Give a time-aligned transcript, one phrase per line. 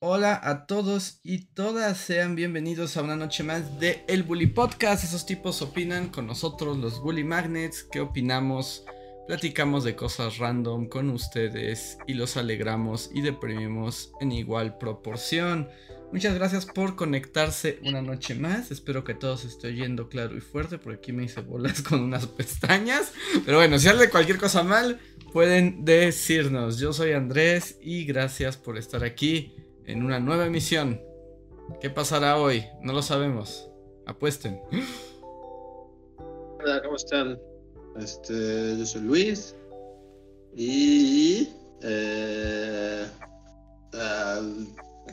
[0.00, 5.02] Hola a todos y todas, sean bienvenidos a una noche más de El Bully Podcast.
[5.02, 7.82] Esos tipos opinan con nosotros, los Bully Magnets.
[7.82, 8.84] ¿Qué opinamos?
[9.26, 15.68] Platicamos de cosas random con ustedes y los alegramos y deprimimos en igual proporción.
[16.12, 18.70] Muchas gracias por conectarse una noche más.
[18.70, 22.00] Espero que todo se esté oyendo claro y fuerte, porque aquí me hice bolas con
[22.00, 23.12] unas pestañas.
[23.44, 25.00] Pero bueno, si sale cualquier cosa mal,
[25.32, 26.78] pueden decirnos.
[26.78, 29.56] Yo soy Andrés y gracias por estar aquí
[29.88, 31.00] en una nueva emisión.
[31.80, 32.64] ¿Qué pasará hoy?
[32.82, 33.70] No lo sabemos.
[34.06, 34.60] Apuesten.
[36.60, 37.38] Hola, ¿cómo están?
[37.98, 39.56] Este, yo soy Luis
[40.54, 41.48] y
[41.82, 43.06] eh,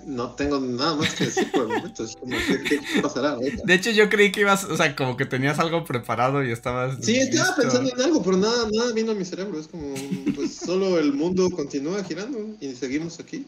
[0.06, 2.04] no tengo nada más que decir por el momento.
[2.04, 3.64] Es como, ¿qué, qué pasará ahorita?
[3.66, 6.98] De hecho, yo creí que ibas, o sea, como que tenías algo preparado y estabas.
[7.02, 7.62] Sí, estaba listo.
[7.62, 9.60] pensando en algo, pero nada, nada vino a mi cerebro.
[9.60, 9.94] Es como,
[10.36, 13.46] pues solo el mundo continúa girando y seguimos aquí.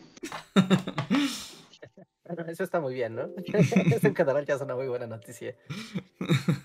[2.25, 3.30] Bueno, eso está muy bien, ¿no?
[3.95, 5.55] Eso en general ya es una muy buena noticia.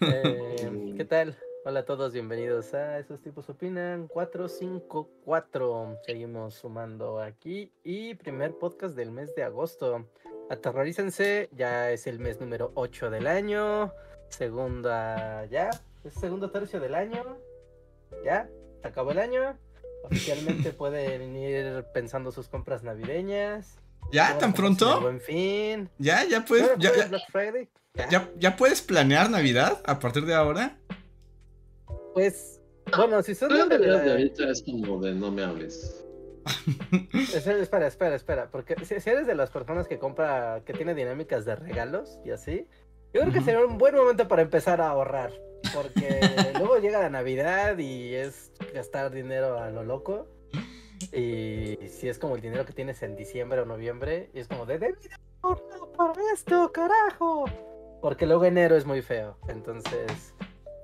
[0.04, 1.38] Eh, ¿Qué tal?
[1.64, 5.98] Hola a todos, bienvenidos a Esos Tipos Opinan 454.
[6.04, 10.08] Seguimos sumando aquí y primer podcast del mes de agosto.
[10.50, 13.92] Aterrorícense, ya es el mes número 8 del año.
[14.28, 15.70] Segunda, ya,
[16.04, 17.22] es segundo tercio del año.
[18.24, 18.48] Ya,
[18.80, 19.56] se acabó el año.
[20.04, 23.78] Oficialmente pueden ir pensando sus compras navideñas.
[24.10, 24.36] ¿Ya?
[24.36, 25.00] ¿Tan pronto?
[25.00, 25.88] Buen fin.
[25.98, 26.24] ¿Ya?
[26.24, 27.68] ¿Ya puedes, ya, ya- Black Friday.
[27.94, 28.08] Ya.
[28.08, 30.78] ya- ya puedes planear Navidad a partir de ahora?
[32.14, 32.60] Pues,
[32.96, 36.04] bueno, si son de que la- de ahorita es como de no me hables.
[37.32, 41.44] Espera, espera, espera, porque si, si eres de las personas que compra, que tiene dinámicas
[41.44, 42.66] de regalos y así,
[43.14, 43.44] yo creo que Ujú.
[43.46, 45.32] sería un buen momento para empezar a ahorrar,
[45.72, 46.20] porque
[46.58, 50.26] luego llega la Navidad y es gastar dinero a lo loco,
[51.12, 54.66] y si es como el dinero que tienes en diciembre o noviembre, y es como
[54.66, 55.08] de, debí de
[55.42, 57.44] ahorrar para esto, carajo,
[58.00, 60.34] porque luego enero es muy feo, entonces...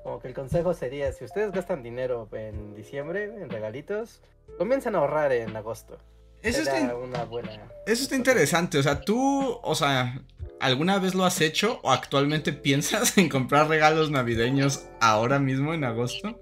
[0.09, 4.23] Como que el consejo sería, si ustedes gastan dinero en diciembre, en regalitos,
[4.57, 5.99] comiencen a ahorrar en agosto.
[6.41, 7.71] Eso está, una buena.
[7.87, 8.79] eso está interesante.
[8.79, 10.23] O sea, tú, o sea,
[10.61, 15.85] ¿alguna vez lo has hecho o actualmente piensas en comprar regalos navideños ahora mismo en
[15.85, 16.41] agosto?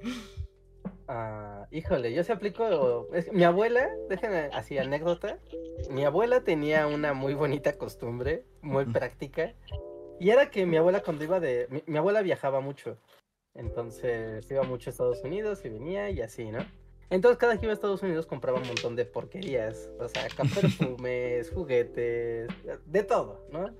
[1.08, 3.08] Ah, híjole, yo se aplico.
[3.14, 5.40] es que mi abuela, déjenme así anécdota.
[5.90, 9.54] Mi abuela tenía una muy bonita costumbre, muy práctica.
[10.20, 11.66] Y era que mi abuela cuando iba de.
[11.68, 12.96] Mi, mi abuela viajaba mucho.
[13.56, 16.66] Entonces iba mucho a Estados Unidos y venía y así, ¿no?
[17.08, 19.88] Entonces cada que iba a Estados Unidos compraba un montón de porquerías.
[19.98, 22.48] O sea, perfumes, juguetes,
[22.86, 23.70] de todo, ¿no?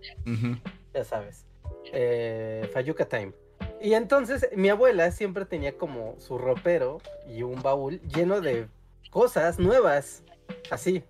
[0.94, 1.44] Ya sabes,
[1.92, 3.32] eh, Fayuca Time.
[3.80, 6.98] Y entonces mi abuela siempre tenía como su ropero
[7.28, 8.68] y un baúl lleno de
[9.10, 10.22] cosas nuevas,
[10.70, 11.02] así.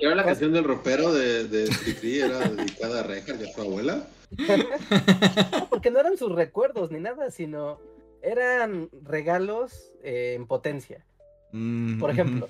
[0.00, 1.68] Era la canción del ropero de, de
[2.02, 4.06] era dedicada a Reinhardt y a su abuela.
[5.52, 7.78] No, porque no eran sus recuerdos ni nada, sino
[8.26, 11.06] eran regalos eh, en potencia.
[11.52, 12.48] Mm, Por ejemplo,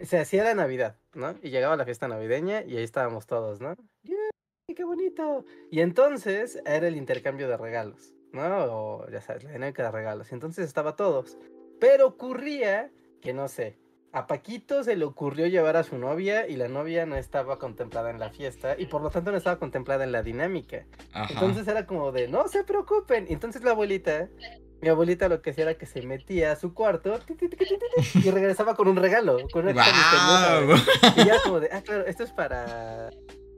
[0.00, 1.36] se hacía la Navidad, ¿no?
[1.42, 3.74] Y llegaba la fiesta navideña y ahí estábamos todos, ¿no?
[4.02, 5.44] ¡Yay, ¡Qué bonito!
[5.70, 8.42] Y entonces era el intercambio de regalos, ¿no?
[8.64, 10.30] O ya sabes, la dinámica de regalos.
[10.30, 11.38] Y entonces estaba todos.
[11.80, 13.78] Pero ocurría que, no sé,
[14.12, 18.10] a Paquito se le ocurrió llevar a su novia y la novia no estaba contemplada
[18.10, 20.86] en la fiesta y por lo tanto no estaba contemplada en la dinámica.
[21.12, 21.32] Ajá.
[21.34, 23.26] Entonces era como de, no se preocupen.
[23.28, 24.28] Entonces la abuelita,
[24.80, 27.18] mi abuelita lo que hacía era que se metía a su cuarto
[28.14, 30.80] y regresaba con un regalo, con una güey.
[31.16, 33.10] Y ya como de, ah, claro, esto es para,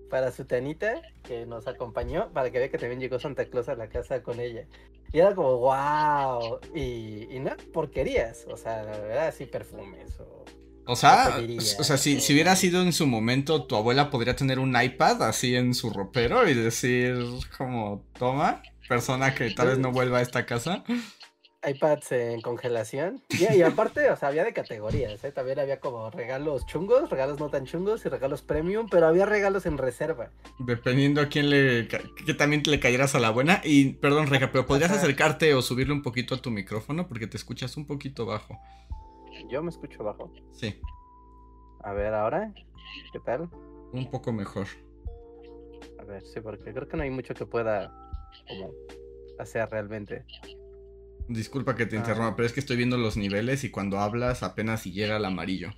[0.08, 3.74] para su tanita que nos acompañó, para que vea que también llegó Santa Claus a
[3.74, 4.66] la casa con ella.
[5.12, 6.60] Y era como, wow.
[6.74, 8.46] Y, y no, porquerías.
[8.48, 10.44] O sea, era así perfumes o...
[10.86, 11.38] O sea,
[11.78, 15.22] o sea, si, si hubiera sido en su momento, tu abuela podría tener un iPad
[15.22, 17.16] así en su ropero y decir
[17.56, 20.82] como, toma, persona que tal vez no vuelva a esta casa.
[21.66, 23.22] iPads en congelación.
[23.28, 25.32] Y, y aparte, o sea, había de categorías, ¿eh?
[25.32, 29.66] También había como regalos chungos, regalos no tan chungos y regalos premium, pero había regalos
[29.66, 30.30] en reserva.
[30.58, 31.86] Dependiendo a quién le...
[31.88, 33.60] que también le cayeras a la buena.
[33.64, 35.00] Y, perdón, Reja, pero podrías Ajá.
[35.00, 38.58] acercarte o subirle un poquito a tu micrófono porque te escuchas un poquito bajo.
[39.48, 40.32] Yo me escucho bajo.
[40.52, 40.80] Sí,
[41.82, 42.52] A ver, ahora,
[43.12, 43.48] ¿qué tal?
[43.92, 44.66] un poco mejor.
[46.06, 47.92] ver, sí, porque creo que no hay mucho que pueda
[48.48, 48.72] como
[49.38, 50.24] hacer realmente.
[51.30, 52.00] Disculpa que te Ah.
[52.00, 55.24] interrumpa, pero es que estoy viendo los niveles y cuando hablas apenas si llega el
[55.24, 55.70] amarillo.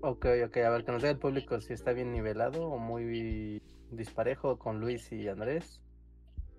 [0.00, 3.62] Ok, ok, a ver, que nos diga el público si está bien nivelado o muy
[3.92, 5.80] disparejo con Luis y Andrés.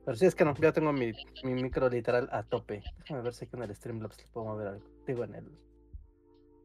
[0.05, 1.11] Pero sí, es que no, yo tengo mi,
[1.43, 2.81] mi micro literal a tope.
[2.99, 4.85] Déjame ver si aquí en el Streamlabs le puedo mover algo.
[5.05, 5.45] Digo, en el...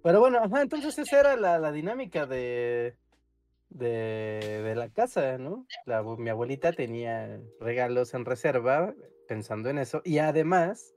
[0.02, 2.96] Pero bueno, ajá, entonces esa era la, la dinámica de,
[3.70, 5.66] de, de la casa, ¿no?
[5.86, 8.94] La mi abuelita tenía regalos en reserva
[9.26, 10.00] pensando en eso.
[10.04, 10.94] Y además,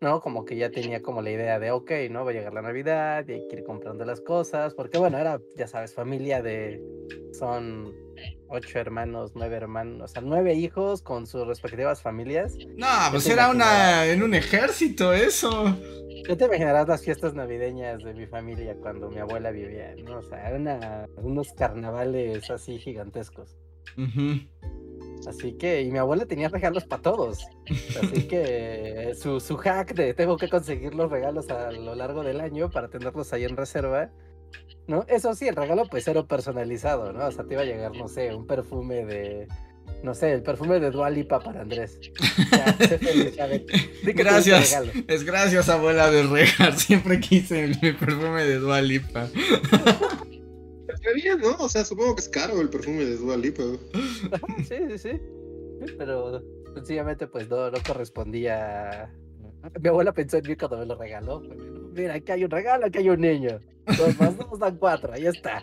[0.00, 0.20] ¿no?
[0.20, 2.24] Como que ya tenía como la idea de, ok, ¿no?
[2.24, 5.40] Va a llegar la Navidad y hay que ir comprando las cosas, porque bueno, era,
[5.56, 6.80] ya sabes, familia de,
[7.32, 7.94] son
[8.48, 12.56] ocho hermanos, nueve hermanos, o sea, nueve hijos con sus respectivas familias.
[12.76, 15.76] No, pues era una en un ejército eso.
[16.26, 20.18] Ya te imaginarás las fiestas navideñas de mi familia cuando mi abuela vivía, ¿no?
[20.18, 23.56] O sea, eran unos carnavales así gigantescos.
[23.96, 24.38] Ujú.
[25.26, 27.46] Así que, y mi abuela tenía regalos para todos.
[28.00, 32.40] Así que su, su hack de tengo que conseguir los regalos a lo largo del
[32.40, 34.10] año para tenerlos ahí en reserva.
[34.86, 35.04] ¿No?
[35.08, 37.26] Eso sí, el regalo pues era personalizado, ¿no?
[37.26, 39.46] O sea, te iba a llegar, no sé, un perfume de.
[40.02, 41.98] No sé, el perfume de Dua Lipa para Andrés.
[42.52, 43.48] Ya, sé feliz, ya
[44.14, 44.80] Gracias.
[45.08, 46.74] Es gracias, abuela de Regar.
[46.78, 49.28] Siempre quise el, mi perfume de Dua Lipa.
[50.98, 51.56] Está bien, ¿no?
[51.58, 53.62] O sea, supongo que es caro el perfume de Dua Lipa.
[54.68, 55.20] Sí, sí, sí.
[55.96, 56.42] Pero
[56.74, 59.12] sencillamente pues no, no correspondía.
[59.80, 61.40] Mi abuela pensó en mí cuando me lo regaló.
[61.94, 63.60] Mira, aquí hay un regalo, aquí hay un niño.
[63.96, 65.62] Dos más dos dan cuatro, ahí está.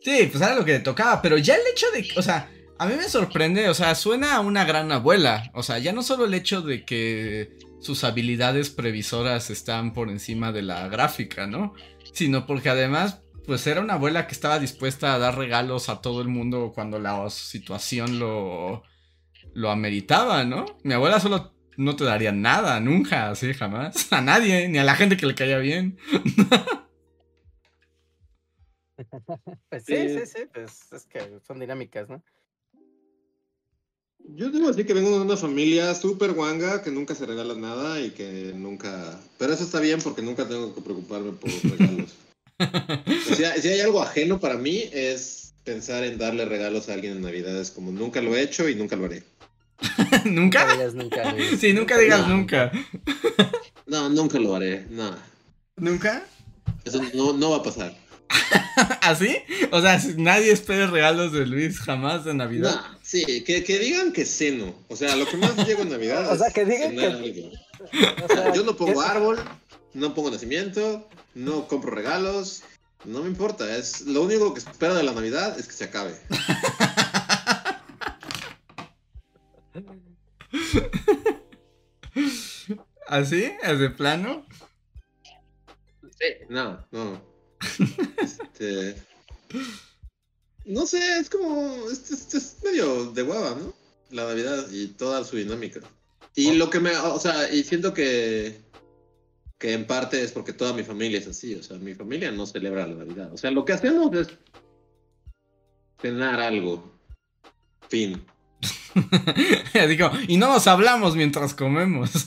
[0.00, 2.86] Sí, pues era lo que le tocaba, pero ya el hecho de, o sea, a
[2.86, 6.24] mí me sorprende, o sea, suena a una gran abuela, o sea, ya no solo
[6.24, 11.74] el hecho de que sus habilidades previsoras están por encima de la gráfica, ¿no?
[12.12, 16.20] Sino porque además, pues era una abuela que estaba dispuesta a dar regalos a todo
[16.22, 18.82] el mundo cuando la situación lo,
[19.54, 20.64] lo ameritaba, ¿no?
[20.84, 24.94] Mi abuela solo no te daría nada, nunca, así, jamás, a nadie, ni a la
[24.94, 25.98] gente que le caía bien.
[29.68, 30.18] Pues sí, Sí.
[30.20, 32.22] sí, sí, pues es que son dinámicas, ¿no?
[34.20, 38.00] Yo debo decir que vengo de una familia súper guanga, que nunca se regala nada
[38.00, 39.18] y que nunca...
[39.38, 42.14] Pero eso está bien porque nunca tengo que preocuparme por regalos.
[43.62, 47.70] Si hay algo ajeno para mí es pensar en darle regalos a alguien en Navidades,
[47.70, 49.22] como nunca lo he hecho y nunca lo haré.
[50.24, 50.72] Nunca ¿Nunca?
[50.74, 51.32] digas nunca.
[51.32, 51.58] Luis.
[51.60, 52.28] Sí, nunca digas No.
[52.36, 52.70] nunca.
[53.86, 55.14] No, nunca lo haré, no.
[55.76, 56.24] ¿Nunca?
[56.84, 57.94] Eso no, no va a pasar.
[59.02, 59.36] ¿Así?
[59.72, 62.74] O sea, nadie espere regalos de Luis jamás de Navidad.
[62.74, 64.74] No, sí, que, que digan que ceno.
[64.88, 67.50] O sea, lo que más llego en Navidad O sea, es que digan que-.
[68.24, 69.40] O sea, Yo no pongo ¿qué- árbol,
[69.94, 72.62] no pongo nacimiento, no compro regalos,
[73.04, 73.76] no me importa.
[73.76, 76.14] Es lo único que espero de la Navidad es que se acabe.
[83.06, 83.52] ¿Así?
[83.62, 84.46] ¿Es de plano?
[86.02, 87.22] Sí, no, no.
[88.20, 88.96] Este,
[90.64, 93.74] no sé, es como es, es- es medio de hueva, ¿no?
[94.10, 95.80] La Navidad y toda su dinámica.
[96.34, 98.60] Y lo que me, o sea, y siento que
[99.62, 102.46] que en parte es porque toda mi familia es así, o sea, mi familia no
[102.46, 103.32] celebra la Navidad.
[103.32, 104.26] O sea, lo que hacemos es
[106.00, 106.92] cenar algo.
[107.88, 108.20] Fin.
[109.88, 112.10] Digo, y no nos hablamos mientras comemos.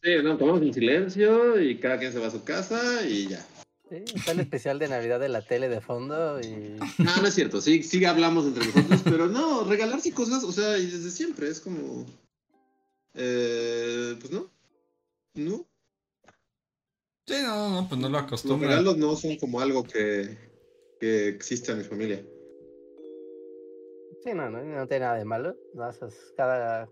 [0.00, 3.40] Sí, no, comemos en silencio y cada quien se va a su casa y ya.
[3.88, 7.34] Sí, está el especial de Navidad de la tele de fondo y No, no es
[7.34, 11.48] cierto, sí, sí hablamos entre nosotros, pero no, regalarse cosas, o sea, y desde siempre
[11.48, 12.04] es como.
[13.14, 14.50] Eh, pues no.
[15.32, 15.66] No.
[17.26, 18.70] Sí, no, no, pues no lo Los acostumbran.
[18.70, 20.36] regalos no son como algo que,
[21.00, 22.24] que existe en mi familia.
[24.22, 25.56] Sí, no, no, no tiene nada de malo.
[25.74, 26.88] No, eso es cada.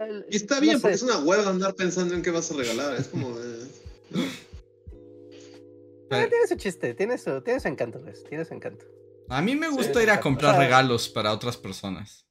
[0.00, 2.50] el- Y está no bien, sé, porque es una hueva andar pensando en qué vas
[2.50, 2.94] a regalar.
[2.96, 3.38] Es como no.
[3.40, 3.66] eh,
[6.08, 8.84] tiene su chiste, tiene su, tiene su encanto, pues, tiene su encanto.
[9.28, 12.26] A mí me gusta Sí, ir a o sea, comprar regalos para otras personas.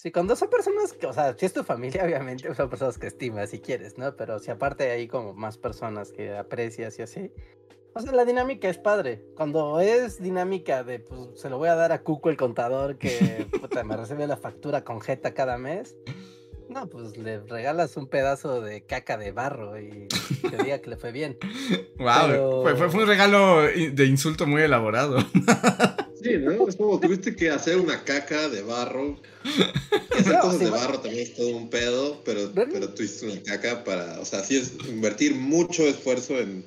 [0.00, 3.08] Sí, cuando son personas que, o sea, si es tu familia, obviamente son personas que
[3.08, 4.14] estimas si quieres, ¿no?
[4.14, 7.32] Pero si aparte hay como más personas que aprecias y así.
[7.94, 9.24] O sea, la dinámica es padre.
[9.34, 13.48] Cuando es dinámica de, pues, se lo voy a dar a Cuco el contador que
[13.60, 15.96] puta, me recibe la factura con jeta cada mes.
[16.68, 20.06] No, pues le regalas un pedazo de caca de barro y
[20.48, 21.38] que diga que le fue bien.
[21.98, 25.16] Wow, Pero- fue, fue- fue un regalo de insulto muy elaborado.
[26.22, 26.66] Sí, ¿no?
[26.68, 29.16] Es como tuviste que hacer una caca de barro.
[30.18, 33.02] Hacer No, cosas sí, de va- barro también es todo un pedo, pero, Pero- tú
[33.02, 34.18] hiciste una caca para.
[34.20, 36.64] O sea, sí es invertir mucho esfuerzo en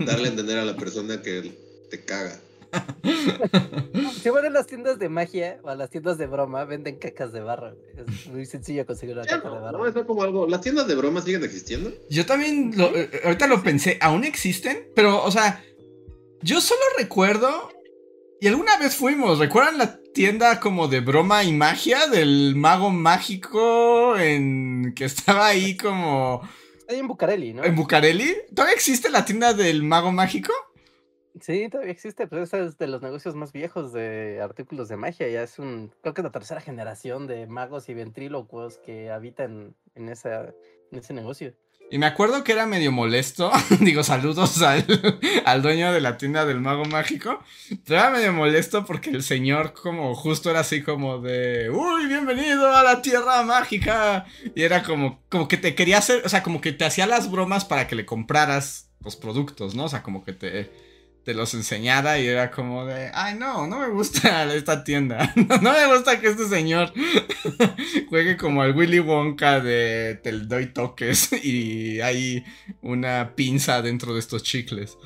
[0.00, 1.52] darle a entender a la persona que
[1.90, 2.40] te caga.
[4.22, 7.32] Si van a las tiendas de magia o a las tiendas de broma, venden cacas
[7.32, 7.74] de barro.
[7.74, 8.06] güey.
[8.18, 9.78] Es muy sencillo conseguir una Ya caca de no, barro.
[9.78, 10.46] no, es como algo.
[10.48, 11.92] ¿Las tiendas de bromas siguen existiendo?
[12.10, 15.64] Yo también, lo- eh, ahorita lo pensé, aún existen, pero, o sea,
[16.42, 17.70] yo solo recuerdo,
[18.40, 24.16] y alguna vez fuimos, ¿recuerdan la tienda como de broma y magia del mago mágico
[24.16, 26.42] en que estaba ahí como
[26.88, 27.64] Ahí en Bucareli, ¿no?
[27.64, 28.34] en Bucareli?
[28.54, 30.52] ¿Todavía existe la tienda del mago mágico?
[31.40, 35.28] Sí, todavía existe, pero ese es de los negocios más viejos de artículos de magia.
[35.28, 39.74] Ya es un, creo que es la tercera generación de magos y ventrílocuos que habitan
[39.94, 40.54] en, esa,
[40.90, 41.52] en ese negocio.
[41.88, 43.52] Y me acuerdo que era medio molesto.
[43.80, 44.84] Digo, saludos al,
[45.44, 47.42] al dueño de la tienda del mago mágico.
[47.84, 51.70] Pero era medio molesto porque el señor como justo era así como de...
[51.70, 54.26] Uy, bienvenido a la tierra mágica.
[54.54, 57.30] Y era como, como que te quería hacer, o sea, como que te hacía las
[57.30, 59.84] bromas para que le compraras los productos, ¿no?
[59.84, 60.70] O sea, como que te,
[61.26, 63.10] te los enseñara y era como de...
[63.12, 65.34] Ay, no, no me gusta esta tienda.
[65.60, 66.92] No me gusta que este señor
[68.08, 72.44] juegue como el Willy Wonka de te doy toques y hay
[72.80, 74.96] una pinza dentro de estos chicles.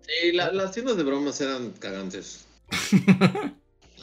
[0.00, 2.46] Sí, la- las tiendas de bromas eran cagantes.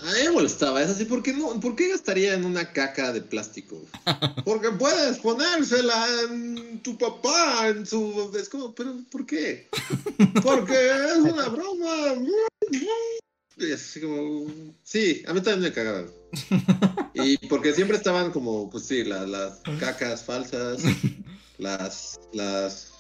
[0.04, 3.14] A mí me molestaba, es así, ¿por qué, no, ¿por qué gastaría en una caca
[3.14, 3.82] de plástico?
[4.46, 8.32] Porque puedes ponérsela en tu papá, en su...
[8.38, 9.70] Es como, pero ¿por qué?
[10.44, 12.16] Porque es una broma.
[13.58, 14.46] Y así como...
[14.84, 16.08] Sí, a mí también me cagaban.
[17.14, 20.82] Y porque siempre estaban como, pues sí, la- las cacas falsas,
[21.58, 22.20] las...
[22.34, 22.93] las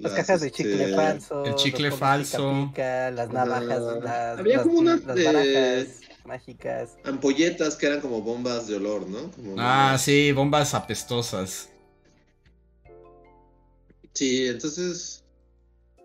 [0.00, 1.44] Las cajas de chicle este, falso.
[1.44, 2.72] el chicle falso.
[2.76, 3.94] las navajas, Ajá.
[4.00, 5.86] las, Había las- como una las de- barajas
[6.24, 6.90] mágicas.
[7.04, 9.30] ampolletas que eran como bombas de olor, ¿no?
[9.32, 10.02] Como Ah, bombas.
[10.02, 11.68] sí, bombas apestosas.
[14.14, 15.22] Sí, entonces.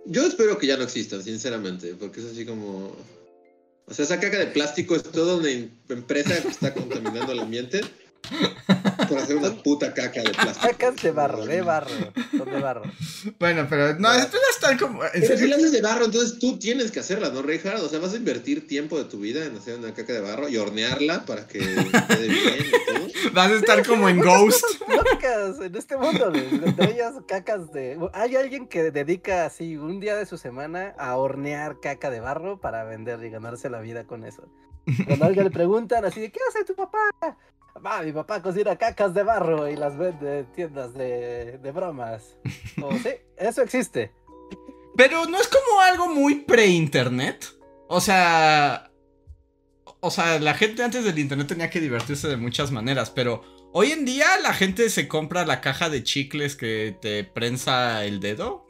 [0.07, 2.95] Yo espero que ya no existan, sinceramente, porque es así como.
[3.87, 7.39] O sea, esa caca de plástico es toda una em- empresa que está contaminando el
[7.39, 7.81] ambiente
[9.09, 10.67] por hacer una puta caca de plástico.
[10.67, 11.89] Cacas de barro, de barro,
[12.37, 12.83] son de barro.
[13.39, 14.99] Bueno, pero no, esto ya está como.
[14.99, 15.47] Pero si serio.
[15.47, 17.83] la haces de barro, entonces tú tienes que hacerla, ¿no, Reinhardt?
[17.83, 20.49] O sea, vas a invertir tiempo de tu vida en hacer una caca de barro
[20.49, 23.31] y hornearla para que quede bien y todo.
[23.33, 24.63] Vas a estar como en Ghost.
[24.87, 27.97] lógicas en este mundo, entre ellas cacas de...
[28.13, 32.59] Hay alguien que dedica así un día de su semana a hornear caca de barro
[32.59, 34.43] para vender y ganarse la vida con eso.
[35.05, 37.09] Cuando a alguien le preguntan así de, ¿qué hace tu papá?
[37.83, 42.37] Va, mi papá cocina cacas de barro y las vende en tiendas de, de bromas.
[42.81, 44.13] O sí, eso existe.
[44.95, 47.45] Pero no es como algo muy pre-internet.
[47.87, 48.91] O sea.
[49.99, 53.09] O sea, la gente antes del internet tenía que divertirse de muchas maneras.
[53.09, 53.41] Pero
[53.73, 58.19] hoy en día la gente se compra la caja de chicles que te prensa el
[58.19, 58.65] dedo.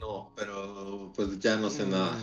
[0.00, 2.16] No, pero pues ya no sé nada.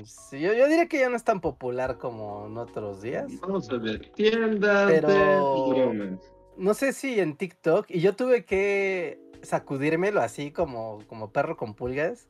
[0.00, 3.26] Mm, sí, yo, yo diría que ya no es tan popular como en otros días.
[3.40, 4.10] Vamos a ver.
[4.14, 6.18] Tiendas Pero- de.
[6.56, 11.74] No sé si en TikTok, y yo tuve que sacudírmelo así como, como perro con
[11.74, 12.26] pulgas,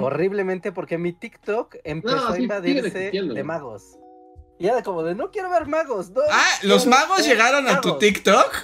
[0.00, 3.98] horriblemente, porque mi TikTok empezó No, a sí, invadirse de magos.
[4.58, 6.22] Y era como de, no quiero ver magos, no.
[6.30, 8.00] Ah, ¿los magos llegaron a tu magos".
[8.00, 8.54] TikTok?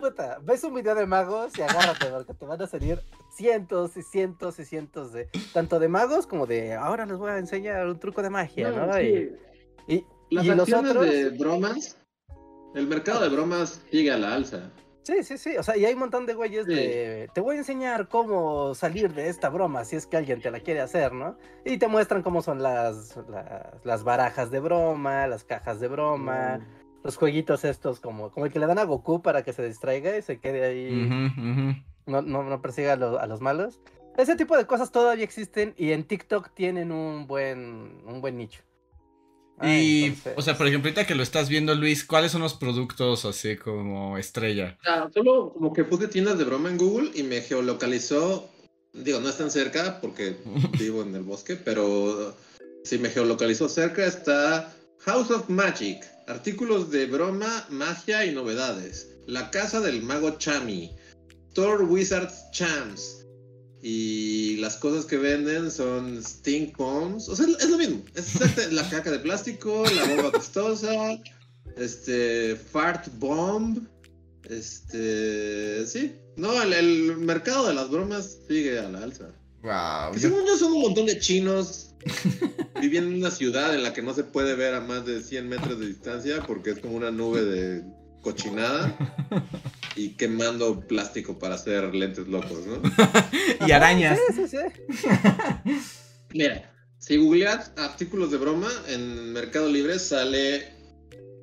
[0.00, 3.00] Puta, ves un video de magos y agárrate, porque te van a salir
[3.42, 7.38] cientos y cientos y cientos de, tanto de magos como de, ahora les voy a
[7.38, 8.86] enseñar un truco de magia, ¿no?
[8.86, 9.04] No, Y,
[9.88, 9.96] sí.
[9.96, 11.10] y- Las y los acciones otros...
[11.10, 11.96] de bromas,
[12.76, 14.70] el mercado de bromas sigue a la alza.
[15.02, 15.56] Sí, sí, sí.
[15.56, 16.72] O sea, y hay un montón de güeyes Sí.
[16.74, 17.28] de.
[17.34, 20.60] Te voy a enseñar cómo salir de esta broma si es que alguien te la
[20.60, 21.36] quiere hacer, ¿no?
[21.64, 26.60] Y te muestran cómo son las, las, las barajas de broma, las cajas de broma,
[27.02, 30.16] los jueguitos estos, como, como el que le dan a Goku para que se distraiga
[30.16, 31.74] y se quede ahí, Ujú, ujú.
[32.06, 33.80] No, no, no persiga a, lo- a los malos.
[34.16, 38.62] Ese tipo de cosas todavía existen y en TikTok tienen un buen, un buen nicho.
[39.58, 42.42] Ah, Y, entonces- o sea, por ejemplo, ahorita que lo estás viendo, Luis, ¿cuáles son
[42.42, 44.76] los productos así como estrella?
[44.86, 48.48] Ah, solo como que puse tiendas de broma en Google y me geolocalizó.
[48.92, 50.36] Digo, no es tan cerca porque
[50.78, 52.34] vivo en el bosque, pero
[52.84, 59.08] si me geolocalizó cerca está House of Magic, artículos de broma, magia y novedades.
[59.26, 60.94] La casa del mago Chami,
[61.54, 63.18] Thor Wizards Champs.
[63.84, 67.28] Y las cosas que venden son stink bombs.
[67.28, 68.02] O sea, es lo mismo.
[68.14, 71.18] Es exacta- la caca de plástico, la bomba pestosa,
[71.76, 73.78] este, fart bomb.
[74.48, 76.14] Este, sí.
[76.36, 79.28] No, el, el mercado de las bromas sigue a la alza.
[79.62, 80.12] Wow.
[80.12, 81.94] Que según yo son un montón de chinos
[82.80, 85.48] viviendo en una ciudad en la que no se puede ver a más de 100
[85.48, 87.84] metros de distancia porque es como una nube de
[88.22, 88.96] cochinada
[89.96, 92.80] y quemando plástico para hacer lentes locos, ¿no?
[93.66, 94.18] y arañas.
[94.34, 95.06] Sí, sí, sí.
[96.34, 100.72] Mira, si googleas artículos de broma, en Mercado Libre sale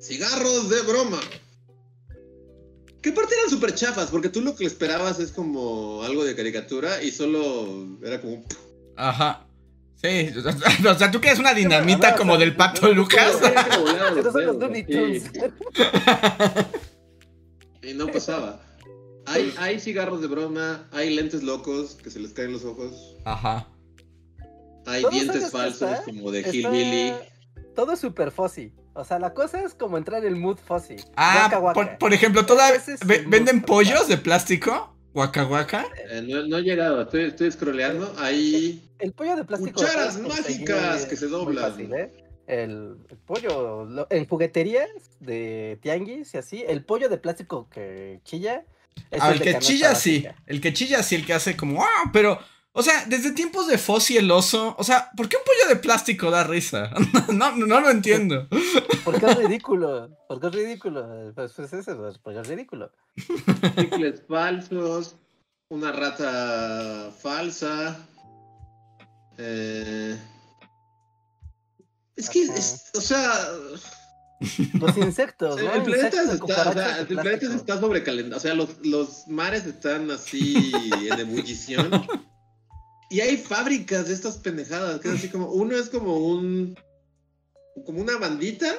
[0.00, 1.20] cigarros de broma.
[3.02, 7.02] Que aparte eran súper chafas, porque tú lo que esperabas es como algo de caricatura
[7.02, 8.44] y solo era como...
[8.96, 9.46] Ajá.
[10.00, 13.38] Sí, o sea, tú quieres una dinamita como o sea, del pato Lucas.
[17.82, 18.60] Y no pasaba.
[19.26, 23.68] Hay, hay cigarros de broma, hay lentes locos que se les caen los ojos, Ajá.
[24.86, 27.14] hay dientes falsos está- como de está- Hillbilly.
[27.76, 28.72] Todo es super fuzzy.
[28.94, 30.96] O sea, la cosa es como entrar en el mood fuzzy.
[31.16, 31.74] Ah, Waka waka.
[31.74, 34.96] Por, por ejemplo, toda, es ¿venden pollos de plástico?
[35.14, 35.86] Waka waka.
[36.10, 38.14] Eh, no, no he llegado, estoy, estoy scrolleando.
[38.18, 39.80] Hay El pollo de plástico.
[39.80, 41.70] Cucharas mágicas que se muy doblan.
[41.70, 42.12] fácil, ¿eh?
[42.46, 44.88] El, el pollo lo- en jugueterías
[45.20, 48.64] de tianguis y así, el pollo de plástico que chilla.
[49.10, 50.26] es Ah, el que chilla sí.
[50.46, 52.10] El que chilla sí, el que hace como, ¡ah!
[52.12, 52.38] Pero,
[52.72, 54.74] o sea, desde tiempos de Fossi el oso.
[54.78, 56.90] O sea, ¿por qué un pollo de plástico da risa?
[57.32, 58.46] no, no, no lo entiendo.
[59.04, 60.16] Porque es ridículo.
[60.28, 61.32] Porque es ridículo.
[61.34, 62.92] Pues, pues eso, pues, porque es ridículo.
[63.76, 65.16] chicles falsos,
[65.68, 67.96] una rata falsa.
[69.38, 70.16] eh,
[72.16, 73.32] Es que, es- o sea,
[74.74, 75.72] Los insectos, el, ¿no?
[75.74, 78.36] el planeta, está, o sea, el planeta está sobrecalentando.
[78.36, 80.72] O sea, los, los mares están así
[81.10, 81.90] en ebullición.
[83.10, 86.78] Y hay fábricas de estas pendejadas, que es así como, uno es como un,
[87.84, 88.72] como una bandita,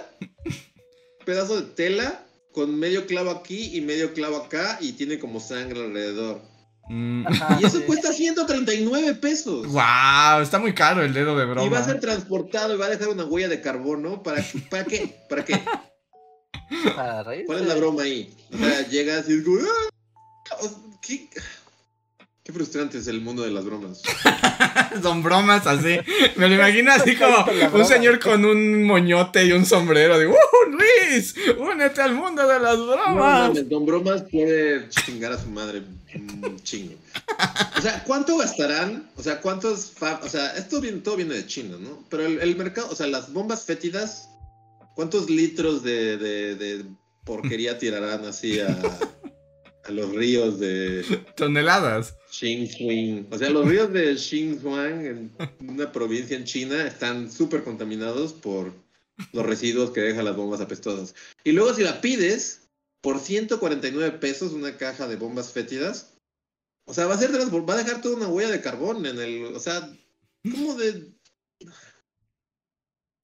[1.26, 2.24] pedazo de tela,
[2.54, 6.42] con medio clavo aquí y medio clavo acá, y tiene como sangre alrededor.
[6.90, 7.28] Mm.
[7.28, 7.84] Ajá, Y eso sí.
[7.86, 9.68] cuesta 139 pesos.
[9.68, 11.66] Wow, está muy caro el dedo de broma.
[11.66, 14.24] Y va a ser transportado y va a dejar una huella de carbono.
[14.24, 14.60] ¿Para, qué?
[14.70, 15.16] ¿Para qué?
[15.30, 15.62] ¿Para qué?
[16.96, 17.46] Para reírse.
[17.48, 18.34] ¿Cuál es la broma ahí?
[18.54, 20.68] O sea, llegas y es como, "Ah".
[21.02, 21.28] ¿Qué?
[22.44, 24.02] Qué frustrante es el mundo de las bromas.
[25.04, 26.00] Son bromas así.
[26.38, 30.18] Me lo imagino así como un señor con un moñote y un sombrero.
[30.18, 31.36] Digo, ¡Uh, Luis!
[31.60, 33.16] ¡Únete al mundo de las No bromas!
[33.16, 35.84] mames, Don Bromas puede chingar a su madre
[36.16, 36.96] un chingo.
[37.78, 39.08] O sea, ¿cuánto gastarán?
[39.16, 39.92] O sea, ¿cuántos
[40.24, 42.04] O sea, esto viene, todo viene de China, ¿no?
[42.10, 44.30] Pero el, el mercado, o sea, las bombas fétidas,
[44.96, 46.86] ¿cuántos litros de, de- de
[47.24, 48.68] porquería tirarán así a,
[49.84, 51.04] a los ríos de
[51.36, 52.16] Toneladas.
[52.30, 53.28] Xinjiang?
[53.32, 55.32] O sea, los ríos de Xinjiang, en
[55.68, 58.74] una provincia en China, están súper contaminados por
[59.34, 61.14] los residuos que dejan las bombas apestosas.
[61.44, 62.68] Y luego si la pides
[63.02, 66.14] por 149 pesos una caja de bombas fétidas,
[66.86, 69.46] o sea, va a ser va a dejar toda una huella de carbón en el,
[69.56, 69.90] o sea,
[70.44, 71.12] ¿cómo de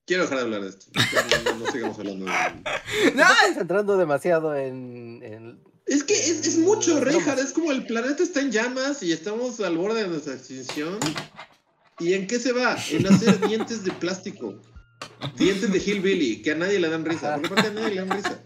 [0.07, 0.85] Quiero dejar de hablar de esto.
[0.95, 2.31] No, no- no sigamos hablando de...
[3.15, 3.23] ¡No!
[3.23, 7.00] Estás centrando demasiado en, en- Es que es, es mucho.
[7.00, 7.39] Reinhardt.
[7.39, 10.97] Es como el planeta está en llamas y estamos al borde de nuestra extinción.
[12.00, 12.78] ¿Y en qué se va?
[12.91, 14.62] En hacer dientes de plástico.
[15.36, 17.36] Dientes de Hillbilly, que a nadie le dan risa.
[17.36, 18.41] Porque aparte a nadie le dan risa.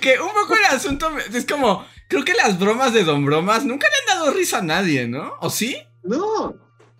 [0.00, 1.84] Que un poco el asunto es como.
[2.08, 5.32] Creo que las bromas de Don Bromas nunca le han dado risa a nadie, ¿no?
[5.40, 5.76] ¿O sí?
[6.04, 6.54] No,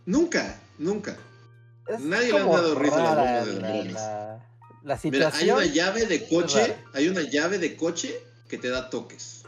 [0.06, 1.16] nunca, nunca.
[1.86, 3.92] es Nadie le han dado risa a las bromas de la, bromas.
[3.92, 4.46] la-
[4.82, 8.14] la Mira, hay una llave de coche, hay una llave de coche
[8.48, 9.43] que te da toques.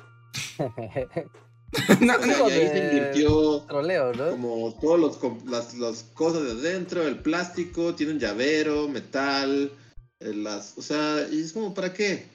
[2.00, 4.30] No, O sea, Algo y ahí se de- invirtió Troleo, ¿no?
[4.30, 9.70] como todos los las, las cosas de adentro, el plástico, tiene un llavero, metal,
[10.20, 12.28] eh, las, o sea, y es como, ¿para qué?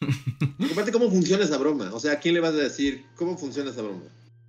[0.72, 1.90] Aparte, ¿cómo funciona esa broma?
[1.92, 4.04] O sea, ¿a quién le vas a decir cómo funciona esa broma?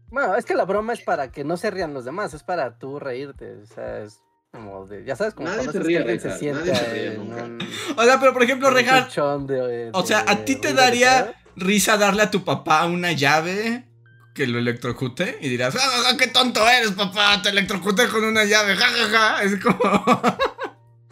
[0.10, 2.77] Bueno, es que la broma es para que no se rían los demás, es para
[2.77, 3.56] tú reírte.
[3.56, 4.19] O sea, es
[4.51, 5.04] como de.
[5.06, 7.17] Ya sabes, como Nadie se ríe, que alguien se Reinhardt, sienta nadie se ríe en
[7.17, 7.43] nunca.
[7.43, 7.60] un,
[7.97, 11.34] O sea, pero por ejemplo, Rejar, colchón de- o sea, ¿a de ti te daría.
[11.55, 13.85] Risa darle a tu papá una llave
[14.33, 15.37] que lo electrocute?
[15.41, 17.41] Y dirás, ¡Ah, ah, qué tonto eres, papá!
[17.41, 19.43] Te electrocuté con una llave, ja, ja, ja.
[19.43, 19.79] Es como.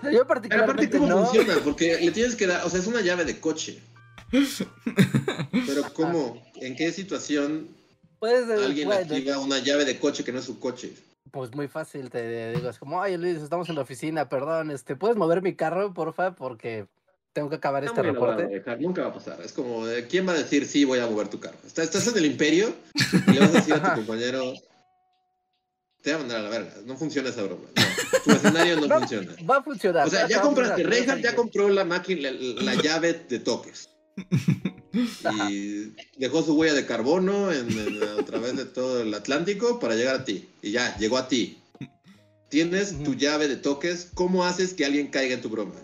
[0.01, 1.25] Yo Pero aparte, particularmente ¿cómo no.
[1.25, 1.55] funciona?
[1.61, 3.79] Porque le tienes que dar, o sea, es una llave de coche.
[4.31, 6.41] Pero ¿cómo?
[6.55, 7.67] ¿En qué situación
[8.19, 10.93] Puedes, alguien bueno, activa una llave de coche que no es su coche?
[11.31, 14.95] Pues muy fácil, te digo, es como, ay Luis, estamos en la oficina, perdón, este,
[14.95, 16.35] ¿puedes mover mi carro, porfa?
[16.35, 16.87] Porque
[17.33, 18.47] tengo que acabar este a reporte.
[18.47, 19.39] dejar, nunca va a pasar.
[19.41, 21.57] Es como, ¿quién va a decir sí voy a mover tu carro?
[21.65, 22.73] Estás, estás en el imperio
[23.27, 24.53] y le vas a decir a tu compañero,
[26.01, 26.73] te voy a mandar a la verga.
[26.85, 27.65] No funciona esa broma.
[27.75, 29.35] No, tu escenario no Va- funciona.
[29.49, 30.07] Va a funcionar.
[30.07, 33.39] O sea, va- ya va compraste, Reinhardt ya compró la máquina, la, la llave de
[33.39, 33.89] toques.
[35.37, 39.95] Y dejó su huella de carbono en- en- a través de todo el Atlántico para
[39.95, 40.49] llegar a ti.
[40.61, 41.57] Y ya, llegó a ti.
[42.49, 44.09] Tienes tu llave de toques.
[44.15, 45.75] ¿Cómo haces que alguien caiga en tu broma?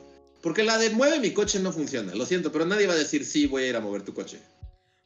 [0.46, 3.26] Porque la de mueve mi coche no funciona, lo siento, pero nadie va a decir
[3.26, 4.40] sí, voy a ir a mover tu coche.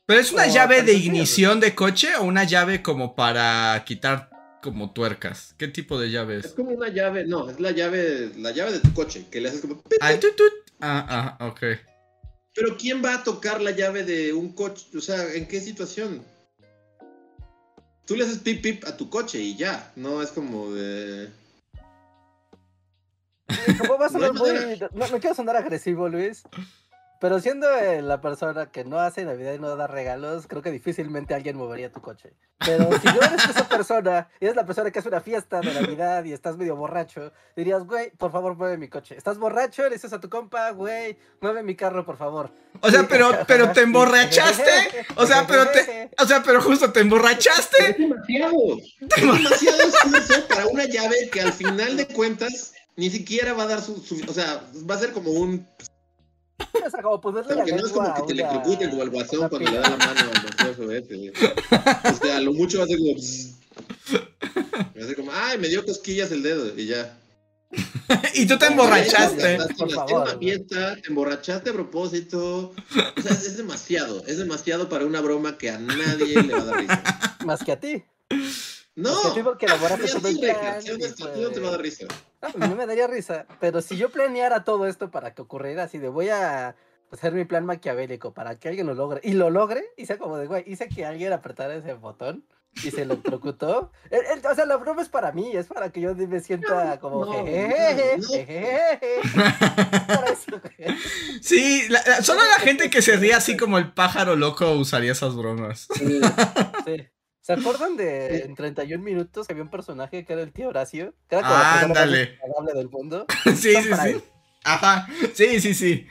[0.05, 4.29] ¿Pero es una llave de ignición de coche o una llave como para quitar
[4.61, 5.55] como tuercas?
[5.57, 6.51] ¿Qué tipo de llave Es es?
[6.51, 9.61] como una llave, no, es la llave, la llave de tu coche, que le haces
[9.61, 9.81] como...
[10.01, 10.51] Ah, tut, tut.
[10.81, 11.61] ah, ah, ok.
[12.53, 14.87] Pero ¿quién va a tocar la llave de un coche?
[14.97, 16.21] O sea, ¿en qué situación?
[18.05, 21.29] Tú le haces pip pip a tu coche y ya, no es como de...
[23.79, 24.79] Como va a muy.
[24.93, 26.43] No, no quiero sonar agresivo, Luis.
[27.19, 30.71] Pero siendo eh, la persona que no hace Navidad y no da regalos, creo que
[30.71, 32.33] difícilmente alguien movería tu coche.
[32.59, 35.73] Pero si no eres esa persona y eres la persona que hace una fiesta de
[35.73, 39.17] Navidad y estás medio borracho, dirías, güey, por favor, mueve mi coche.
[39.17, 39.83] ¿Estás borracho?
[39.83, 42.51] Le dices a tu compa, güey, mueve mi carro, por favor.
[42.79, 45.05] O sea, pero, pero te emborrachaste.
[45.17, 46.11] O sea, pero te.
[46.17, 47.91] O sea, pero justo te emborrachaste.
[47.91, 48.77] Es demasiado.
[49.01, 53.81] Es demasiado para una llave que al final de cuentas ni siquiera va a dar
[53.81, 53.97] su...
[53.99, 55.65] su- o sea, va a ser como un...
[56.85, 59.09] O sea, como ponerle la Que no es como que te una- electrocuten o al
[59.09, 61.31] guasón cuando le da la mano al mafioso ese.
[62.11, 63.13] O sea, lo mucho va a ser como...
[64.97, 67.17] Va a ser como, ay, me dio cosquillas el dedo y ya.
[68.33, 69.57] Y tú te emborrachaste.
[69.77, 72.73] Por favor, una fiesta, te emborrachaste a propósito.
[73.17, 74.23] O sea, es, es demasiado.
[74.25, 77.37] Es demasiado para una broma que a nadie le va a dar risa.
[77.45, 78.03] Más que a ti.
[78.95, 79.11] No.
[79.21, 80.35] Es que tú porque elaboraste Sí, pues.
[81.37, 82.07] no te va a dar risa.
[82.59, 85.97] A mí me daría risa, pero si yo planeara todo esto para que ocurriera así
[85.97, 86.75] de voy a
[87.11, 90.37] hacer mi plan maquiavélico para que alguien lo logre y lo logre y sea como
[90.37, 92.45] de güey, hice que alguien apretara ese botón
[92.83, 93.91] y se electrocutó.
[94.11, 96.99] El- el- o sea, la broma es para mí, es para que yo me sienta
[96.99, 98.29] como no, jejeje, no.
[100.31, 100.61] eso.
[101.41, 105.11] Sí, la- la- solo la gente que se ríe así como el pájaro loco usaría
[105.13, 105.87] esas bromas.
[105.99, 106.21] Eh,
[106.85, 107.07] Sí.
[107.49, 111.15] ¿Se acuerdan de en 31 minutos que había un personaje que era el tío Horacio?
[111.27, 112.37] Que era como Ah, ándale.
[112.75, 113.25] del mundo.
[113.55, 114.09] Sí, sí, sí.
[114.09, 114.23] él.
[114.63, 115.07] Ajá.
[115.33, 116.05] Sí, sí, sí.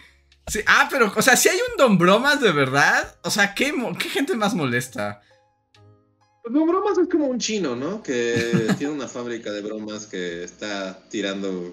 [0.48, 3.72] Sí, Ah, pero, o sea, si hay un Don Bromas de verdad, o sea, ¿qué,
[4.00, 5.20] qué gente más molesta?
[6.42, 8.02] Pues no, bromas es como un chino, ¿no?
[8.02, 8.34] Que
[8.78, 11.72] tiene una fábrica de bromas que está tirando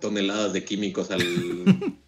[0.00, 1.22] toneladas de químicos al,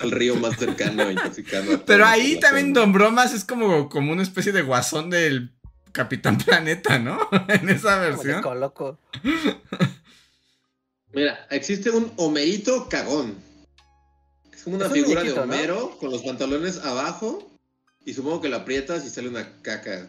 [0.00, 1.84] al río más cercano, intoxicando.
[1.84, 5.52] Pero ahí también Don Bromas es como, como una especie de guasón del
[5.92, 7.18] Capitán Planeta, ¿no?
[7.48, 8.42] en esa versión.
[8.42, 8.98] coloco.
[11.12, 13.36] Mira, existe un Homerito cagón.
[14.52, 15.32] Es como una Es un figura de.
[15.32, 17.50] Homero con los pantalones abajo
[18.04, 20.06] y supongo que lo aprietas y sale una caca.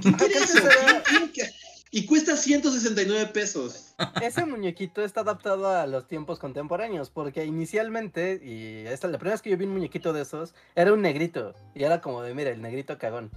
[0.00, 0.52] ¿Quién Ah, quiere ¿qué eso?
[0.58, 1.02] será?
[1.02, 1.50] ¿Quién- quién-
[1.90, 3.94] Y cuesta 169 pesos.
[4.20, 9.42] Ese muñequito está adaptado a los tiempos contemporáneos, porque inicialmente, y esta la primera vez
[9.42, 12.50] que yo vi un muñequito de esos, era un negrito, y era como de, mira,
[12.50, 13.30] el negrito cagón.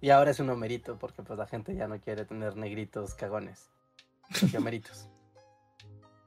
[0.00, 3.68] Y ahora es un homerito, porque pues la gente ya no quiere tener negritos cagones,
[4.50, 5.08] que homeritos.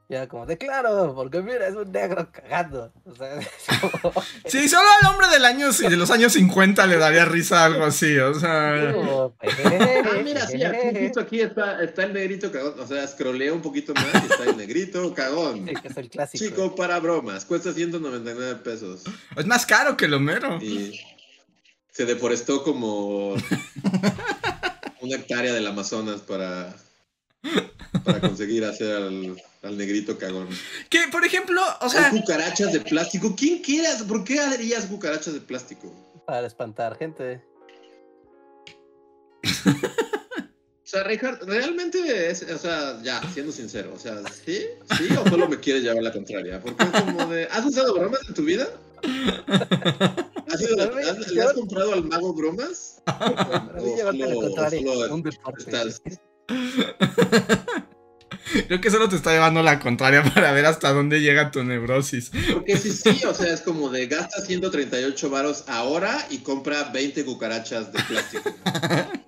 [0.08, 2.92] Y era como de, claro, porque mira, es un negro cagando.
[3.06, 3.48] O sea, es
[3.80, 4.12] como-
[4.44, 8.18] Sí, solo al hombre del año, de los años 50 le daría risa algo así,
[8.18, 8.90] o sea...
[8.90, 9.30] Ah,
[10.22, 12.78] mira, sí, aquí, justo aquí está, está el negrito cagón.
[12.78, 15.66] O sea, scrollea un poquito más y está el negrito cagón.
[15.66, 16.44] Sí, que es el clásico.
[16.44, 19.04] Chico para bromas, cuesta 199 pesos.
[19.34, 20.58] Es más caro que el Homero.
[20.60, 21.00] Y
[21.92, 23.34] se deforestó como
[25.00, 26.74] una hectárea del Amazonas para,
[28.04, 30.48] para conseguir hacer al, al negrito cagón.
[30.88, 32.08] Que, por ejemplo, o sea...
[32.08, 33.36] Hay cucarachas de plástico.
[33.36, 34.02] ¿Quién quieras?
[34.02, 35.92] ¿Por qué harías cucarachas de plástico?
[36.26, 37.42] Para espantar gente.
[39.44, 44.66] O sea, Richard, realmente es, o sea, ya, siendo sincero, o sea, ¿sí?
[44.98, 46.60] ¿Sí o solo me quieres llevar la contraria?
[46.60, 48.68] Porque es como de, ¿has usado bromas en tu vida?
[50.48, 50.60] ¿Has
[51.30, 53.02] ¿Le has comprado al mago bromas?
[58.66, 62.30] Creo que solo te está llevando la contraria para ver hasta dónde llega tu neurosis.
[62.52, 67.24] Porque sí, sí, o sea, es como de gasta 138 varos ahora y compra 20
[67.24, 68.50] cucarachas de plástico.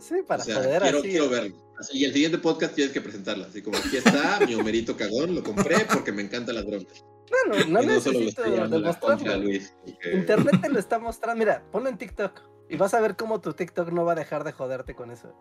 [0.00, 1.08] Sí, para o sea, joder quiero, así.
[1.08, 1.74] quiero verlo.
[1.78, 3.46] Así, y el siguiente podcast tienes que presentarla.
[3.46, 7.04] Así como aquí está mi Homerito cagón, lo compré porque me encantan las bromas.
[7.48, 9.36] No, no, necesito demostrarlo.
[9.38, 9.74] Luis.
[9.84, 11.38] porque- Internet te lo está mostrando.
[11.38, 14.44] Mira, ponlo en TikTok y vas a ver cómo tu TikTok no va a dejar
[14.44, 15.34] de joderte con eso.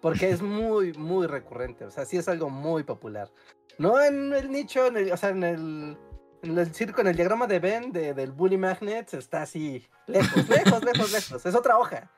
[0.00, 1.84] Porque es muy, muy recurrente.
[1.84, 3.30] O sea, sí es algo muy popular.
[3.78, 5.96] No en el nicho, en el- o sea, en el,
[6.42, 10.48] en el circo, en el diagrama de Ben de- del Bully Magnets está así, lejos,
[10.48, 11.46] lejos, lejos, lejos.
[11.46, 12.10] Es otra hoja.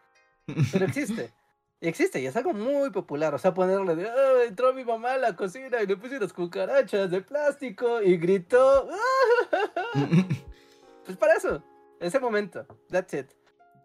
[0.73, 1.33] Pero existe.
[1.89, 3.35] Existe, y es algo muy popular.
[3.35, 6.33] O sea, ponerle de, "Ah, entró mi mamá a la cocina y le puse unas
[6.33, 8.89] cucarachas de plástico y gritó.
[11.05, 11.63] Pues para eso,
[12.01, 13.27] ese momento, that's it.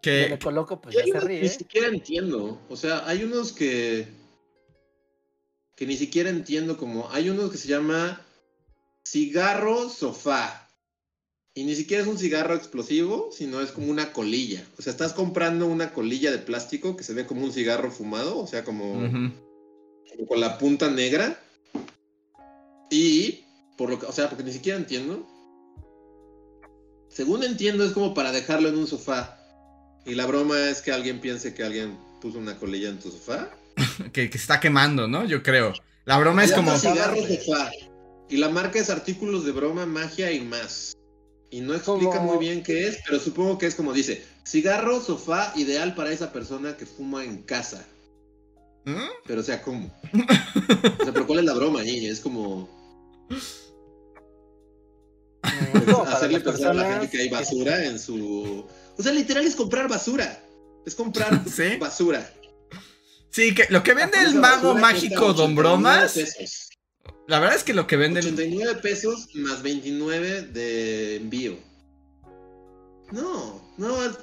[0.00, 1.42] Que le coloco, pues ya se ríe.
[1.42, 2.58] Ni siquiera entiendo.
[2.70, 4.08] O sea, hay unos que.
[5.76, 7.10] que ni siquiera entiendo como.
[7.10, 8.22] Hay unos que se llama
[9.04, 10.69] cigarro sofá.
[11.54, 14.64] Y ni siquiera es un cigarro explosivo, sino es como una colilla.
[14.78, 18.38] O sea, estás comprando una colilla de plástico que se ve como un cigarro fumado,
[18.38, 19.00] o sea, como,
[20.28, 21.40] con la punta negra.
[22.88, 23.44] Y,
[23.76, 25.26] por lo que, o sea, porque ni siquiera entiendo.
[27.08, 29.36] Según entiendo, es como para dejarlo en un sofá.
[30.06, 33.50] Y la broma es que alguien piense que alguien puso una colilla en tu sofá.
[34.12, 35.24] Que, que está quemando, ¿no?
[35.24, 35.72] Yo creo.
[36.04, 36.76] La broma es como.
[36.78, 37.70] cigarro sofá.
[38.28, 40.96] Y la marca es artículos de broma, magia y más.
[41.50, 45.00] Y no explica Como- muy bien qué es, pero supongo que es como dice, cigarro
[45.00, 47.84] sofá ideal para esa persona que fuma en casa.
[48.84, 49.08] ¿Mm?
[49.26, 49.92] Pero o sea, ¿cómo?
[51.00, 52.06] O sea, pero ¿cuál es la broma ahí?
[52.06, 52.68] Es como
[55.42, 58.64] Es como para hacerle pensar a la gente que hay basura en su...
[58.96, 60.42] O sea, literal es comprar basura.
[60.86, 61.76] Es comprar Sí.
[61.78, 62.32] basura.
[63.30, 66.69] Sí, que lo que vende el mago mágico Don 89 Bromas.
[67.30, 68.26] La verdad es que lo que vende el.
[68.34, 71.56] 89 pesos más 29 de envío.
[73.12, 74.18] No, no, es-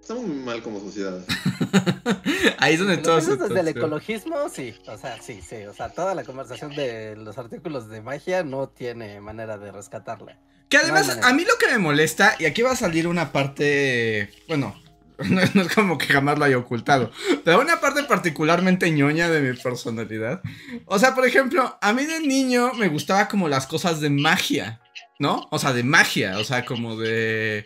[0.00, 1.24] estamos muy mal como sociedad.
[2.58, 4.74] Ahí es donde todo se desde el ecologismo, sí.
[4.86, 5.56] O sea, sí, sí.
[5.64, 10.38] O sea, toda la conversación de los artículos de magia no tiene manera de rescatarla.
[10.68, 13.32] Que además, No a mí lo que me molesta, y aquí va a salir una
[13.32, 14.80] parte, bueno,
[15.24, 17.10] no, no es como que jamás lo haya ocultado,
[17.44, 20.42] pero una parte particularmente ñoña de mi personalidad.
[20.86, 24.80] O sea, por ejemplo, a mí de niño me gustaba como las cosas de magia,
[25.18, 25.48] ¿no?
[25.50, 27.64] O sea, de magia, o sea, como de...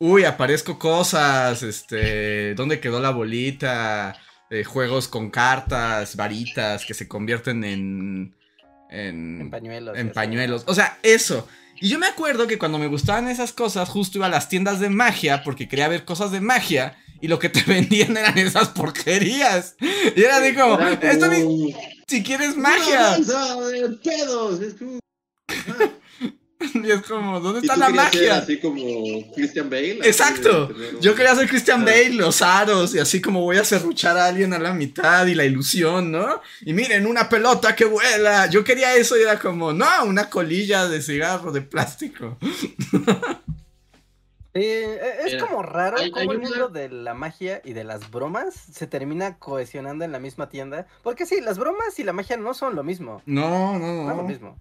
[0.00, 4.16] Uy, aparezco cosas, este, ¿dónde quedó la bolita?
[4.50, 8.34] Eh, juegos con cartas, varitas que se convierten en...
[8.90, 9.98] En, En pañuelos.
[9.98, 10.64] en pañuelos.
[10.66, 11.46] O sea, eso.
[11.80, 14.80] Y yo me acuerdo que cuando me gustaban esas cosas, justo iba a las tiendas
[14.80, 16.96] de magia porque quería ver cosas de magia.
[17.20, 19.76] Y lo que te vendían eran esas porquerías.
[19.80, 21.74] Y era de como, esto ni
[22.06, 23.16] siquiera es ¡Una magia.
[23.16, 24.60] bolsa de pedos!
[24.60, 24.98] Es como-.
[26.74, 28.36] Y es como, ¿dónde ¿Y está la ser magia?
[28.38, 28.80] así como
[29.34, 30.00] Christian Bale?
[30.02, 30.66] Exacto.
[30.68, 31.84] un- Yo quería ser Christian.
[31.84, 35.34] Bale, los aros, y así como voy a serruchar a alguien a la mitad y
[35.34, 36.40] la ilusión, ¿no?
[36.62, 38.46] Y miren, una pelota que vuela.
[38.46, 42.36] Yo quería eso y era como, no, una colilla de cigarro de plástico.
[44.54, 47.74] E- es Mira, como raro hay- cómo hay el una- mundo de la magia y
[47.74, 50.86] de las bromas se termina cohesionando en la misma tienda.
[51.04, 53.22] Porque sí, las bromas y la magia no son lo mismo.
[53.26, 54.28] No, no, No es lo no.
[54.28, 54.58] mismo.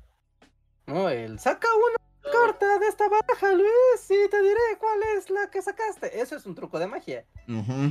[0.87, 3.67] No, el saca una carta de esta baraja, Luis,
[4.09, 6.19] y te diré cuál es la que sacaste.
[6.19, 7.25] Eso es un truco de magia.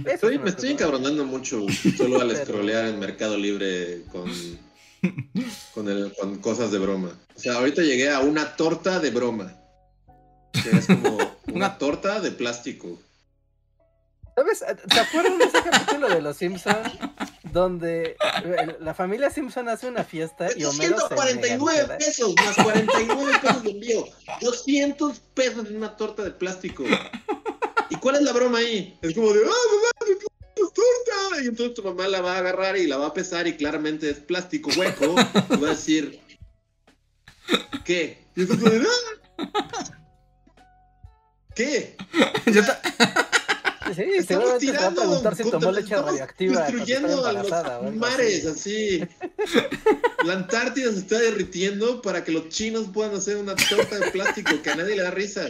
[0.06, 1.60] Estoy- es me estoy encabronando mucho
[1.96, 4.30] solo al scrollear en Mercado Libre con,
[5.74, 7.10] con, el- con cosas de broma.
[7.34, 9.52] O sea, ahorita llegué a una torta de broma.
[10.52, 11.18] Que es como
[11.54, 12.98] una torta de plástico.
[14.34, 14.64] ¿Sabes?
[14.88, 16.76] ¿Te acuerdas de ese capítulo de Los Simpson
[17.52, 22.56] donde eh, la familia Simpson hace una fiesta y Homero se 149 mega pesos más
[22.56, 24.04] 49 pesos de envío.
[24.40, 26.84] 200 pesos en una torta de plástico.
[27.90, 28.98] ¿Y cuál es la broma ahí?
[29.02, 30.18] Es como de, ¡ah, mamá, traes
[30.56, 31.42] torta!
[31.42, 34.10] Y entonces tu mamá la va a agarrar y la va a pesar y claramente
[34.10, 35.14] es plástico hueco.
[35.50, 36.20] Y va a decir,
[37.84, 38.26] ¿qué?
[38.34, 38.86] Y es como de,
[39.38, 39.96] ¡ah!
[41.54, 41.96] ¿Qué?
[42.46, 42.62] Yo
[43.94, 46.52] Sí, Estamos seguramente se va a tirando, preguntar si tomó contra- leche estamos radioactiva.
[46.54, 47.32] cuando destruyendo a
[47.82, 49.00] los mares, así.
[50.24, 54.50] La Antártida se está derritiendo para que los chinos puedan hacer una torta de plástico
[54.62, 55.46] que a nadie le da risa.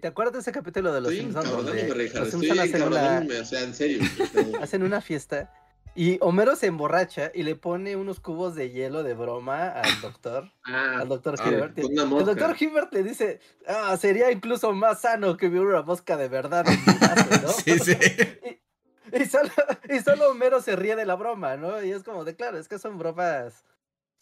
[0.00, 2.20] ¿Te acuerdas de ese capítulo de Los Estoy Simpsons donde Richard.
[2.24, 4.00] los Estoy Simpsons o sea, en serio.
[4.62, 5.52] hacen una fiesta
[5.94, 10.50] y Homero se emborracha y le pone unos cubos de hielo de broma al doctor?
[10.66, 11.78] Ah, Al doctor ah, Hibbert.
[11.78, 16.28] El doctor Hibbert le dice, ah, sería incluso más sano que hubiera una mosca de
[16.28, 17.48] verdad en mi ¿no?
[17.64, 17.94] Sí, sí.
[19.12, 19.50] Y solo,
[19.88, 21.80] y solo Homero se ríe de la broma, ¿no?
[21.84, 23.62] Y es como de, claro, es que son bromas,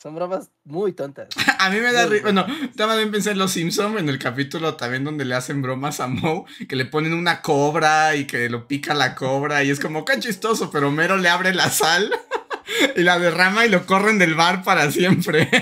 [0.03, 1.29] son bromas muy tontas.
[1.61, 2.25] A mí me da risa.
[2.25, 2.45] Bueno,
[2.77, 6.45] también pensé en Los Simpson en el capítulo también donde le hacen bromas a Moe,
[6.69, 10.19] que le ponen una cobra y que lo pica la cobra y es como qué
[10.19, 12.13] chistoso, pero Homero le abre la sal
[12.97, 15.49] y la derrama y lo corren del bar para siempre.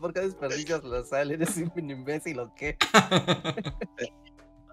[0.00, 1.32] ¿por qué desperdicias la sal?
[1.32, 2.76] ¿Eres un imbécil o qué?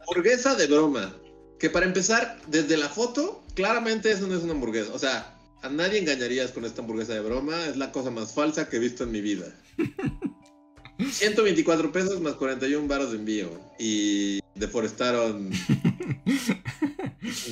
[0.02, 1.12] Hamburguesa de broma.
[1.60, 4.94] Que para empezar, desde la foto, claramente eso no es una hamburguesa.
[4.94, 7.66] O sea, a nadie engañarías con esta hamburguesa de broma.
[7.66, 9.46] Es la cosa más falsa que he visto en mi vida.
[11.12, 13.50] 124 pesos más 41 baros de envío.
[13.80, 15.52] Y deforestaron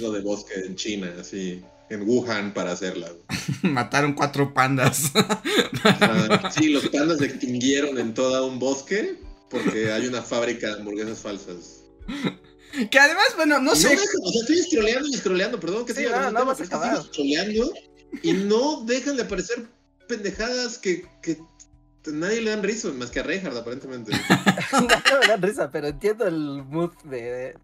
[0.02, 3.12] un de bosque en China, así, en Wuhan para hacerla.
[3.64, 5.12] Mataron cuatro pandas.
[5.84, 9.16] Ah, sí, los pandas se extinguieron en todo un bosque
[9.50, 11.84] porque hay una fábrica de hamburguesas falsas.
[12.88, 13.90] Que además, bueno, no sé.
[13.90, 16.64] dejan, o sea, estoy scrolleando y scrolleando, perdón que Sí, siga no, no vas a
[16.64, 17.04] acabar.
[17.04, 17.74] scrolleando
[18.24, 19.66] y no dejan de aparecer
[20.08, 21.38] pendejadas que, que
[22.06, 24.12] nadie le dan risa más que a Reinhardt, aparentemente.
[24.74, 27.56] no me da risa, pero entiendo el mood de.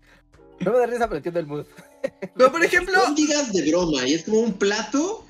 [0.60, 1.65] No me da risa, pero entiendo el mood.
[2.38, 5.25] Pero por ejemplo, Albóndigas de broma, y es como un plato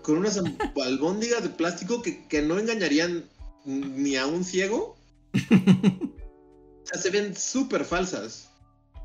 [0.00, 0.40] con unas
[0.82, 3.24] albóndigas de plástico que, que no engañarían
[3.66, 4.96] ni a un ciego.
[6.82, 8.47] O sea, se ven súper falsas.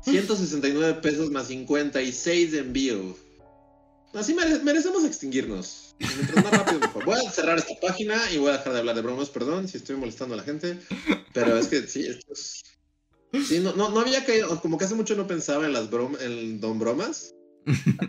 [0.04, 3.16] 169 pesos más 56 de envío.
[4.12, 5.94] Así mere- merecemos extinguirnos.
[5.98, 7.04] Mientras más rápido mejor.
[7.04, 9.76] Voy a cerrar esta página y voy a dejar de hablar de bromas, perdón si
[9.76, 10.78] estoy molestando a la gente.
[11.32, 12.62] Pero es que sí, esto es...
[13.48, 16.22] Sí, no, no, no había caído, como que hace mucho no pensaba en las bromas,
[16.22, 17.34] en Don Bromas.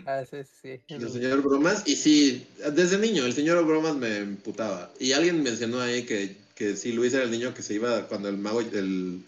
[0.04, 0.94] Ah, sí, sí, sí.
[0.94, 4.92] El señor Bromas, y sí, desde niño, el señor Bromas me emputaba.
[5.00, 8.28] Y alguien mencionó ahí que, que sí, Luis era el niño que se iba cuando
[8.28, 9.24] el mago, el,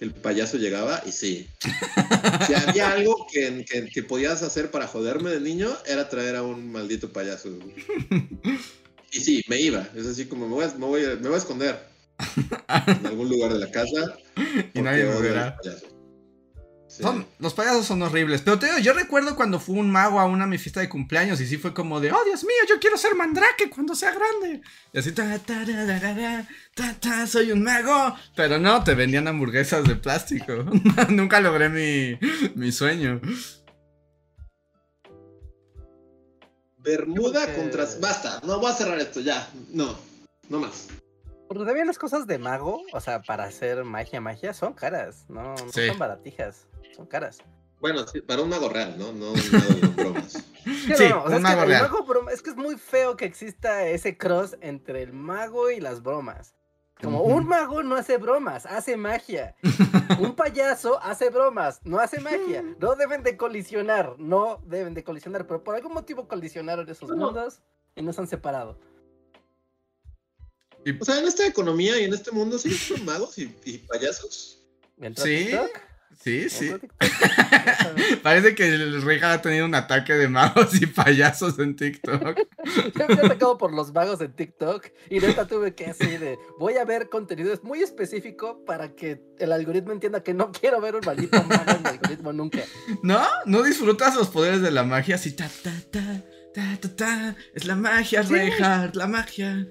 [0.00, 1.48] el payaso llegaba, y sí.
[2.46, 6.42] Si había algo que, que, que podías hacer para joderme de niño, era traer a
[6.42, 7.50] un maldito payaso.
[9.10, 9.88] Y sí, me iba.
[9.96, 11.80] Es así como me voy a, me voy a, me voy a esconder
[12.68, 14.18] en algún lugar de la casa.
[14.74, 15.56] Y nadie me verá.
[15.56, 15.87] payaso.
[16.98, 17.04] Sí.
[17.04, 18.42] son, los payasos son horribles.
[18.42, 21.40] Pero te digo, yo recuerdo cuando fue un mago a una mi fiesta de cumpleaños
[21.40, 24.62] y sí fue como de, oh Dios mío, yo quiero ser mandrake cuando sea grande.
[24.92, 25.64] Y así, ta, ta,
[26.74, 28.16] ta, ta, soy un mago.
[28.34, 30.52] Pero no, te vendían hamburguesas de plástico.
[31.08, 32.18] Nunca logré mi,
[32.56, 33.20] mi sueño.
[36.78, 37.86] Bermuda contra.
[38.00, 39.48] Basta, no voy a cerrar esto, ya.
[39.70, 39.96] No,
[40.48, 40.88] no más.
[41.48, 45.54] Porque también las cosas de mago, o sea, para hacer magia, magia, son caras, no,
[45.54, 45.86] no Sí.
[45.86, 46.66] son baratijas,
[46.98, 47.38] son caras.
[47.80, 49.12] Bueno, sí, para un mago real, ¿no?
[49.12, 50.44] No un mago de bromas.
[50.64, 51.82] Sí, Sí, no, o sea, un es mago que el real.
[51.82, 55.80] mago broma- es que es muy feo que exista ese cross entre el mago y
[55.80, 56.54] las bromas.
[57.00, 59.54] Como un mago no hace bromas, hace magia.
[60.20, 62.62] un payaso hace bromas, no hace magia.
[62.80, 67.16] No deben de colisionar, no deben de colisionar, pero por algún motivo colisionaron esos No.
[67.16, 67.60] mundos
[67.94, 68.76] y no se han separado.
[71.00, 74.66] O sea, en esta economía y en este mundo sí son magos y, y payasos.
[75.00, 75.70] ¿Entró Sí, TikTok?
[76.20, 76.74] Sí, sí.
[78.22, 82.38] Parece que el ha tenido un ataque de magos y payasos en TikTok.
[82.98, 86.38] Yo me he atacado por los magos en TikTok y neta tuve que así de
[86.58, 90.96] voy a ver contenido muy específico para que el algoritmo entienda que no quiero ver
[90.96, 92.60] un maldito mago en mi algoritmo nunca.
[93.02, 93.22] ¿No?
[93.46, 97.36] ¿No disfrutas los poderes de la magia así ta ta ta ta ta ta?
[97.54, 98.34] Es la magia, Sí.
[98.34, 99.66] Reinhardt, la magia.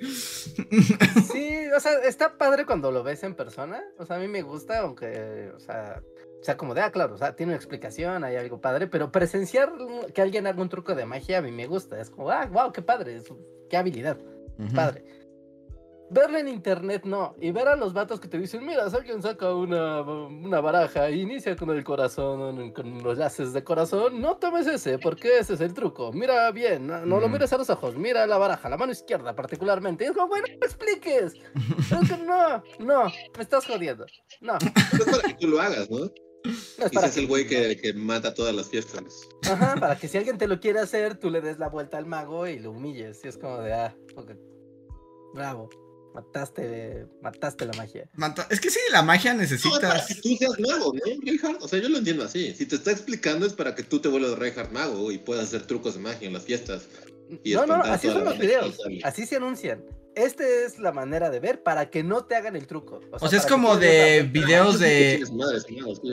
[1.31, 3.83] Sí, o sea, está padre cuando lo ves en persona.
[3.97, 6.01] O sea, a mí me gusta, aunque, o sea,
[6.47, 9.71] sea, como de, ah, claro, o sea, tiene una explicación, hay algo padre, pero presenciar
[10.13, 11.99] que alguien haga un truco de magia a mí me gusta.
[12.01, 13.31] Es como, ah, wow, qué padre, es-
[13.69, 14.17] qué habilidad.
[14.57, 14.73] Ujú.
[14.75, 15.03] Padre.
[16.09, 17.35] Verlo en internet no.
[17.41, 21.09] Y ver a los vatos que te dicen, mira, si alguien saca una, una baraja
[21.09, 25.55] e inicia con el corazón, con los haces de corazón, no tomes ese, porque ese
[25.55, 26.13] es el truco.
[26.13, 27.31] Mira bien, no, no lo Mm.
[27.33, 30.05] mires a los ojos, mira la baraja, la mano izquierda particularmente.
[30.05, 31.33] Y es como, bueno, no me expliques.
[32.01, 33.03] Es que no, no,
[33.35, 34.05] me estás jodiendo.
[34.39, 36.09] No, es para que tú lo hagas, ¿no?
[36.47, 36.53] No
[36.85, 39.03] es para seas el güey que, que mata todas las fiestas.
[39.43, 42.05] Ajá, para que si alguien te lo quiere hacer, tú le des la vuelta al
[42.05, 43.19] mago y lo humilles.
[43.23, 44.31] Y es como de, ah, ok,
[45.33, 45.69] bravo,
[46.13, 48.09] mataste, mataste la magia.
[48.13, 49.61] Mata- Es que sí, la magia No, es para
[49.95, 50.07] necesitas.
[50.07, 51.01] que tú seas mago, ¿no?
[51.23, 52.53] Reinhardt, o sea, yo lo entiendo así.
[52.55, 55.67] Si te está explicando es para que tú te vuelvas Reinhardt mago y puedas hacer
[55.67, 56.87] trucos de magia en las fiestas.
[57.43, 59.83] Y no, no, así son los videos, así se anuncian.
[60.17, 63.01] Esta es la manera de ver para que no te hagan el truco.
[63.11, 65.23] O sea, es como de videos de.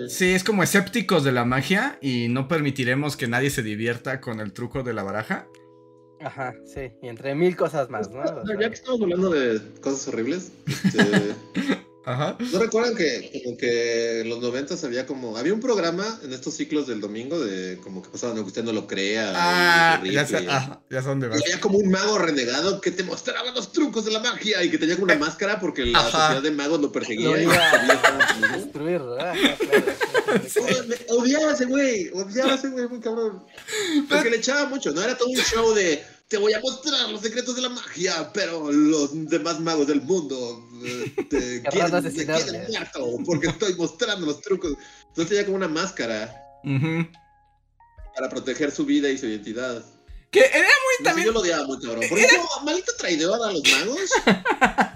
[0.09, 0.35] sí.
[0.35, 4.53] Es como escépticos de la magia y no permitiremos que nadie se divierta con el
[4.53, 5.49] truco de la baraja.
[6.21, 8.21] Ajá, sí, y entre mil cosas más, ¿no?
[8.21, 11.35] O sea, ya que estamos hablando de cosas horribles, este,
[12.07, 12.37] Ajá.
[12.39, 16.55] ¿no recuerdan que como que en los noventas había como, había un programa en estos
[16.55, 19.33] ciclos del domingo de como que pasaban, aunque usted no lo crea.
[19.35, 21.43] Ah, y ya sé, ajá, ya sé dónde Y vas.
[21.43, 24.77] había como un mago renegado que te mostraba los trucos de la magia y que
[24.79, 26.11] tenía como una máscara porque la Ajá.
[26.11, 27.29] sociedad de magos lo perseguía.
[27.31, 29.01] Lo y iba sabía a cómo- destruir,
[31.09, 33.45] Odiaba a ese güey, odiaba a ese güey, muy cabrón.
[34.09, 35.03] Porque le echaba mucho, ¿no?
[35.03, 36.03] Era todo un show de
[36.35, 40.69] te voy a mostrar los secretos de la magia, pero los demás magos del mundo
[40.85, 44.73] eh, te quieren, quieren muerto porque estoy mostrando los trucos.
[45.11, 46.35] Entonces tenía como una máscara
[48.17, 49.85] para proteger su vida y su identidad.
[50.33, 50.65] Que era No
[50.99, 52.03] sé, también- yo lo odiaba muy cabrón.
[52.09, 54.11] Por eso, maldito traidor a los magos.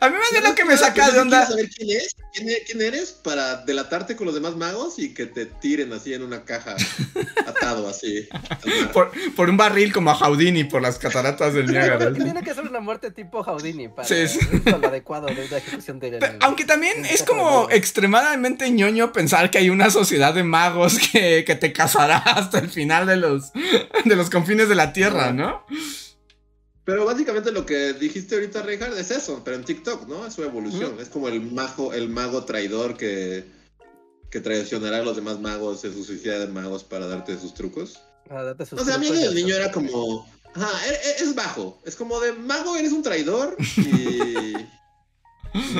[0.00, 1.46] A mí más bien lo que me saca yo de onda.
[1.46, 5.46] saber quién es, quién, quién eres para delatarte con los demás magos y que te
[5.46, 6.76] tiren así en una caja
[7.46, 8.28] atado así.
[8.92, 12.12] Por, por un barril como a Houdini por las cataratas del Niágara.
[12.12, 14.38] Tiene que ser una muerte tipo Houdini para Sí, sí.
[14.52, 19.50] es lo adecuado de una ejecución de Pe- Aunque también es como extremadamente ñoño pensar
[19.50, 23.52] que hay una sociedad de magos que, que te cazará hasta el final de los,
[24.04, 25.64] de los confines de la Tierra, ¿no?
[26.86, 30.24] Pero básicamente lo que dijiste ahorita, Reinhardt, es eso, pero en TikTok, ¿no?
[30.24, 30.96] Es su evolución.
[31.00, 33.44] Es como el mago, el mago traidor que,
[34.30, 37.98] que traicionará a los demás magos en su sociedad de magos para darte sus trucos.
[38.80, 40.28] O sea, a mí el niño era como.
[40.54, 41.80] Ajá, e- e- es bajo.
[41.84, 44.54] Es como de mago, eres un traidor y.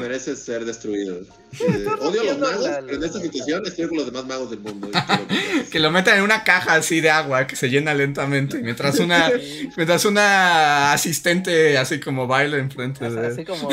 [0.01, 1.21] mereces ser destruido.
[1.53, 4.51] Estás odio a los magos, la- pero en esta situación estoy con los demás magos
[4.51, 4.89] del mundo.
[4.91, 8.99] que- Que lo metan en una caja así de agua que se llena lentamente mientras
[8.99, 9.31] una,
[9.77, 13.69] mientras una asistente así como baila enfrente de Así como.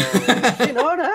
[0.58, 1.12] ¡Señora!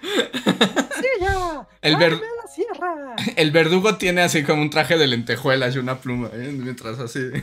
[0.00, 1.66] ¡Sí, ya!
[1.82, 3.16] El ver- ¡Bájame a la sierra!
[3.36, 6.50] El verdugo tiene así como un traje de lentejuelas y una pluma, ¿eh?
[6.52, 7.20] mientras así.
[7.30, 7.42] Sí,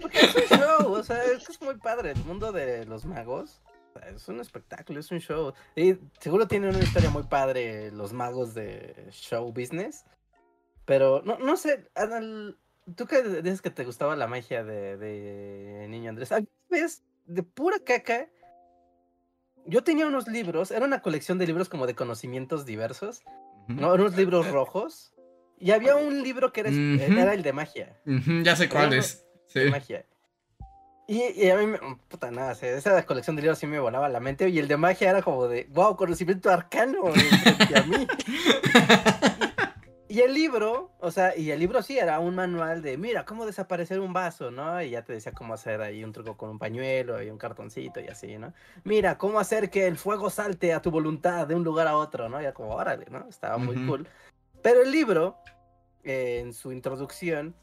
[0.00, 2.12] porque es un show, o sea, es que es muy padre.
[2.12, 3.60] El mundo de los magos
[4.16, 5.52] es un espectáculo, es un show.
[5.76, 10.04] Y seguro tienen una historia muy padre los magos de show business.
[10.84, 12.58] Pero no, no sé, Adal,
[12.96, 17.42] tú que dices que te gustaba la magia de, de niño Andrés, ¿alguna vez de
[17.42, 18.28] pura caca?
[19.66, 23.22] Yo tenía unos libros, era una colección de libros como de conocimientos diversos,
[23.68, 23.94] ¿no?
[23.94, 25.14] Unos libros rojos.
[25.58, 27.18] Y había un libro que era, Ujú.
[27.18, 29.26] era el de magia Ujú, ya sé cuál es.
[29.46, 29.60] Sí.
[29.60, 30.06] de magia.
[31.10, 31.78] Y, y a mí me.
[32.06, 34.48] Puta nada, esa colección de libros sí me volaba la mente.
[34.48, 35.66] Y el de magia era como de.
[35.70, 35.96] ¡Wow!
[35.96, 37.12] Conocimiento arcano.
[37.12, 38.06] frente a mí.
[40.06, 42.96] Y, el libro, o sea, y el libro sí era un manual de.
[42.96, 44.80] Mira, cómo desaparecer un vaso, ¿no?
[44.80, 47.98] Y ya te decía cómo hacer ahí un truco con un pañuelo y un cartoncito
[47.98, 48.54] y así, ¿no?
[48.84, 52.28] Mira, cómo hacer que el fuego salte a tu voluntad de un lugar a otro,
[52.28, 52.40] ¿no?
[52.40, 53.26] Ya como, órale, ¿no?
[53.28, 54.06] Estaba muy cool.
[54.62, 55.38] Pero el libro,
[56.04, 57.56] eh, en su introducción,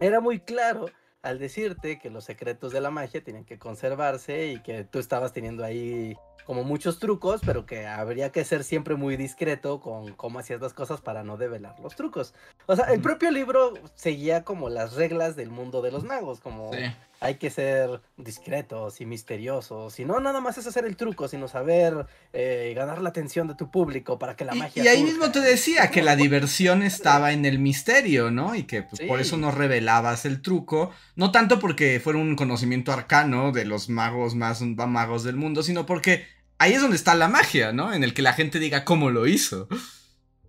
[0.00, 0.86] era muy claro
[1.22, 5.32] al decirte que los secretos de la magia tienen que conservarse y que tú estabas
[5.32, 10.40] teniendo ahí como muchos trucos, pero que habría que ser siempre muy discreto con cómo
[10.40, 12.34] hacías las cosas para no develar los trucos.
[12.66, 16.72] O sea, el propio libro seguía como las reglas del mundo de los magos, como
[16.72, 16.80] Sí.
[17.24, 21.46] Hay que ser discretos y misteriosos, y no nada más es hacer el truco, sino
[21.46, 24.98] saber eh, ganar la atención de tu público para que la Y- magia Y, ahí
[24.98, 25.10] surja.
[25.12, 28.54] mismo te decía que la diversión estaba en el misterio, ¿no?
[28.56, 30.90] Y que pues, por eso no revelabas el truco.
[31.14, 35.86] No tanto porque fuera un conocimiento arcano de los magos más magos del mundo, sino
[35.86, 36.26] porque
[36.58, 37.94] ahí es donde está la magia, ¿no?
[37.94, 39.68] En el que la gente diga cómo lo hizo.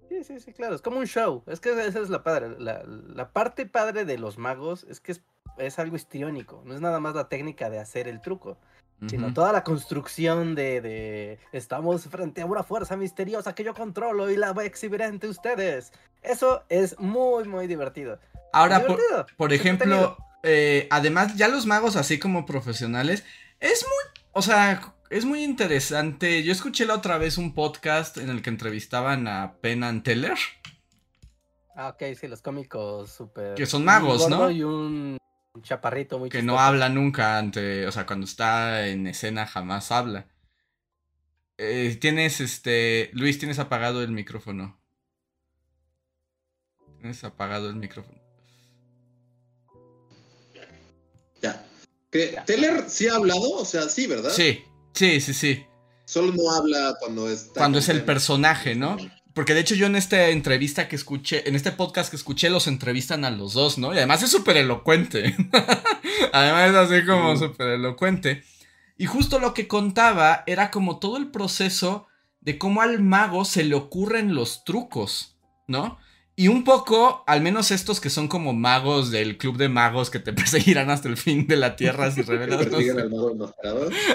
[0.10, 1.44] Sí, sí, sí, claro, es como un show.
[1.48, 2.56] Es que esa es la padre.
[2.60, 5.22] La, la parte padre de los magos es que es,
[5.58, 6.62] es algo histriónico.
[6.66, 8.58] No es nada más la técnica de hacer el truco,
[9.08, 14.30] sino toda la construcción de, de estamos frente a una fuerza misteriosa que yo controlo
[14.30, 15.92] y la voy a exhibir ante ustedes.
[16.22, 18.20] Eso es muy, muy divertido.
[18.54, 23.24] Ahora, por, Divertido, por ejemplo, eh, además, ya los magos, así como profesionales,
[23.60, 26.44] es muy, o sea, es muy interesante.
[26.44, 30.38] Yo escuché la otra vez un podcast en el que entrevistaban a Penn and Teller.
[31.76, 33.56] Ah, ok, sí, los cómicos súper.
[33.56, 34.52] Que son un magos, gordo ¿no?
[34.52, 35.18] Y un
[35.62, 40.28] chaparrito muy que no habla nunca ante, o sea, cuando está en escena jamás habla.
[41.58, 44.80] Eh, tienes, este, Luis, tienes apagado el micrófono.
[47.00, 48.20] Tienes apagado el micrófono.
[51.42, 51.66] Ya.
[52.10, 54.32] Que Teller sí ha hablado, o sea, sí, ¿verdad?
[54.32, 55.66] Sí, sí, sí, sí.
[56.06, 57.60] Solo no habla cuando está.
[57.60, 58.98] Cuando es el personaje, ¿no?
[59.34, 62.68] Porque de hecho yo en esta entrevista que escuché, en este podcast que escuché, los
[62.68, 63.94] entrevistan a los dos, ¿no?
[63.94, 65.36] Y además es súper elocuente.
[66.34, 68.44] además es así como súper elocuente.
[68.98, 72.08] Y justo lo que contaba era como todo el proceso
[72.42, 75.98] de cómo al mago se le ocurren los trucos, ¿no?
[76.36, 80.20] Y un poco, al menos estos que son como magos del club de magos que
[80.20, 82.68] te perseguirán hasta el fin de la tierra si revelas.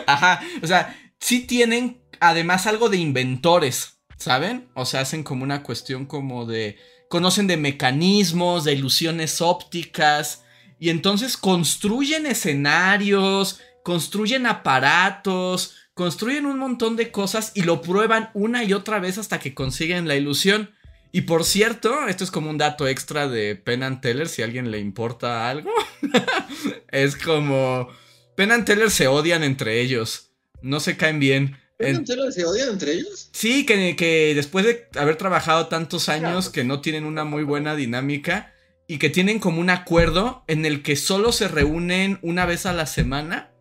[0.07, 4.69] Ajá, o sea, sí tienen además algo de inventores, ¿saben?
[4.75, 6.77] O sea, hacen como una cuestión como de...
[7.09, 10.45] Conocen de mecanismos, de ilusiones ópticas,
[10.79, 18.63] y entonces construyen escenarios, construyen aparatos, construyen un montón de cosas y lo prueban una
[18.63, 20.71] y otra vez hasta que consiguen la ilusión.
[21.11, 24.45] Y por cierto, esto es como un dato extra de Penn and Teller, si a
[24.45, 25.71] alguien le importa algo.
[26.89, 27.89] es como...
[28.37, 30.31] Penn and Teller se odian entre ellos.
[30.61, 31.57] No se caen bien.
[31.79, 33.31] ¿Penn En- and Teller se odian entre ellos?
[33.33, 37.75] Sí, que, que después de haber trabajado tantos años que no tienen una muy buena
[37.77, 38.53] dinámica
[38.87, 42.73] y que tienen como un acuerdo en el que solo se reúnen una vez a
[42.73, 43.53] la semana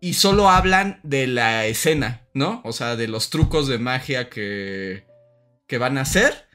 [0.00, 2.60] y solo hablan de la escena, ¿no?
[2.64, 5.06] O sea, de los trucos de magia que,
[5.66, 6.46] que van a hacer,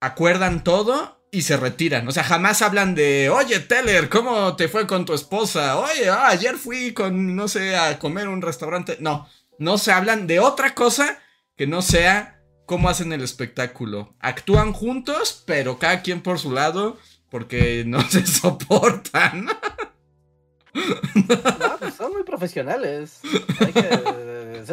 [0.00, 2.06] acuerdan todo y se retiran.
[2.08, 5.78] O sea, jamás hablan de, oye, Teller, ¿cómo te fue con tu esposa?
[5.78, 8.96] Oye, ah, ayer fui con, no sé, a comer en un restaurante.
[9.00, 9.28] No,
[9.58, 11.18] no se hablan de otra cosa
[11.56, 14.14] que no sea cómo hacen el espectáculo.
[14.20, 16.98] Actúan juntos, pero cada quien por su lado,
[17.30, 19.48] porque no se soportan.
[20.74, 23.20] No, pues son muy profesionales.
[23.60, 24.64] Hay que-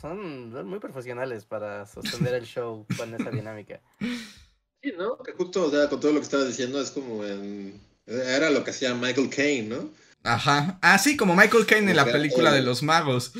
[0.00, 3.80] son- muy profesionales para sostener el show con esa dinámica.
[4.00, 5.18] Sí, ¿no?
[5.18, 7.80] Que justo, o sea, con todo lo que estabas diciendo, es como en.
[8.06, 9.90] Era lo que hacía Michael Caine, ¿no?
[10.24, 10.78] Ajá.
[10.82, 13.32] Ah, sí, como Michael Caine en la película de los magos.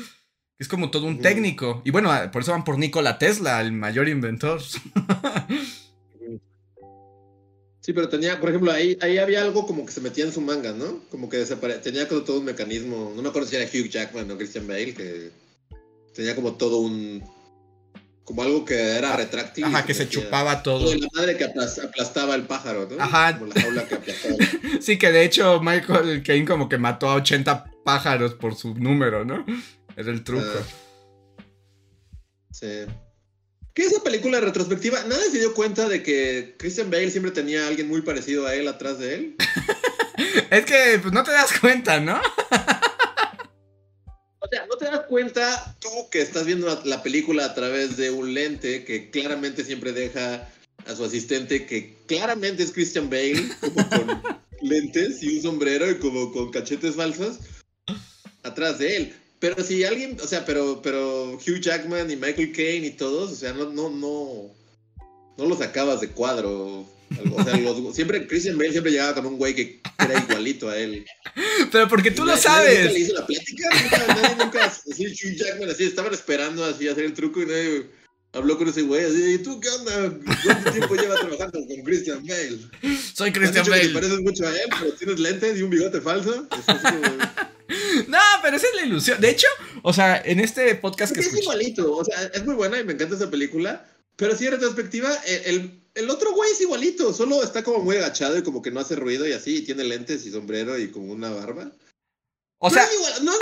[0.57, 1.81] Es como todo un técnico.
[1.85, 4.61] Y bueno, por eso van por Nikola Tesla, el mayor inventor.
[7.81, 10.41] Sí, pero tenía, por ejemplo, ahí, ahí había algo como que se metía en su
[10.41, 11.01] manga, ¿no?
[11.11, 13.13] Como que desapare- tenía como todo un mecanismo.
[13.15, 15.29] No me acuerdo si era Hugh Jackman o Christian Bale, que
[16.15, 17.23] tenía como todo un.
[18.23, 19.65] Como algo que era retráctil.
[19.65, 20.95] y Ajá, que se chupaba todo.
[20.95, 23.03] La madre que aplas- aplastaba el pájaro, ¿no?
[23.03, 23.37] Ajá.
[23.37, 24.35] Como la jaula que aplastaba.
[24.81, 29.23] Sí, que de hecho Michael Caine como que mató a 80 pájaros por su número,
[29.25, 29.45] ¿no?
[29.95, 30.45] Era el truco.
[30.45, 31.43] Ah.
[32.51, 32.85] Sí.
[33.73, 37.67] Que esa película retrospectiva, nadie se dio cuenta de que Christian Bale siempre tenía a
[37.67, 39.35] alguien muy parecido a él atrás de él.
[40.49, 42.21] Es que pues no te das cuenta, ¿no?
[44.39, 47.97] O sea, ¿no te das cuenta tú que estás viendo la- la película a través
[47.97, 50.47] de un lente que claramente siempre deja
[50.85, 54.21] a su asistente que claramente es Christian Bale, como con
[54.61, 57.39] lentes y un sombrero y como con cachetes falsos
[58.43, 59.15] atrás de él?
[59.39, 63.35] Pero si alguien, o sea, pero, pero Hugh Jackman y Michael Caine y todos, o
[63.35, 64.51] sea, no, no, no,
[65.37, 66.87] no los sacabas de cuadro.
[67.33, 70.77] O sea, los- siempre Christian Bale siempre llegaba con un güey que era igualito a
[70.77, 71.05] él.
[71.71, 72.97] Pero porque tú Y lo nadie- nadie Nunca le sabes.
[72.99, 77.13] hizo la plática, nunca, nadie nunca, así, Hugh Jackman, así, estaban esperando así hacer el
[77.13, 77.85] truco y nadie
[78.35, 80.13] habló con ese güey, así, ¿y tú qué onda?
[80.43, 82.59] ¿Cuánto tiempo llevas trabajando con Christian Bale?
[83.13, 83.89] Soy Christian que te Bale.
[83.93, 86.47] pareces mucho a él, pero tienes lentes y un bigote falso.
[86.51, 87.01] Es como-
[88.07, 89.19] No, pero esa es la ilusión.
[89.19, 89.47] De hecho,
[89.81, 91.43] o sea, en este podcast que Es escuché.
[91.43, 95.11] igualito, o sea, es muy buena y me encanta esa película, pero sí, en retrospectiva,
[95.25, 98.69] el, el, el otro güey es igualito, solo está como muy agachado y como que
[98.71, 101.71] no hace ruido y así, y tiene lentes y sombrero y como una barba.
[102.65, 103.33] O No sea, es igual, no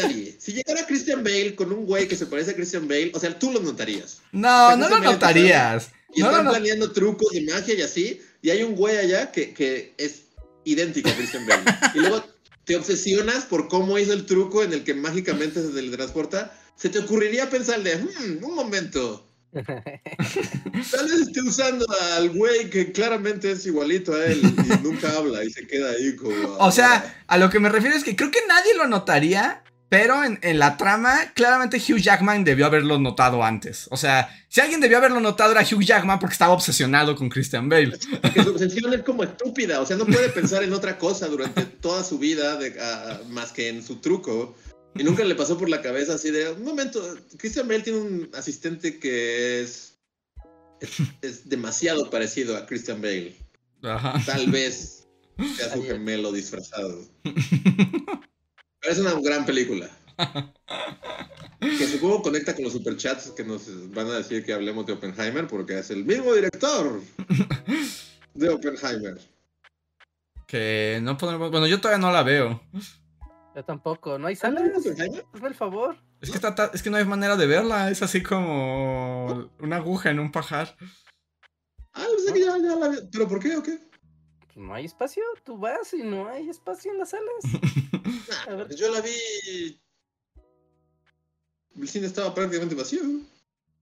[0.00, 0.34] nadie.
[0.38, 3.38] Si llegara Christian Bale con un güey que se parece a Christian Bale, o sea,
[3.38, 4.22] tú lo notarías.
[4.32, 5.90] no, no lo notarías.
[6.14, 6.56] Y No, están no, no.
[6.56, 10.22] planeando trucos de magia y así, y hay un güey allá que, que es
[10.64, 11.62] idéntico a Christian Bale.
[11.94, 12.24] Y luego
[12.64, 16.58] te obsesionas por cómo hizo el truco en el que mágicamente se teletransporta.
[16.76, 19.28] Se te ocurriría pensar de, "Hmm, un momento.
[19.52, 21.86] Tal vez esté usando
[22.16, 26.16] al güey que claramente es igualito a él y nunca habla y se queda ahí
[26.16, 26.34] como...
[26.58, 30.24] O sea, a lo que me refiero es que creo que nadie lo notaría, pero
[30.24, 33.88] en, en la trama, claramente Hugh Jackman debió haberlo notado antes.
[33.90, 37.68] O sea, si alguien debió haberlo notado era Hugh Jackman porque estaba obsesionado con Christian
[37.68, 37.98] Bale.
[38.32, 41.64] que su obsesión es como estúpida, o sea, no puede pensar en otra cosa durante
[41.64, 42.74] toda su vida de-
[43.28, 44.56] más que en su truco.
[44.94, 47.02] Y nunca le pasó por la cabeza así de, un momento,
[47.38, 49.98] Christian Bale tiene un asistente que es,
[50.80, 50.90] es,
[51.22, 53.34] es demasiado parecido a Christian Bale.
[53.82, 54.20] Ajá.
[54.26, 55.08] Tal vez
[55.56, 57.04] sea su gemelo disfrazado.
[57.22, 59.88] Pero es una gran película.
[61.60, 63.62] Que supongo conecta con los superchats que nos
[63.92, 67.00] van a decir que hablemos de Oppenheimer porque es el mismo director
[68.34, 69.18] de Oppenheimer.
[70.46, 71.50] Que no podemos.
[71.50, 72.60] Bueno, yo todavía no la veo.
[73.54, 74.62] Yo tampoco, ¿no hay ¿No salas?
[74.64, 75.24] viste Oppenheimer?
[75.32, 75.96] Hazme el favor.
[76.20, 77.90] Es que, está es que no hay manera de verla.
[77.90, 80.76] Es así como una aguja en un pajar.
[81.92, 82.98] Ah, pensé que ya, ya la vi.
[83.10, 83.78] ¿Pero por qué o qué?
[84.46, 87.42] Pues no hay espacio, tú vas y no hay espacio en las salas.
[88.48, 88.66] A ver.
[88.66, 89.80] Pues yo la vi.
[91.76, 93.00] El cine estaba prácticamente vacío.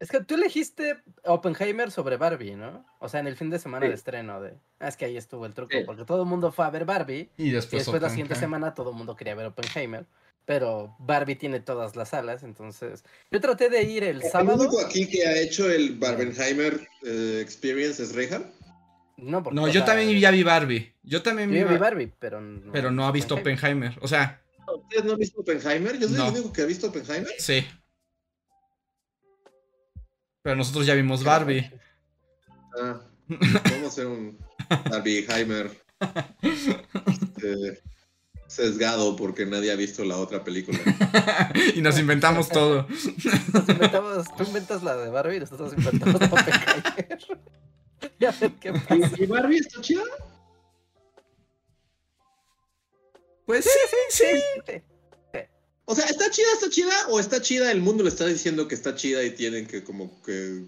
[0.00, 2.86] Es que tú elegiste Oppenheimer sobre Barbie, ¿no?
[3.00, 3.90] O sea, en el fin de semana Sí.
[3.90, 4.54] de estreno de...
[4.78, 5.84] Ah, es que ahí estuvo el truco, Sí.
[5.84, 7.82] porque todo el mundo fue a ver Barbie Y y después.
[7.84, 10.06] después la siguiente semana todo el mundo quería ver Oppenheimer.
[10.46, 13.04] Pero Barbie tiene todas las salas, entonces...
[13.30, 14.58] Yo traté de ir el El sábado.
[14.58, 18.46] único aquí que ha hecho el Barbenheimer eh, Experience es Rehab.
[19.18, 20.94] No, porque, No, yo sea, también ya vi Barbie.
[21.02, 23.98] Yo también yo vi, Barbie, pero no, Pero no ha visto Oppenheimer.
[24.00, 25.98] O sea, ¿Ustedes no han visto Oppenheimer?
[25.98, 26.28] Yo soy No.
[26.28, 27.30] el único que ha visto Oppenheimer.
[27.38, 27.66] sí.
[30.50, 31.70] Pero nosotros ya vimos Barbie.
[32.76, 34.36] Ah, vamos a hacer un
[34.90, 35.70] Barbieheimer
[36.42, 37.80] este,
[38.48, 40.76] sesgado porque nadie ha visto la otra película.
[41.76, 42.88] y nos inventamos todo.
[42.88, 47.18] Nos inventamos- tú inventas la de Barbie y nosotros inventamos la Oppenheimer.
[48.18, 49.10] ya ver qué pasa.
[49.18, 50.02] ¿Y Barbie está chida?
[53.46, 53.70] Pues sí,
[54.08, 54.24] sí.
[54.66, 54.82] Sí.
[55.90, 56.94] O sea, ¿está chida, está chida?
[57.08, 57.72] ¿O está chida?
[57.72, 60.62] El mundo le está diciendo que está chida y tienen que como que...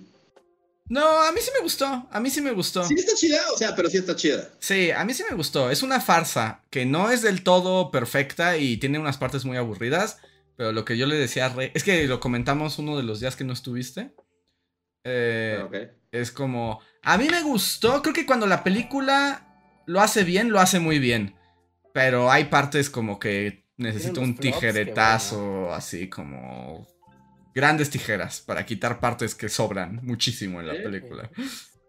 [0.89, 2.09] No, a mí sí me gustó.
[2.11, 2.83] A mí sí me gustó.
[2.85, 4.51] Sí está chida, o sea, pero sí está chida.
[4.59, 5.71] Sí, a mí sí me gustó.
[5.71, 10.19] Es una farsa que no es del todo perfecta y tiene unas partes muy aburridas.
[10.57, 13.21] Pero lo que yo le decía a Rey, es que lo comentamos uno de los
[13.21, 14.13] días que no estuviste.
[15.05, 15.77] Eh, Ah, ok.
[16.11, 20.59] Es como, a mí me gustó, creo que cuando la película lo hace bien, lo
[20.59, 21.37] hace muy bien.
[21.95, 26.87] Pero hay partes como que necesito un tijeretazo, así como
[27.55, 31.31] grandes tijeras para quitar partes que sobran muchísimo en la película.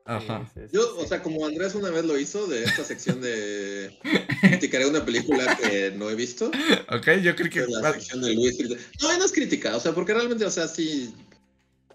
[0.06, 0.50] Ajá.
[0.54, 3.98] sí, sí, Yo, o sea, como Andrés una vez lo hizo de esta sección de
[4.42, 6.52] criticaré una película que no he visto.
[6.90, 7.62] Ok, yo creo que...
[7.62, 8.58] de la sección de Luis.
[9.02, 11.14] No, no es crítica, o sea, porque realmente, o sea, sí.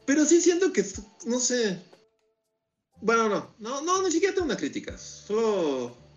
[0.07, 0.82] Pero sí siento que,
[1.26, 1.78] no sé.
[3.03, 4.96] Bueno, no, no, no, ni siquiera tengo una crítica.
[4.96, 6.08] Solo.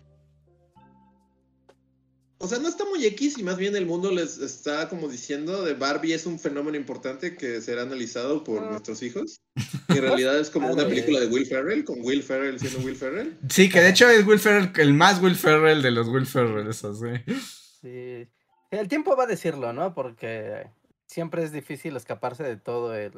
[2.42, 5.62] O sea, no está muy X y más bien el mundo les está como diciendo
[5.62, 8.70] de Barbie es un fenómeno importante que será analizado por Ah.
[8.70, 9.40] nuestros hijos.
[9.88, 12.96] Y en realidad es como una película de Will Ferrell, con Will Ferrell siendo Will
[12.96, 13.38] Ferrell.
[13.48, 16.66] Sí, que de hecho es Will Ferrell, el más Will Ferrell de los Will Ferrell,
[16.68, 17.32] eso sí.
[17.80, 18.26] Sí.
[18.72, 19.94] El tiempo va a decirlo, ¿no?
[19.94, 20.66] Porque
[21.06, 23.12] siempre es difícil escaparse de todo el.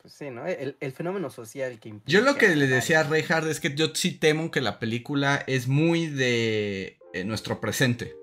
[0.00, 0.46] Pues sí, ¿no?
[0.46, 2.10] El, el fenómeno social que implica.
[2.18, 3.02] Yo lo que le decía a.
[3.02, 8.14] Reinhardt es que yo sí temo que la película es muy de eh, nuestro presente.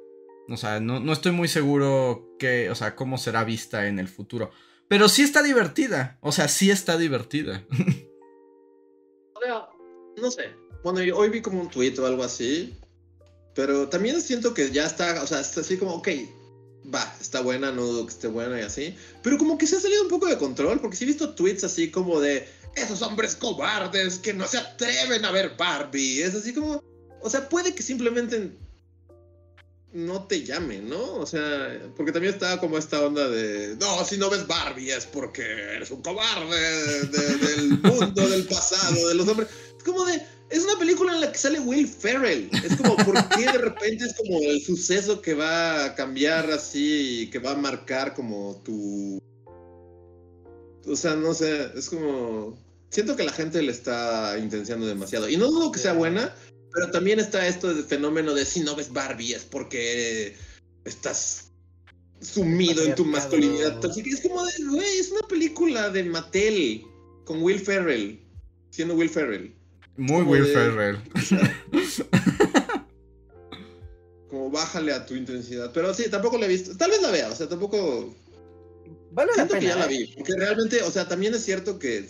[0.49, 4.07] O sea, no, no estoy muy seguro que, o sea, cómo será vista en el
[4.07, 4.51] futuro.
[4.87, 6.19] Pero sí está divertida.
[6.21, 7.65] O sea, sí está divertida.
[9.37, 9.67] O sea,
[10.17, 10.55] no sé.
[10.81, 12.73] Bueno, hoy vi como un tuit o algo así.
[13.53, 16.07] Pero también siento que ya está, o sea, está así como, ok,
[16.93, 18.95] va, está buena, no dudo que esté buena y así.
[19.21, 21.63] Pero como que se ha salido un poco de control, porque sí he visto tweets
[21.65, 26.21] así como de, esos hombres cobardes que no se atreven a ver Barbie.
[26.21, 26.83] Es así como,
[27.21, 28.51] o sea, puede que simplemente
[29.95, 31.15] no te llame, ¿no?
[31.15, 35.05] O sea, porque también estaba como esta onda de, no, si no ves Barbie es
[35.05, 39.47] porque eres un cobarde de- del mundo, del pasado, de los hombres.
[39.77, 42.49] Es como de, es una película en la que sale Will Ferrell.
[42.51, 47.21] Es como, ¿por qué de repente es como el suceso que va a cambiar así
[47.21, 49.17] y que va a marcar como tu...
[50.87, 52.63] O sea, no sé, es como...
[52.89, 55.27] Siento que la gente le está intenciando demasiado.
[55.27, 56.33] Y no dudo que sea buena,
[56.75, 60.35] pero también está esto de fenómeno de si no ves Barbie es porque
[60.83, 61.51] estás
[62.21, 63.79] sumido en tu masculinidad.
[63.79, 64.09] tóxica.
[64.09, 66.83] es como de, güey, es una película de Mattel
[67.23, 68.19] con Will Ferrell,
[68.69, 69.55] siendo Will Ferrell.
[69.97, 70.97] Muy Como Will de- Ferrell.
[74.29, 75.71] Como bájale a tu intensidad.
[75.73, 76.75] Pero sí, tampoco la he visto.
[76.75, 78.13] Tal vez la vea, o sea, tampoco.
[79.11, 79.61] Vale la Siento pena.
[79.61, 79.89] que ya la ¿eh?
[79.97, 80.07] vi.
[80.15, 82.05] Porque realmente, o sea, también es cierto que.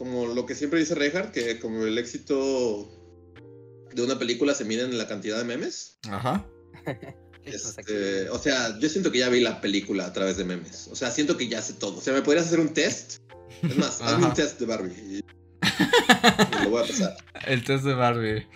[0.00, 2.90] Como lo que siempre dice Reinhardt, que como el éxito
[3.92, 5.98] de una película se mide en la cantidad de memes.
[6.08, 6.46] Ajá.
[7.42, 10.88] Este, o sea, yo siento que ya vi la película a través de memes.
[10.92, 11.96] O sea, siento que ya sé todo.
[11.96, 13.16] O sea, ¿me podrías hacer un test?
[13.62, 14.92] Es más, hazme un test de Barbie.
[14.92, 15.16] Y,
[16.60, 17.16] y lo voy a pasar.
[17.46, 18.46] El test de Barbie.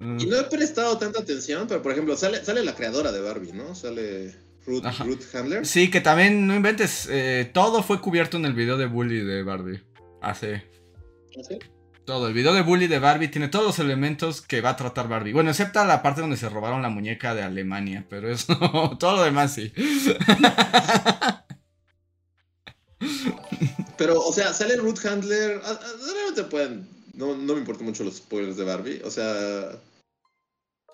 [0.00, 0.18] Mm.
[0.18, 3.52] Y no he prestado tanta atención, pero por ejemplo, sale, sale la creadora de Barbie,
[3.52, 3.74] ¿no?
[3.74, 4.34] Sale
[4.66, 4.84] Ruth.
[5.04, 5.66] Ruth Handler.
[5.66, 9.42] Sí, que también, no inventes, eh, todo fue cubierto en el video de Bully de
[9.42, 9.82] Barbie.
[10.20, 10.68] Hace
[11.48, 11.58] ¿Sí?
[12.06, 12.28] todo.
[12.28, 15.32] El video de Bully de Barbie tiene todos los elementos que va a tratar Barbie.
[15.32, 18.56] Bueno, excepto la parte donde se robaron la muñeca de Alemania, pero eso,
[18.98, 19.72] todo lo demás sí.
[23.98, 25.60] Pero, o sea, sale Ruth Handler.
[25.64, 26.88] ah, ah, Realmente pueden.
[27.14, 29.00] No, no me importan mucho los spoilers de Barbie.
[29.04, 29.70] O sea.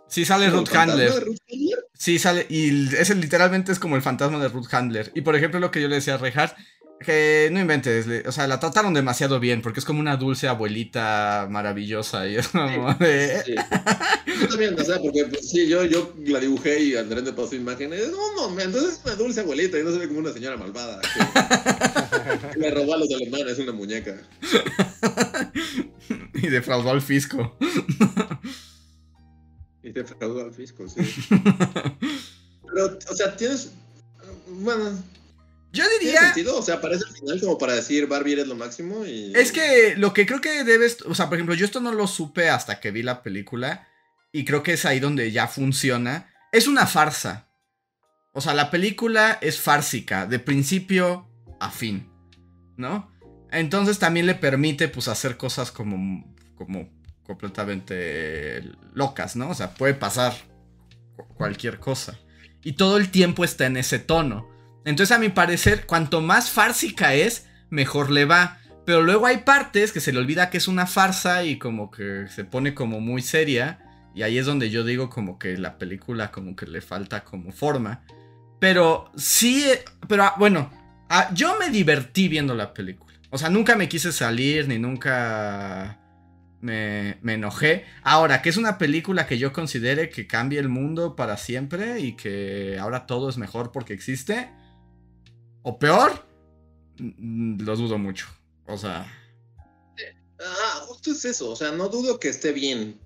[0.09, 1.25] Sí sale ¿el Ruth fantasma de Handler.
[1.25, 1.79] Ruth Handler?
[1.95, 5.11] Sí sale, y ese literalmente es como el fantasma de Ruth Handler.
[5.15, 6.57] Y por ejemplo, lo que yo le decía a Reinhardt,
[7.03, 11.47] que no inventes, o sea, la trataron demasiado bien, porque es como una dulce abuelita
[11.51, 12.27] maravillosa.
[12.29, 13.43] Y es como de.
[13.45, 13.55] Sí.
[14.41, 17.55] Yo también, o sea, porque pues, sí, yo, yo la dibujé y Andrés me pasó
[17.55, 18.09] imágenes.
[18.09, 21.01] Un momento, es una dulce abuelita y no se ve como una señora malvada.
[22.53, 24.21] Que, le robó a los alemanes una muñeca.
[26.35, 27.57] y defraudó al fisco.
[29.83, 31.01] Y te fraudó al fisco, sí.
[32.67, 33.73] Pero, o sea, tienes.
[34.49, 34.97] Bueno,
[35.73, 36.21] Yo ¿tiene diría.
[36.27, 36.59] sentido?
[36.59, 39.33] O sea, parece el final como para decir Barbie eres lo máximo y.
[39.35, 42.07] Es que lo que creo que debes, o sea, por ejemplo, yo esto no lo
[42.07, 43.89] supe hasta que vi la película
[44.33, 46.29] y creo que es ahí donde ya funciona.
[46.53, 47.49] Es una farsa.
[48.35, 51.29] O sea, la película es fársica, de principio
[51.61, 52.09] a fin,
[52.77, 53.11] ¿no?
[53.51, 56.89] Entonces también le permite pues hacer cosas como, como
[57.23, 58.63] completamente
[58.95, 59.51] locas, ¿no?
[59.51, 60.35] O sea, puede pasar
[61.17, 62.19] cu- cualquier cosa.
[62.63, 64.49] Y todo el tiempo está en ese tono.
[64.85, 68.59] Entonces, a mi parecer, cuanto más fársica es, mejor le va.
[68.85, 72.27] Pero luego hay partes que se le olvida que es una farsa y como que
[72.29, 73.79] se pone como muy seria.
[74.15, 77.53] Y ahí es donde yo digo como que la película como que le falta como
[77.53, 78.03] forma.
[78.59, 79.65] Pero sí,
[80.09, 80.71] pero ah, bueno,
[81.09, 83.15] ah, yo me divertí viendo la película.
[83.31, 85.99] O sea, nunca me quise salir ni nunca
[86.61, 87.85] me, me, enojé.
[88.03, 92.13] Ahora, que es una película que yo considere que cambie el mundo para siempre y
[92.13, 94.51] que ahora todo es mejor porque existe.
[95.63, 96.25] O peor,
[96.99, 98.27] lo dudo mucho.
[98.67, 99.07] O sea...
[100.41, 101.51] Ah, justo es eso.
[101.51, 102.99] O sea, no dudo que esté bien.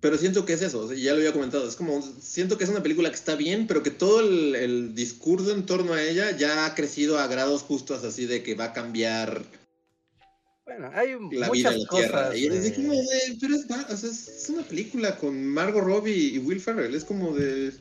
[0.00, 2.82] Pero siento que es eso, ya lo había comentado, es como, siento que es una
[2.82, 6.74] película que está bien, pero que todo el, discurso en torno a ella ya ha
[6.74, 9.44] crecido a grados justos así de que va a cambiar
[10.64, 12.36] bueno, hay la vida en la Tierra.
[12.36, 16.94] Y es como de, pero es, es, una película con Margot Robbie y Will Ferrell,
[16.94, 17.72] es como de...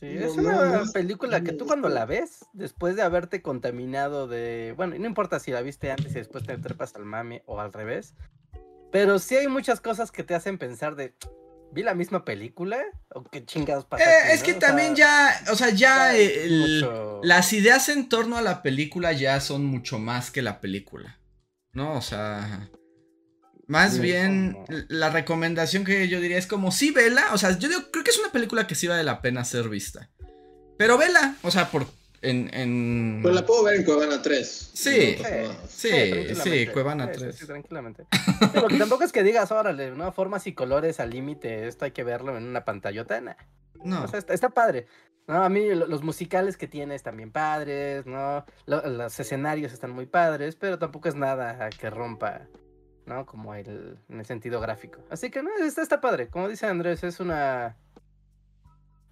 [0.00, 4.72] Sí, es una película que tú cuando la ves, después de haberte contaminado de...
[4.76, 7.60] Bueno, y no importa si la viste antes y después te trepas al mame o
[7.60, 8.14] al revés,
[8.90, 11.14] pero sí hay muchas cosas que te hacen pensar de,
[11.72, 12.82] ¿vi la misma película?
[13.14, 14.04] ¿O qué chingados pasa?
[14.04, 16.12] Eh, es que también ya, o sea, ya
[17.22, 21.18] las ideas en torno a la película ya son mucho más que la película.
[21.72, 21.94] ¿No?
[21.94, 22.68] O sea,
[23.70, 24.56] más bien
[24.88, 27.32] la recomendación que yo diría es como, sí, vela.
[27.32, 30.10] O sea, yo creo que es una película que sí vale la pena ser vista.
[30.76, 31.86] Pero vela, o sea, por,
[32.20, 33.20] en, en...
[33.22, 34.70] Pues la puedo ver en Cuevana 3.
[34.74, 35.16] Sí,
[35.68, 35.88] sí,
[36.34, 37.36] sí, Cuevana 3.
[37.36, 38.06] Sí, tranquilamente.
[38.52, 40.10] Pero tampoco es que digas, órale, ¿no?
[40.10, 43.20] Formas y colores al límite, esto hay que verlo en una pantallota.
[43.84, 44.02] No.
[44.02, 44.86] O sea, está, padre.
[45.28, 45.44] ¿no?
[45.44, 48.44] A mí los musicales que tienes también padres, ¿no?
[48.66, 52.48] los escenarios están muy padres, pero tampoco es nada que rompa,
[53.10, 53.26] ¿no?
[53.26, 55.00] Como el, en el sentido gráfico.
[55.10, 56.28] Así que no, está, está padre.
[56.28, 57.76] Como dice Andrés, es una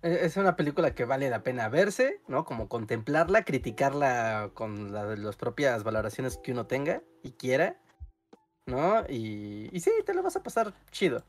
[0.03, 2.45] e-, es una película que vale la pena verse, ¿no?
[2.45, 7.77] Como contemplarla, criticarla con las propias valoraciones que uno tenga y quiera,
[8.67, 9.05] ¿no?
[9.09, 11.25] Y, y sí, te lo vas a pasar chido,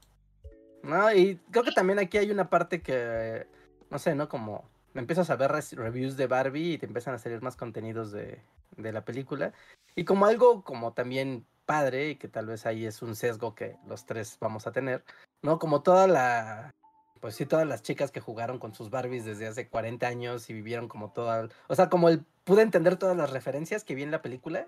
[0.83, 1.11] ¿no?
[1.11, 3.47] Y creo que también aquí hay una parte que,
[3.89, 4.29] no sé, ¿no?
[4.29, 8.43] Como empiezas a ver reviews de Barbie y te empiezan a salir más contenidos de,
[8.77, 9.53] de la película.
[9.95, 13.77] Y como algo como también padre, y que tal vez ahí es un sesgo que
[13.87, 15.03] los tres vamos a tener,
[15.43, 15.59] ¿no?
[15.59, 16.73] Como toda la
[17.19, 20.53] pues sí, todas las chicas que jugaron con sus Barbies desde hace 40 años y
[20.53, 24.09] vivieron como toda, o sea, como el, pude entender todas las referencias que vi en
[24.09, 24.65] la película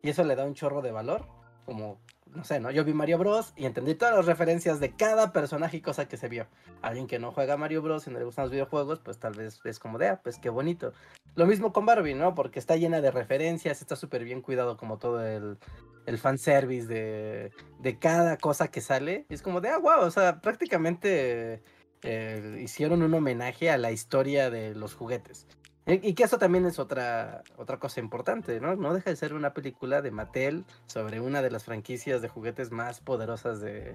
[0.00, 1.26] y eso le da un chorro de valor,
[1.64, 1.98] como,
[2.34, 2.70] no sé, ¿no?
[2.70, 6.16] Yo vi Mario Bros y entendí todas las referencias de cada personaje y cosa que
[6.16, 6.46] se vio.
[6.82, 9.60] Alguien que no juega Mario Bros y no le gustan los videojuegos, pues tal vez
[9.64, 10.92] es como de, ah, pues qué bonito.
[11.36, 12.34] Lo mismo con Barbie, ¿no?
[12.34, 15.58] Porque está llena de referencias, está súper bien cuidado como todo el,
[16.06, 19.26] el fanservice de, de cada cosa que sale.
[19.28, 21.62] Y es como de, ah, wow, o sea, prácticamente
[22.02, 25.46] eh, hicieron un homenaje a la historia de los juguetes.
[25.86, 28.74] Y, que eso también es otra, otra cosa importante, ¿no?
[28.74, 32.70] No deja de ser una película de Mattel sobre una de las franquicias de juguetes
[32.70, 33.94] más poderosas de...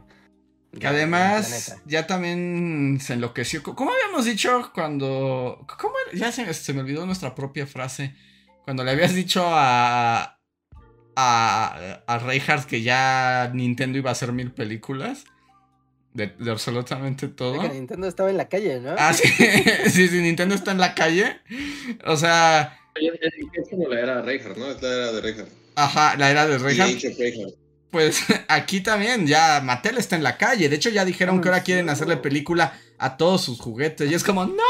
[0.80, 3.64] que además ya también se enloqueció.
[3.64, 5.66] ¿Cómo habíamos dicho cuando...
[5.80, 5.96] ¿Cómo?
[6.14, 8.16] Ya se, se me olvidó nuestra propia frase.
[8.66, 10.36] Cuando le habías dicho a...
[11.16, 15.26] A, a Reinhardt que ya Nintendo iba a hacer mil películas.
[16.14, 17.62] De, absolutamente todo.
[17.62, 18.96] que Nintendo estaba en la calle, ¿no?
[18.98, 19.28] Ah, sí.
[19.90, 21.40] sí, sí, Nintendo está en la calle.
[22.06, 22.80] O sea.
[23.54, 24.72] Es como la era de Reinhardt, ¿no?
[24.72, 25.52] Es la era de Reinhardt.
[25.76, 27.56] Ajá, la era de Reinhardt.
[27.92, 30.70] Pues aquí también, ya Mattel está en la calle.
[30.70, 34.10] De hecho, ya dijeron que ahora quieren hacerle película a todos sus juguetes.
[34.10, 34.64] Y es como, ¡No!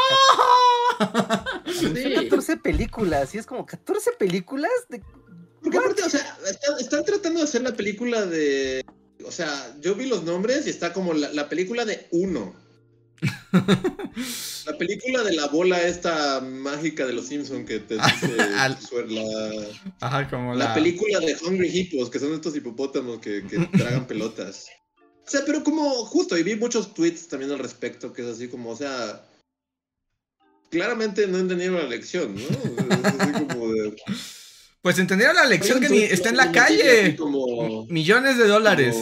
[1.74, 3.34] Son 14 películas.
[3.34, 4.72] Y es como, ¿14 películas?
[4.90, 5.02] De...
[5.62, 6.38] Porque aparte, o sea,
[6.80, 8.86] están tratando de hacer la película de
[9.26, 12.56] o sea, yo vi los nombres y está como la, película de uno.
[14.66, 18.38] la película de la bola esta mágica de los Simpsons que te dice
[19.08, 19.68] la,
[20.00, 20.74] Ajá, como la...
[20.74, 24.68] película de Hungry Hippos, que son estos hipopótamos que, que tragan pelotas.
[25.26, 28.48] O sea, pero como justo, y vi muchos tweets también al respecto, que es así
[28.48, 29.24] como, o sea,
[30.72, 32.42] claramente no entendieron la lección, ¿no?
[32.42, 33.96] Es así como de...
[34.82, 37.18] Pues entendieron la lección que está en la calle.
[37.90, 38.96] Millones de dólares.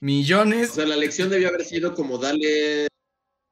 [0.00, 0.70] Millones.
[0.70, 2.88] O sea, la lección debió haber sido como darle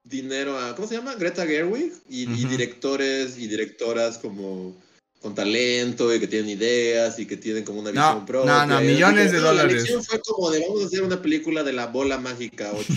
[0.03, 1.15] dinero a, ¿cómo se llama?
[1.15, 4.77] Greta Gerwig y, directores y directoras como
[5.21, 8.67] con talento y que tienen ideas y que tienen como una visión propia.
[8.67, 9.73] No, no, millones de dólares.
[9.73, 12.93] La lección fue como de vamos a hacer una película de la bola mágica 8.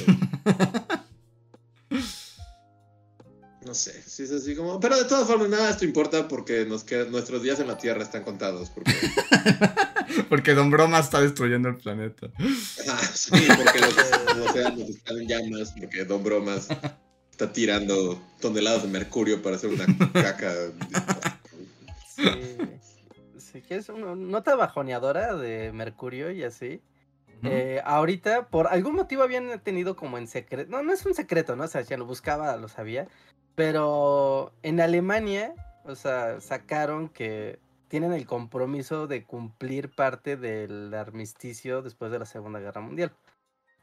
[3.73, 4.79] No sé, si es así como.
[4.79, 8.21] Pero de todas formas, nada, esto importa porque nos nuestros días en la Tierra están
[8.21, 8.69] contados.
[8.69, 8.93] Porque,
[10.29, 12.27] porque Don Broma está destruyendo el planeta.
[12.87, 16.67] Ah, sí, porque los, océanos están en llamas, porque Don Bromas
[17.31, 20.53] está tirando toneladas de mercurio para hacer una caca.
[22.15, 22.29] Sí,
[23.39, 26.79] sí que es una nota bajoneadora de mercurio y así.
[27.41, 31.55] Eh, ahorita, por algún motivo habían tenido como en secreto, no, no es un secreto,
[31.55, 31.63] ¿no?
[31.63, 33.09] O sea, ya lo buscaba, lo sabía,
[33.55, 35.53] pero en Alemania,
[35.85, 42.25] o sea, sacaron que tienen el compromiso de cumplir parte del armisticio después de la
[42.25, 43.13] Segunda Guerra Mundial,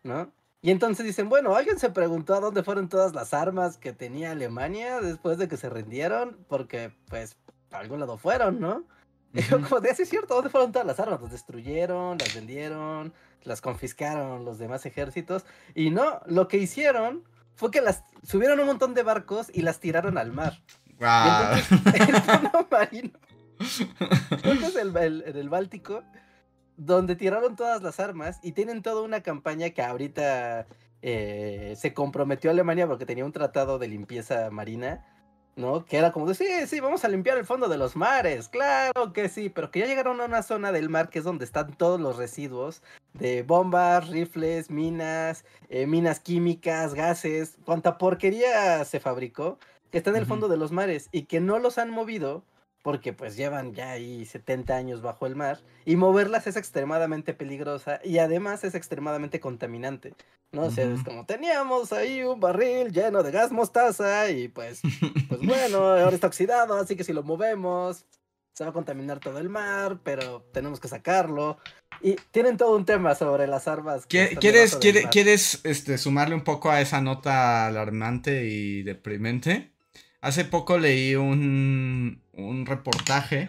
[0.02, 0.32] ¿no?
[0.62, 4.32] Y entonces dicen, bueno, ¿alguien se preguntó a dónde fueron todas las armas que tenía
[4.32, 6.44] Alemania después de que se rindieron?
[6.48, 7.36] Porque, pues,
[7.70, 8.84] a algún lado fueron, ¿no?
[9.32, 11.22] Y yo como de, sí es cierto, ¿dónde fueron todas las armas?
[11.22, 13.14] Las destruyeron, las vendieron,
[13.44, 15.46] las confiscaron los demás ejércitos.
[15.74, 17.22] Y no, lo que hicieron
[17.60, 20.62] fue que las subieron un montón de barcos y las tiraron al mar.
[20.98, 21.08] Wow.
[21.08, 23.10] Y entonces, el fondo marino,
[24.80, 26.02] el, el- en el Báltico,
[26.78, 30.66] donde tiraron todas las armas y tienen toda una campaña que ahorita
[31.02, 35.04] eh, se comprometió Alemania porque tenía un tratado de limpieza marina,
[35.60, 35.84] ¿no?
[35.84, 39.12] Que era como de, sí, sí, vamos a limpiar el fondo de los mares, claro
[39.12, 41.72] que sí, pero que ya llegaron a una zona del mar que es donde están
[41.74, 42.82] todos los residuos
[43.14, 49.58] de bombas, rifles, minas, eh, minas químicas, gases, cuanta porquería se fabricó,
[49.90, 52.44] que está en el fondo de los mares y que no los han movido
[52.82, 58.00] porque pues llevan ya ahí 70 años bajo el mar y moverlas es extremadamente peligrosa
[58.04, 60.14] y además es extremadamente contaminante.
[60.52, 64.80] No o sea, es como teníamos ahí un barril lleno de gas mostaza y pues,
[65.28, 68.06] pues bueno, ahora está oxidado, así que si lo movemos
[68.60, 71.56] se va a contaminar todo el mar, pero tenemos que sacarlo.
[72.02, 74.06] Y tienen todo un tema sobre las armas.
[74.06, 75.08] que ¿Qui- están ¿Quieres, quiere-.
[75.10, 79.70] ¿Quieres este, sumarle un poco a esa nota alarmante y deprimente?
[80.20, 83.48] Hace poco leí un, un reportaje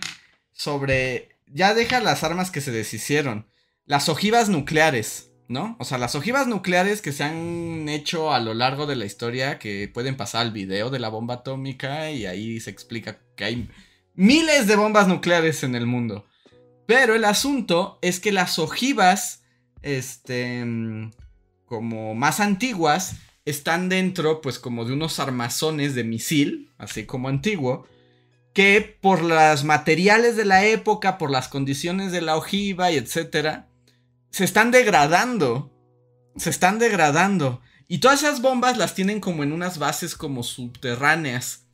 [0.52, 1.30] sobre...
[1.48, 3.48] Ya deja las armas que se deshicieron.
[3.86, 5.76] Las ojivas nucleares, ¿no?
[5.80, 9.60] O sea, las ojivas nucleares que se han hecho a lo largo de la historia,
[9.60, 13.70] que pueden pasar al video de la bomba atómica y ahí se explica que hay
[14.16, 16.26] miles de bombas nucleares en el mundo.
[16.86, 19.44] Pero el asunto es que las ojivas,
[19.82, 20.66] este,
[21.66, 23.16] como más antiguas,
[23.46, 27.88] están dentro, pues, como de unos armazones de misil, así como antiguo,
[28.54, 33.68] que por los materiales de la época, por las condiciones de la ojiva y etcétera,
[34.30, 35.72] se están degradando.
[36.36, 37.62] Se están degradando.
[37.88, 41.66] Y todas esas bombas las tienen como en unas bases como subterráneas.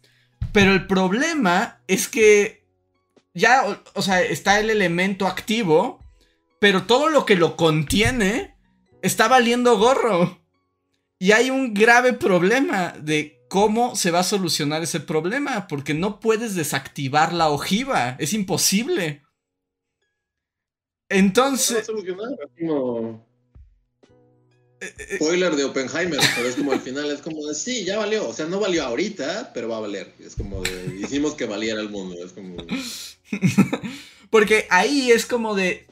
[0.52, 2.66] Pero el problema es que
[3.34, 6.04] ya, o, o sea, está el elemento activo,
[6.60, 8.56] pero todo lo que lo contiene
[9.02, 10.42] está valiendo gorro.
[11.20, 16.20] Y hay un grave problema de cómo se va a solucionar ese problema, porque no
[16.20, 19.24] puedes desactivar la ojiva, es imposible.
[21.10, 23.26] Se va a Entonces, solucionar, es como
[24.80, 27.98] eh, eh, spoiler de Oppenheimer, pero es como al final, es como de, sí, ya
[27.98, 30.14] valió, o sea, no valió ahorita, pero va a valer.
[30.20, 32.58] Es como de, hicimos que valiera el mundo, es como...
[34.30, 35.88] porque ahí es como de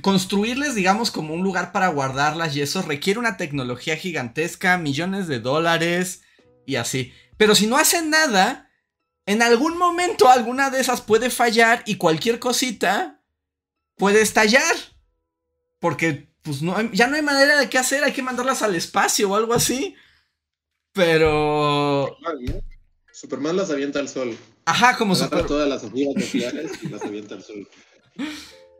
[0.00, 5.40] construirles, digamos, como un lugar para guardarlas y eso requiere una tecnología gigantesca, millones de
[5.40, 6.22] dólares
[6.66, 7.12] y así.
[7.36, 8.70] Pero si no hacen nada,
[9.24, 13.22] en algún momento alguna de esas puede fallar y cualquier cosita
[13.96, 14.74] puede estallar.
[15.78, 19.30] Porque pues no ya no hay manera de qué hacer, hay que mandarlas al espacio
[19.30, 19.94] o algo así.
[20.92, 22.16] Pero...
[23.12, 24.36] Superman, las avienta al sol.
[24.64, 25.46] Ajá, como Agarra super...
[25.46, 27.68] todas las ojivas nucleares y las avienta al sol.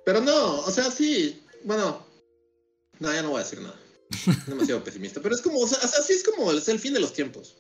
[0.05, 2.07] Pero no, o sea, sí, bueno,
[2.99, 3.79] no, ya no voy a decir nada.
[4.47, 6.95] Demasiado pesimista, pero es como, o sea, o sea, sí es como es el fin
[6.95, 7.57] de los tiempos.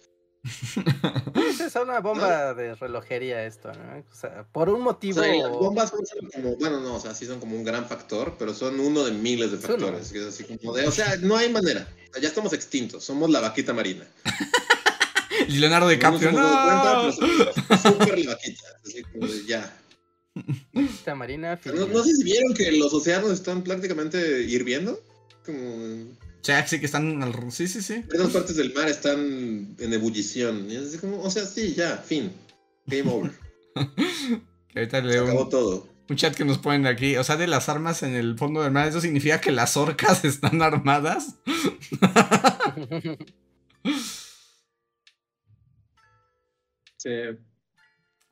[1.35, 3.99] Es esa una bomba de relojería esto, ¿no?
[4.11, 5.21] O sea, por un O motivo...
[5.23, 6.01] sea, y las bombas son
[6.33, 9.13] como, bueno, no, o sea, sí son como un gran factor, pero son uno de
[9.13, 10.13] miles de Es factores.
[10.13, 11.89] que es así como de, o sea, no hay manera.
[12.11, 14.07] O sea, ya estamos extintos, somos la vaquita marina.
[15.49, 17.13] Y Leonardo No DiCaprio, no.
[17.13, 18.63] súper la vaquita.
[18.85, 19.77] Así como de, ya.
[20.73, 24.99] Esta marina O No, no sé si vieron que los océanos están prácticamente hirviendo.
[25.45, 26.07] Como O
[26.47, 27.35] sea, sí que están al...
[27.53, 28.05] Sí, sí, sí.
[28.11, 30.71] Algunas partes del mar están en ebullición.
[30.71, 32.33] Y es así como, o sea, sí, ya, fin.
[32.87, 33.33] Game over.
[34.69, 35.89] Que ahorita Se leo acabó un, todo.
[36.11, 37.17] un chat que nos ponen aquí.
[37.17, 40.25] O sea, de las armas en el fondo del mar, ¿eso significa que las orcas
[40.27, 41.37] están armadas?
[46.99, 47.11] Sí.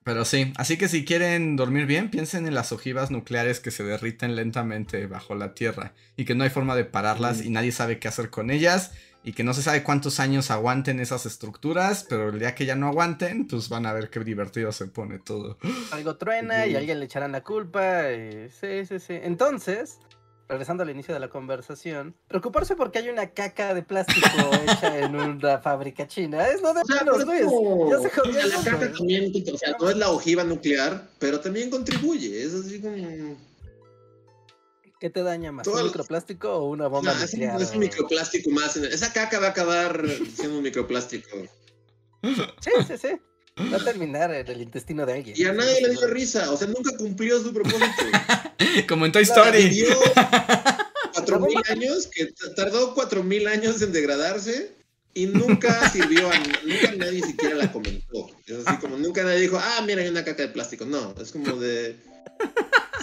[0.04, 3.84] Pero sí, así que si quieren dormir bien, piensen en las ojivas nucleares que se
[3.84, 7.98] derriten lentamente bajo la tierra y que no hay forma de pararlas y nadie sabe
[7.98, 8.92] qué hacer con ellas
[9.26, 12.76] y que no se sabe cuántos años aguanten esas estructuras, pero el día que ya
[12.76, 15.56] no aguanten, pues van a ver qué divertido se pone todo.
[15.92, 18.12] Algo truena y a alguien le echarán la culpa.
[18.12, 19.14] y- Sí, sí, sí.
[19.22, 19.98] Entonces,
[20.48, 24.28] regresando al inicio de la conversación, preocuparse porque hay una caca de plástico
[24.68, 27.42] hecha en una fábrica china es lo de O sea, menos, Luis.
[27.44, 31.40] como- Ya se jodió la caca también, o sea, no es la ojiva nuclear, pero
[31.40, 32.42] también contribuye.
[32.44, 33.36] Es así como.
[35.00, 35.64] ¿Qué te daña más?
[35.64, 37.60] Todo ¿Un el- microplástico o una bomba No, nuclear?
[37.60, 38.76] es un microplástico más.
[38.76, 40.02] Esa caca va a acabar
[40.34, 41.36] siendo un microplástico.
[42.22, 43.08] Sí, sí, sí.
[43.56, 45.36] Va a terminar en el intestino de alguien.
[45.38, 46.50] Y a nadie le dio risa.
[46.50, 48.04] O sea, nunca cumplió su propósito.
[48.88, 49.86] Como en Toy Story.
[51.12, 54.72] Cuatro mil años, que tardó cuatro mil años en degradarse
[55.14, 58.30] y nunca sirvió a nunca nadie siquiera la comentó.
[58.44, 60.84] Es así como nunca nadie dijo, ah, mira, hay una caca de plástico.
[60.84, 61.96] No, es como de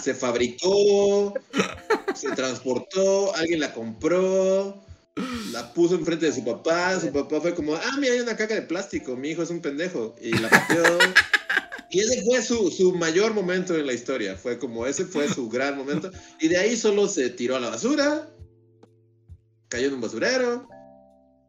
[0.02, 1.32] se fabricó,
[2.14, 4.84] se transportó, alguien la compró,
[5.52, 8.54] la puso enfrente de su papá, su papá fue como, ah, mira, hay una caca
[8.54, 10.98] de plástico, mi hijo es un pendejo, y la pateó.
[11.90, 15.48] Y ese fue su, su mayor momento en la historia, fue como, ese fue su
[15.50, 16.10] gran momento,
[16.40, 18.30] y de ahí solo se tiró a la basura,
[19.68, 20.68] cayó en un basurero,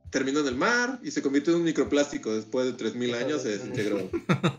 [0.10, 3.50] terminó en el mar y se convirtió en un microplástico después de 3.000 años, se
[3.58, 4.10] desintegró.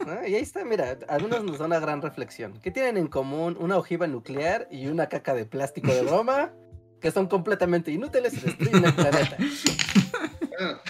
[0.07, 2.61] Ah, y ahí está, mira, algunos nos da una gran reflexión.
[2.61, 6.53] ¿Qué tienen en común una ojiva nuclear y una caca de plástico de broma?
[7.05, 9.37] Que son completamente inútiles y destruyen el planeta.
[10.59, 10.81] Ah.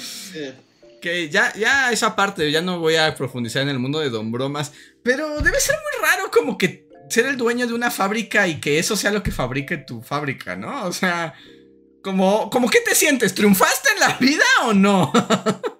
[0.00, 0.52] Sí.
[1.00, 4.32] Que ya, ya esa parte, ya no voy a profundizar en el mundo de Don
[4.32, 4.72] Bromas.
[5.04, 8.80] Pero debe ser muy raro como que ser el dueño de una fábrica y que
[8.80, 10.86] eso sea lo que fabrique tu fábrica, ¿no?
[10.86, 11.34] O sea,
[12.02, 13.32] como, como ¿qué te sientes?
[13.32, 15.12] ¿Triunfaste en la vida o no?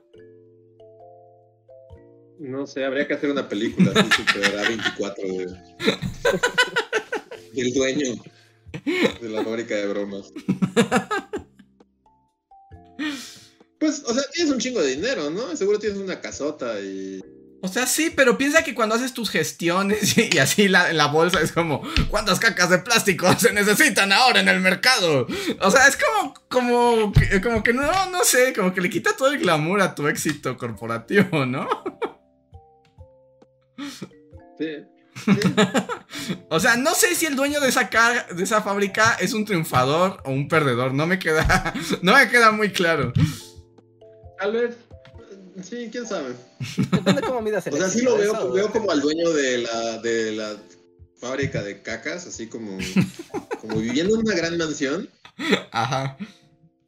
[2.39, 5.47] No sé, habría que hacer una película así super A24 de,
[7.55, 8.15] del dueño
[8.85, 10.33] de la fábrica de bromas.
[13.79, 15.55] Pues, o sea, tienes un chingo de dinero, ¿no?
[15.55, 17.21] Seguro tienes una casota y...
[17.63, 21.07] O sea, sí, pero piensa que cuando haces tus gestiones y, y así la, la
[21.07, 25.27] bolsa es como, ¿cuántas cacas de plástico se necesitan ahora en el mercado?
[25.61, 27.13] O sea, es como, como,
[27.43, 30.57] como que no, no sé, como que le quita todo el glamour a tu éxito
[30.57, 31.67] corporativo, ¿no?
[34.59, 34.85] Sí.
[36.49, 39.45] O sea, no sé si el dueño de esa, ca- de esa fábrica es un
[39.45, 43.13] triunfador o un perdedor, no me queda, no me queda muy claro.
[44.39, 44.77] Tal vez.
[45.63, 46.35] Sí, quién sabe.
[46.91, 49.59] Depende cómo midas el O sea, sí lo veo, eso- veo como al dueño de
[49.59, 50.57] la, de la
[51.21, 52.77] fábrica de cacas, así como,
[53.61, 55.09] como viviendo en una gran mansión.
[55.73, 56.17] Ajá.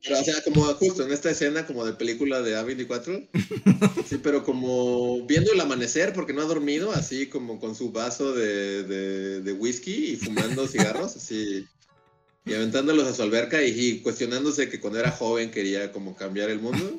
[0.03, 3.29] Pero, o sea, como justo en esta escena como de película de A24.
[4.09, 8.33] Sí, pero como viendo el amanecer porque no ha dormido, así como con su vaso
[8.33, 11.67] de, de, de whisky y fumando cigarros, así.
[12.47, 16.49] Y aventándolos a su alberca y, y cuestionándose que cuando era joven quería como cambiar
[16.49, 16.99] el mundo.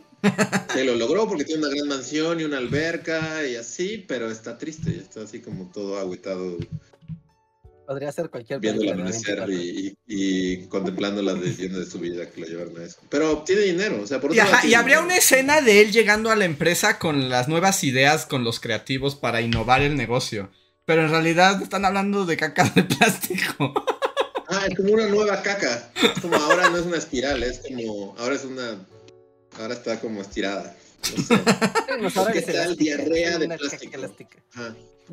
[0.71, 4.59] Se lo logró porque tiene una gran mansión y una alberca y así, pero está
[4.59, 6.57] triste y está así como todo agüitado
[7.89, 9.51] Podría ser cualquier viendo el amanecer 24.
[9.55, 12.97] y, y- y contemplando las decisiones de su vida que lo llevaron a eso.
[13.09, 15.05] Pero tiene dinero, o sea, por Y, ajá, y habría dinero.
[15.05, 19.15] una escena de él llegando a la empresa con las nuevas ideas, con los creativos
[19.15, 20.51] para innovar el negocio.
[20.85, 23.73] Pero en realidad están hablando de caca de plástico.
[24.49, 25.91] Ah, es como una nueva caca.
[25.95, 28.15] Es como ahora no es una espiral, es como.
[28.19, 28.85] Ahora es una.
[29.59, 30.75] Ahora está como estirada.
[31.17, 31.35] No sé.
[31.37, 34.15] Sí, nos habla ¿Qué de tal elástica, diarrea de plástico?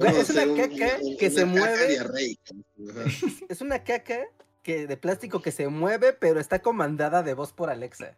[0.05, 2.37] Es a una un- caca un- que se caca mueve.
[3.49, 4.21] Es una caca
[4.63, 8.13] que de plástico que se mueve, pero está comandada de voz por Alexa.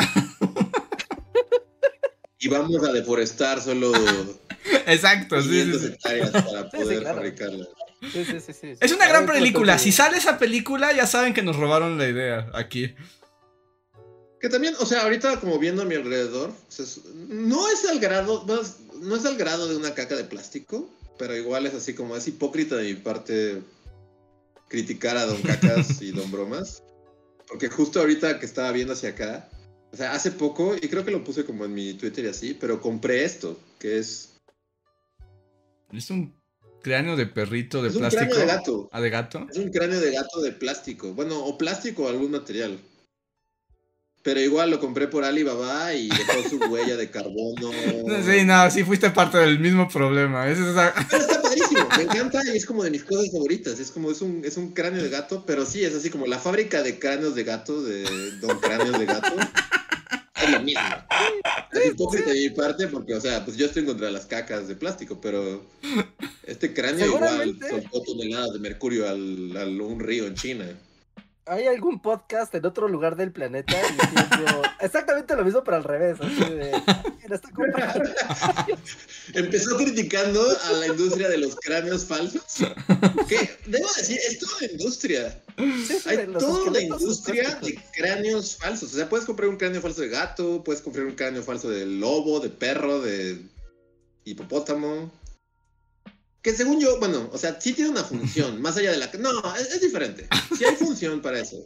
[2.39, 3.93] Y vamos a deforestar solo
[4.87, 5.87] Exacto, sí, sí, 500 sí.
[5.89, 7.17] hectáreas para Sí, sí, poder claro.
[7.17, 7.67] fabricarla.
[8.13, 8.73] Sí, sí, sí, sí.
[8.81, 9.77] Es una gran película.
[9.79, 12.95] Si sale esa película, ya saben que nos robaron la idea aquí.
[14.41, 17.85] Que también, o sea, ahorita como viendo a mi alrededor, o sea, es- no es
[17.89, 20.89] al grado, no es, no es al grado de una caca de plástico,
[21.19, 23.63] pero igual es así como es hipócrita de mi parte
[24.69, 26.83] criticar a Don Cacas y Don Bromas.
[27.47, 29.49] Porque justo ahorita que estaba viendo hacia acá,
[29.93, 32.55] o sea, hace poco, y creo que lo puse como en mi Twitter y así,
[32.55, 34.35] pero compré esto, que es,
[35.93, 36.39] Es un
[36.83, 38.27] cráneo de perrito de es un plástico.
[38.27, 38.89] cráneo de gato.
[38.93, 39.47] ¿Ah, de gato?
[39.51, 41.15] Es un cráneo de gato de plástico.
[41.15, 42.79] Bueno, o plástico o algún material.
[44.29, 47.71] Pero igual lo compré por Alibaba y dejó su huella de carbono.
[48.27, 50.47] Sí, no, sí fuiste parte del mismo problema.
[50.51, 53.81] Es esa- Pero está padrísimo, me encanta y es como de mis cosas favoritas.
[53.81, 56.39] Es como, es un, es un cráneo de gato, pero sí, es así como la
[56.39, 58.03] fábrica de cráneos de gato, de
[58.43, 59.35] Don Cráneos de Gato.
[60.43, 60.83] Es lo mismo.
[61.73, 64.27] Es hipócrita de mi parte porque, o sea, pues yo estoy en contra de las
[64.27, 65.65] cacas de plástico, pero
[66.45, 70.67] este cráneo igual soltó toneladas de mercurio al, al un río en China.
[71.49, 76.19] ¿Hay algún podcast en otro lugar del planeta diciendo exactamente lo mismo, pero al revés?
[76.21, 76.73] Así de,
[77.23, 78.03] "Mira, está comprado".
[79.35, 82.43] Empezó criticando a la industria de los cráneos falsos.
[83.29, 85.43] Que, debo decir, es toda la industria.
[85.57, 88.93] Sí, Hay toda la industria de cráneos falsos.
[88.93, 91.87] O sea, puedes comprar un cráneo falso de gato, puedes comprar un cráneo falso de
[91.87, 93.41] lobo, de perro, de
[94.25, 95.11] hipopótamo.
[96.51, 99.11] Que según yo, bueno, o sea, sí tiene una función, más allá de la...
[99.19, 100.27] No, es, es diferente.
[100.57, 101.57] Sí hay función para eso.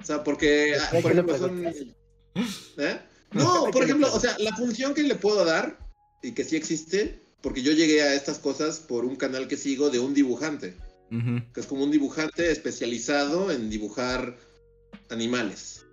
[0.00, 1.64] O sea, porque, ah, ¿Qué por ejemplo, son...
[1.66, 3.00] ¿Eh?
[3.32, 5.78] No, por ejemplo, o sea, la función que le puedo dar,
[6.22, 9.90] y que sí existe, porque yo llegué a estas cosas por un canal que sigo
[9.90, 10.74] de un dibujante,
[11.10, 14.38] que es como un dibujante especializado en dibujar
[15.10, 15.84] animales.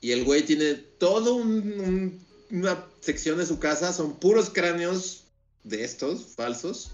[0.00, 5.24] Y el güey tiene todo un- un- una sección de su casa, son puros cráneos
[5.64, 6.92] de estos, falsos,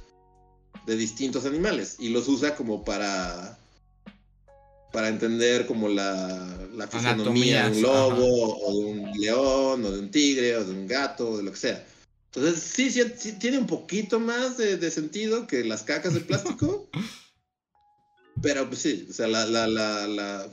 [0.87, 1.97] de distintos animales.
[1.99, 3.59] Y los usa como para
[4.95, 9.99] para entender como la, la fisonomía de un lobo, o de un león, o de
[9.99, 11.85] un tigre, o de un gato, o de lo que sea.
[12.33, 16.21] Entonces, sí, sí, sí tiene un poquito más de, de sentido que las cacas de
[16.21, 16.89] plástico.
[18.43, 20.47] pero pues sí, o sea, la, la, la, la,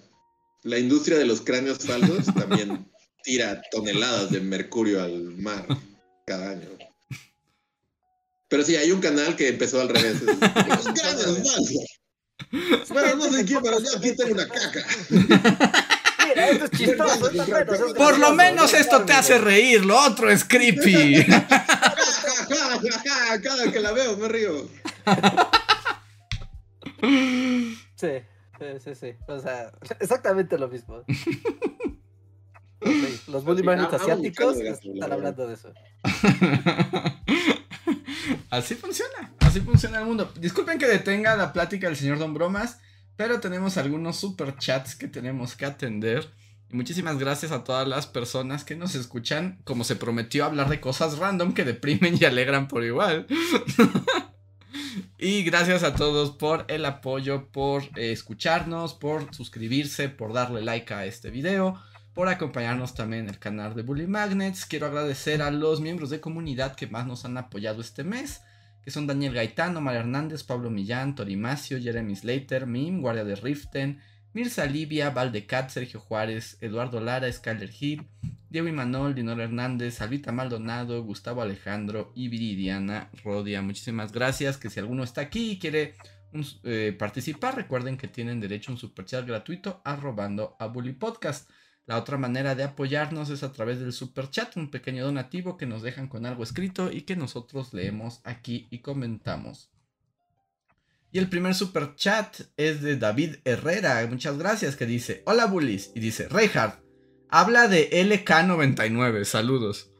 [0.63, 2.89] la industria de los cráneos falsos también
[3.23, 5.67] tira toneladas de mercurio al mar
[6.25, 6.67] cada año.
[8.51, 10.21] Pero sí, hay un canal que empezó al revés.
[10.21, 11.99] Los cráneos falsos.
[12.89, 14.85] Bueno, no sé quién, pero yo aquí tengo una caca.
[16.27, 17.29] Mira, esto es chistoso.
[17.29, 20.43] esto es bueno, es Por lo menos es esto te hace reír, lo otro es
[20.43, 21.25] creepy.
[23.41, 24.67] Cada que la veo me río.
[27.95, 28.19] Sí,
[28.59, 29.15] sí, sí, sí.
[29.29, 29.71] O sea,
[30.01, 31.05] exactamente lo mismo.
[32.83, 35.71] Sí, los bully magnets hablo asiáticos están hablando de eso.
[38.49, 40.31] así funciona, así funciona el mundo.
[40.39, 42.79] Disculpen que detenga la plática del señor Don Bromas,
[43.15, 46.29] pero tenemos algunos super chats que tenemos que atender.
[46.69, 50.79] Y muchísimas gracias a todas las personas que nos escuchan, como se prometió hablar de
[50.79, 53.27] cosas random que deprimen y alegran por igual.
[55.17, 60.93] y gracias a todos por el apoyo, por eh, escucharnos, por suscribirse, por darle like
[60.93, 61.79] a este video
[62.13, 64.65] por acompañarnos también en el canal de Bully Magnets.
[64.65, 68.41] Quiero agradecer a los miembros de comunidad que más nos han apoyado este mes,
[68.83, 74.01] que son Daniel Gaitán, Omar Hernández, Pablo Millán, Torimacio, Jeremy Slater, Mim, Guardia de Riften,
[74.33, 78.07] Mirza Livia, Valdecat, Sergio Juárez, Eduardo Lara, Skyler Hill,
[78.49, 83.61] Diego Imanol, Dinora Hernández, Alvita Maldonado, Gustavo Alejandro y Viridiana Rodia.
[83.61, 84.57] Muchísimas gracias.
[84.57, 85.95] Que si alguno está aquí y quiere
[86.63, 91.49] eh, participar, recuerden que tienen derecho a un superchat gratuito arrobando a Bully Podcast.
[91.85, 95.65] La otra manera de apoyarnos es a través del super chat, un pequeño donativo que
[95.65, 99.71] nos dejan con algo escrito y que nosotros leemos aquí y comentamos.
[101.11, 105.91] Y el primer super chat es de David Herrera, muchas gracias, que dice, hola bullies,
[105.93, 106.79] y dice, Reinhardt,
[107.27, 109.90] habla de LK99, saludos.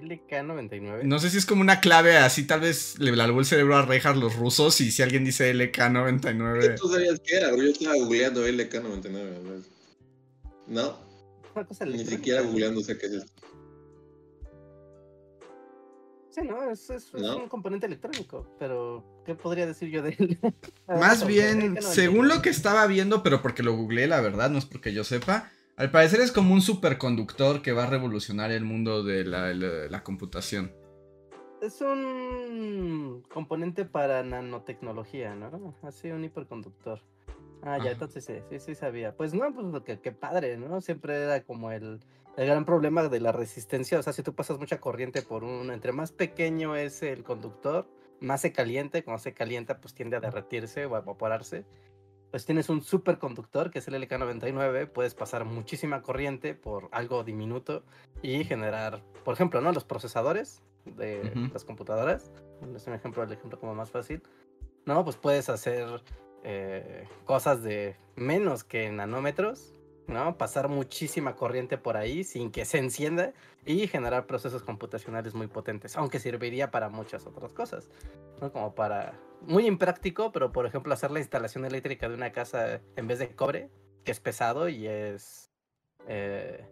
[0.00, 1.02] LK99.
[1.04, 3.82] No sé si es como una clave así, tal vez le lavó el cerebro a
[3.86, 6.76] Reinhardt los rusos y si alguien dice LK99...
[6.78, 7.54] ¿Tú sabías qué era?
[7.56, 9.10] Yo estaba googleando LK99.
[9.12, 9.70] ¿ves?
[10.66, 10.98] No,
[11.54, 13.32] Una cosa ni siquiera googleando sé qué es esto.
[16.30, 17.36] Sí, no, es, es- es ¿No?
[17.38, 20.38] un componente electrónico, pero ¿qué podría decir yo de él?
[20.86, 21.80] Más bien, LK99.
[21.82, 25.02] según lo que estaba viendo, pero porque lo googleé, la verdad, no es porque yo
[25.04, 29.54] sepa, al parecer es como un superconductor que va a revolucionar el mundo de la,
[29.54, 30.72] la- la computación.
[31.62, 35.74] Es un componente para nanotecnología, ¿no?
[35.82, 37.00] Así, un hiperconductor.
[37.62, 39.16] Ah, ya, entonces sí, sí, sí sabía.
[39.16, 40.80] Pues no, pues que, qué padre, ¿no?
[40.80, 41.98] Siempre era como el,
[42.36, 43.98] el gran problema de la resistencia.
[43.98, 47.88] O sea, si tú pasas mucha corriente por un, entre más pequeño es el conductor,
[48.20, 49.02] más se caliente.
[49.02, 51.64] Cuando se calienta, pues tiende a derretirse o a evaporarse.
[52.30, 57.84] Pues tienes un superconductor que es el LK99, puedes pasar muchísima corriente por algo diminuto
[58.22, 59.72] y generar, por ejemplo, ¿no?
[59.72, 62.30] Los procesadores de las computadoras.
[62.74, 64.22] Es un ejemplo, el ejemplo como más fácil.
[64.84, 66.02] No, pues puedes hacer
[66.44, 69.74] eh, cosas de menos que nanómetros,
[70.08, 70.36] ¿no?
[70.36, 73.32] Pasar muchísima corriente por ahí sin que se encienda
[73.64, 77.90] y generar procesos computacionales muy potentes, aunque serviría para muchas otras cosas,
[78.40, 78.50] ¿no?
[78.50, 83.06] Como para, muy impráctico, pero por ejemplo hacer la instalación eléctrica de una casa en
[83.06, 83.70] vez de cobre,
[84.04, 85.52] que es pesado y es,
[86.08, 86.66] eh,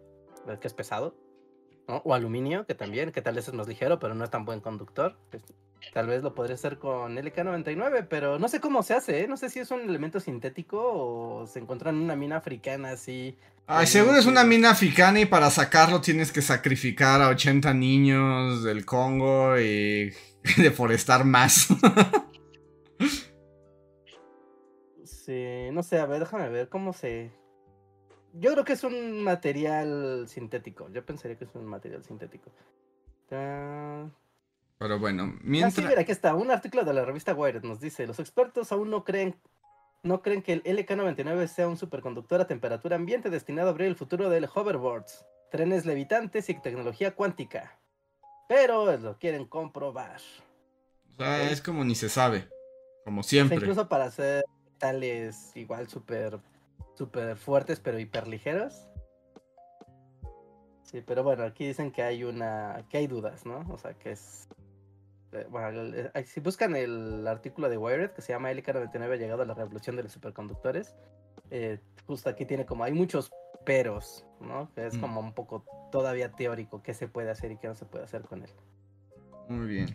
[0.59, 1.15] que es pesado.
[1.87, 4.59] O aluminio, que también, que tal vez es más ligero, pero no es tan buen
[4.59, 5.15] conductor.
[5.93, 9.27] Tal vez lo podría hacer con LK99, pero no sé cómo se hace, ¿eh?
[9.27, 13.37] No sé si es un elemento sintético o se encuentra en una mina africana así.
[13.65, 18.63] Ay, seguro es una mina africana y para sacarlo tienes que sacrificar a 80 niños
[18.63, 20.13] del Congo y
[20.57, 21.67] deforestar más.
[25.03, 27.31] Sí, no sé, a ver, déjame ver cómo se...
[28.33, 30.89] Yo creo que es un material sintético.
[30.89, 32.51] Yo pensaría que es un material sintético.
[33.31, 34.05] Ah,
[34.79, 35.85] Pero bueno, mientras...
[35.87, 36.35] mira, aquí está.
[36.35, 39.35] Un artículo de la revista Wired nos dice, los expertos aún no creen,
[40.03, 43.95] no creen que el LK99 sea un superconductor a temperatura ambiente destinado a abrir el
[43.95, 47.79] futuro del hoverboards, trenes levitantes y tecnología cuántica.
[48.47, 50.21] pero lo quieren comprobar.
[51.11, 52.47] O sea, es como ni se sabe.
[53.03, 53.57] Como O sea, siempre.
[53.57, 54.45] incluso para hacer
[54.77, 56.39] tales igual súper
[56.97, 58.87] súper fuertes, pero hiper ligeros.
[60.81, 63.65] Sí, pero bueno, aquí dicen que hay una, que hay dudas, ¿no?
[63.69, 64.47] O sea, que es...
[65.33, 69.41] eh, Bueno, eh, si buscan el artículo de Wired que se llama LK99 ha llegado
[69.41, 70.95] a la revolución de los superconductores,
[71.51, 73.31] eh, justo aquí tiene como, hay muchos
[73.65, 74.71] peros, ¿no?
[74.73, 75.01] Que es Mm.
[75.01, 78.21] como un poco todavía teórico qué se puede hacer y qué no se puede hacer
[78.23, 78.49] con él.
[79.49, 79.93] Muy bien.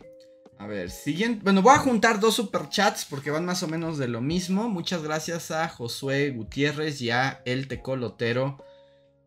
[0.58, 1.42] A ver, siguiente.
[1.42, 4.68] Bueno, voy a juntar dos superchats porque van más o menos de lo mismo.
[4.68, 8.62] Muchas gracias a Josué Gutiérrez y a El Tecolotero.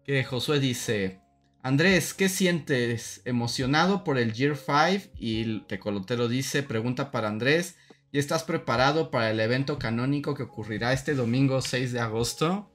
[0.03, 1.19] Que Josué dice:
[1.65, 3.23] Andrés, ¿qué sientes?
[3.25, 5.11] ¿Emocionado por el Year 5?
[5.17, 7.75] Y el Tecolotero dice: Pregunta para Andrés:
[8.11, 12.71] ¿Y estás preparado para el evento canónico que ocurrirá este domingo 6 de agosto?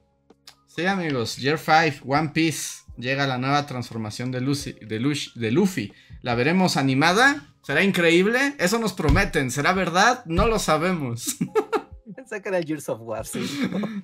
[0.67, 2.81] Sí, amigos, Year 5, One Piece.
[2.97, 5.93] Llega la nueva transformación de, Lucy, de, Lush- de Luffy.
[6.23, 7.55] ¿La veremos animada?
[7.62, 8.57] ¿Será increíble?
[8.59, 9.53] Eso nos prometen.
[9.53, 10.25] ¿Será verdad?
[10.27, 11.37] No lo sabemos.
[12.17, 13.49] Pensé que era Years of War, sí.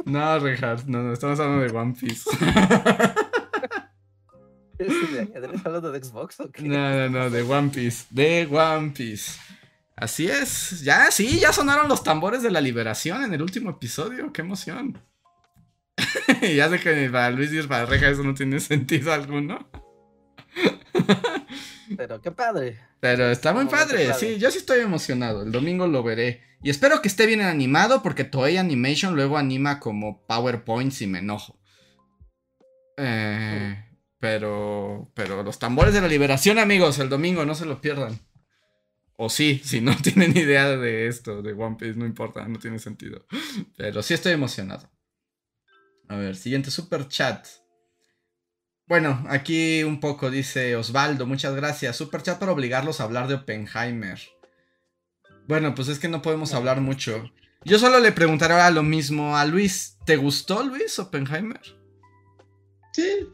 [0.04, 2.30] no, Richard, no, no, estamos hablando de One Piece.
[4.78, 6.62] ¿Estás hablando de Xbox o qué?
[6.62, 8.06] no, no, no, de One Piece.
[8.10, 9.38] De One Piece.
[9.94, 10.82] Así es.
[10.82, 14.32] Ya, sí, ya sonaron los tambores de la liberación en el último episodio.
[14.32, 15.02] ¡Qué emoción!
[16.54, 19.68] ya sé que para Luis y para Reja eso no tiene sentido alguno.
[21.96, 22.78] Pero qué padre.
[23.00, 25.42] Pero está muy padre, sí, yo sí estoy emocionado.
[25.42, 26.42] El domingo lo veré.
[26.62, 31.20] Y espero que esté bien animado porque Toei Animation luego anima como PowerPoints y me
[31.20, 31.58] enojo.
[32.96, 33.85] Eh,
[34.18, 38.18] pero, pero los tambores de la liberación, amigos, el domingo, no se lo pierdan.
[39.16, 42.78] O sí, si no tienen idea de esto, de One Piece, no importa, no tiene
[42.78, 43.26] sentido.
[43.76, 44.90] Pero sí estoy emocionado.
[46.08, 47.46] A ver, siguiente super chat.
[48.86, 51.96] Bueno, aquí un poco dice Osvaldo, muchas gracias.
[51.96, 54.20] Super chat para obligarlos a hablar de Oppenheimer.
[55.48, 57.30] Bueno, pues es que no podemos hablar mucho.
[57.64, 59.98] Yo solo le preguntaré ahora lo mismo a Luis.
[60.04, 61.60] ¿Te gustó, Luis, Oppenheimer?
[62.92, 63.28] Sí.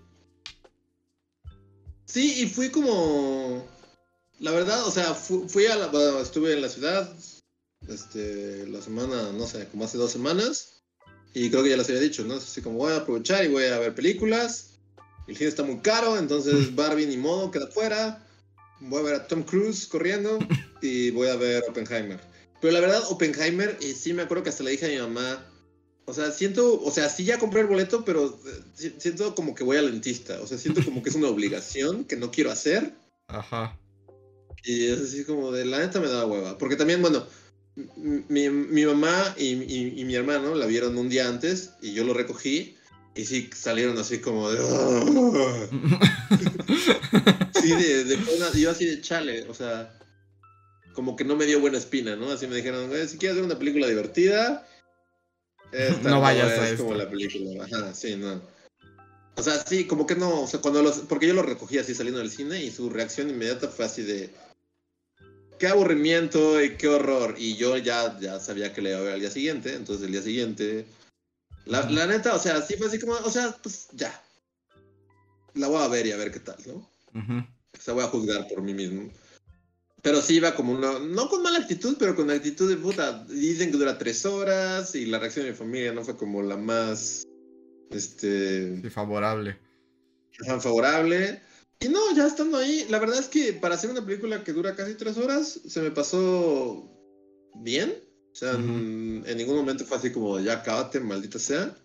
[2.12, 3.66] Sí, y fui como.
[4.40, 5.86] La verdad, o sea, fu- fui a la.
[5.88, 7.10] bueno, estuve en la ciudad.
[7.88, 8.66] Este.
[8.66, 10.82] La semana, no sé, como hace dos semanas.
[11.34, 12.34] Y creo que ya les había dicho, ¿no?
[12.34, 14.74] Así como voy a aprovechar y voy a ver películas.
[15.26, 18.26] El cine está muy caro, entonces Barbie ni modo, queda fuera.
[18.80, 20.38] Voy a ver a Tom Cruise corriendo
[20.82, 22.20] y voy a ver Oppenheimer.
[22.60, 25.46] Pero la verdad, Oppenheimer, y sí me acuerdo que hasta le dije a mi mamá,
[26.04, 29.54] o sea, siento, o sea, sí ya compré el boleto, pero eh, si- siento como
[29.54, 30.40] que voy al dentista.
[30.40, 32.92] O sea, siento como que es una obligación que no quiero hacer.
[33.28, 33.78] Ajá.
[34.64, 36.58] Y es así como de, la neta me da hueva.
[36.58, 37.24] Porque también, bueno,
[37.96, 42.04] mi, mi mamá y, y- y mi hermano la vieron un día antes y yo
[42.04, 42.76] lo recogí.
[43.14, 44.58] Y sí, salieron así como de...
[47.60, 49.92] Sí, de, de pena- yo así de chale, o sea,
[50.94, 52.30] como que no me dio buena espina, ¿no?
[52.30, 54.66] Así me dijeron, "Güey, si quieres ver una película divertida,
[55.72, 56.84] esta No vayas a es esto".
[56.84, 58.40] como la película, ajá, sí, no.
[59.36, 61.94] O sea, sí, como que no, o sea, cuando los, porque yo lo recogí así
[61.94, 64.30] saliendo del cine y su reacción inmediata fue así de,
[65.58, 69.14] qué aburrimiento y qué horror, y yo ya, ya sabía que le iba a ver
[69.14, 70.84] al día siguiente, entonces el día siguiente,
[71.64, 74.22] la, la neta, o sea, sí fue así como, o sea, pues ya,
[75.54, 76.74] la voy a ver y a ver qué tal, ¿no?
[77.18, 77.38] Ujú.
[77.78, 79.10] O sea, voy a juzgar por mí mismo.
[80.02, 83.24] Pero sí iba como una, no con mala actitud, pero con actitud de puta.
[83.28, 86.56] Dicen que dura tres horas y la reacción de mi familia no fue como la
[86.56, 87.22] más,
[87.90, 89.56] este, Sí, favorable.
[90.42, 91.40] ajá, favorable.
[91.78, 94.74] Y no, ya estando ahí, la verdad es que para hacer una película que dura
[94.74, 96.90] casi tres horas, se me pasó
[97.60, 97.94] bien.
[98.32, 98.60] O sea, Ujú.
[98.62, 101.76] en, en ningún momento fue así como, ya acábate, maldita sea.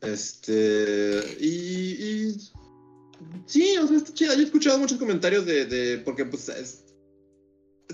[0.00, 2.50] Este, y, y
[3.46, 4.34] sí, o sea, está chida.
[4.34, 6.83] Yo he escuchado muchos comentarios de, de porque pues es-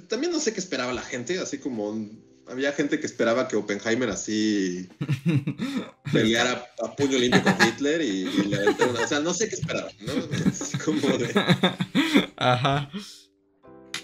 [0.09, 2.09] también no sé qué esperaba la gente, así como
[2.47, 4.89] había gente que esperaba que Oppenheimer así
[6.13, 9.55] peleara a puño limpio con Hitler y, y le una- o sea, no sé qué
[9.55, 10.13] esperaban, ¿no?
[10.51, 11.31] Así como de,
[12.37, 12.91] Ajá.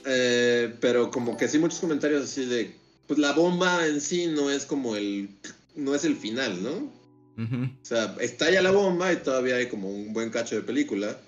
[0.05, 2.75] eh, pero como que sí muchos comentarios así de,
[3.07, 5.29] pues la bomba en sí no es como el,
[5.75, 6.95] no es el final, ¿no?
[7.39, 11.21] O sea, estalla la bomba y todavía hay como un buen cacho de película.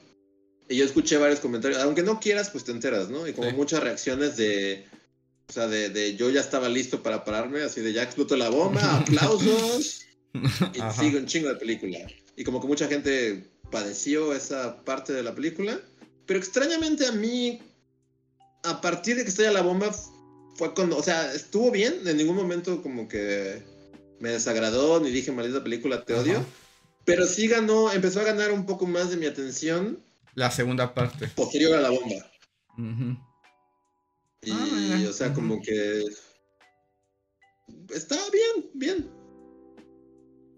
[0.69, 3.27] Y yo escuché varios comentarios, aunque no quieras, pues te enteras, ¿no?
[3.27, 3.57] Y como Sí.
[3.57, 4.85] muchas reacciones de,
[5.49, 8.51] o sea, de, de yo ya estaba listo para pararme, así de ya explotó la
[8.51, 10.03] bomba, aplausos,
[10.75, 10.93] y Ajá.
[11.03, 11.99] sigue un chingo de película.
[12.37, 15.81] Y como que mucha gente padeció esa parte de la película,
[16.27, 17.63] pero extrañamente a mí,
[18.65, 19.91] a partir de que estalla la bomba,
[20.57, 23.63] fue cuando, o sea, estuvo bien, en ningún momento como que
[24.21, 26.39] me desagradó, ni dije, maldita película, te odio.
[26.39, 26.47] Ajá.
[27.07, 29.99] Pero sí ganó, empezó a ganar un poco más de mi atención
[30.39, 31.27] La segunda parte.
[31.35, 32.15] posterior a la bomba.
[34.43, 36.05] Y, Ah, o sea, como que.
[37.93, 39.11] Estaba bien, bien.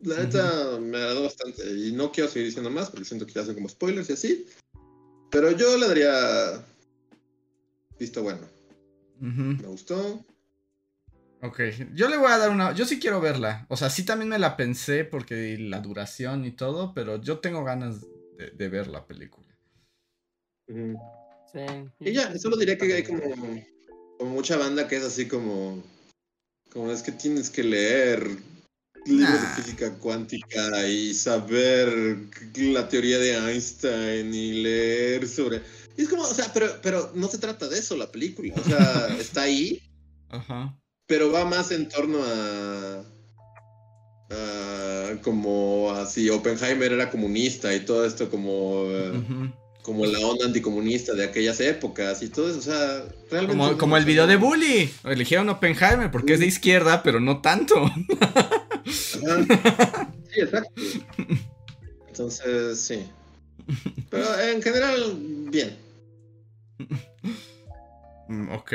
[0.03, 1.63] La neta me agradó bastante.
[1.79, 4.47] Y no quiero seguir diciendo más porque siento que ya son como spoilers y así.
[5.31, 6.63] Pero yo le daría.
[7.99, 8.47] Visto bueno.
[9.19, 10.23] Me gustó.
[11.41, 11.59] Ok,
[11.95, 12.75] yo le voy a dar una.
[12.75, 13.65] Yo sí quiero verla.
[13.71, 17.65] O sea, sí también me la pensé porque la duración y todo, pero yo tengo
[17.65, 18.03] ganas
[18.37, 19.47] de, de ver la película.
[21.53, 21.59] Sí.
[22.01, 23.21] Y ya, solo diría que hay como,
[24.19, 25.83] como mucha banda que es así como.
[26.73, 28.21] Como es que tienes que leer
[29.07, 29.57] libros Nah.
[29.57, 32.19] de física cuántica y saber
[32.57, 35.63] la teoría de Einstein y leer sobre.
[35.97, 38.55] Y es como, o sea, pero, pero no se trata de eso la película.
[38.57, 39.83] O sea, está ahí,
[40.29, 40.79] Ajá.
[41.07, 43.05] pero va más en torno a.
[44.31, 48.83] a como así, Oppenheimer era comunista y todo esto como.
[48.85, 49.53] Ujú.
[49.91, 53.59] Como la onda anticomunista de aquellas épocas y todo eso, o sea, realmente...
[53.65, 54.89] Como, como el video de Bully.
[55.03, 57.75] Eligieron Oppenheimer porque es de izquierda, pero no tanto.
[57.87, 58.53] Ajá.
[60.33, 60.71] Sí, exacto.
[62.07, 63.05] Entonces, sí.
[64.11, 65.17] Pero en general,
[65.51, 65.77] bien.
[68.29, 68.73] Mm, ok.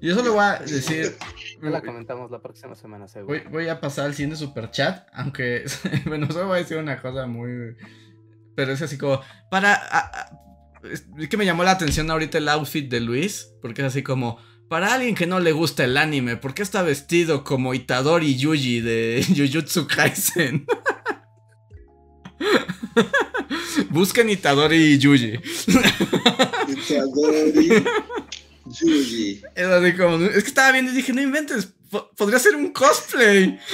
[0.00, 1.14] Yo solo voy a decir.
[1.62, 3.28] Ya la comentamos la próxima semana, seguro.
[3.32, 5.66] Voy, voy a pasar al siguiente super chat, aunque,
[6.06, 7.76] bueno, solo voy a decir una cosa muy...
[8.56, 9.20] Pero es así como,
[9.52, 9.72] para...
[9.74, 10.47] a- a-
[10.84, 14.38] es que me llamó la atención ahorita el outfit de Luis, porque es así como,
[14.68, 18.80] para alguien que no le gusta el anime, ¿por qué está vestido como Itadori Yuji
[18.80, 20.66] de Jujutsu Kaisen?
[23.90, 25.38] Busquen Itadori y Yuji.
[26.68, 27.82] Itadori
[28.80, 29.42] Yuji.
[29.96, 33.58] Como, es que estaba viendo y dije, no inventes, po- podría ser un cosplay.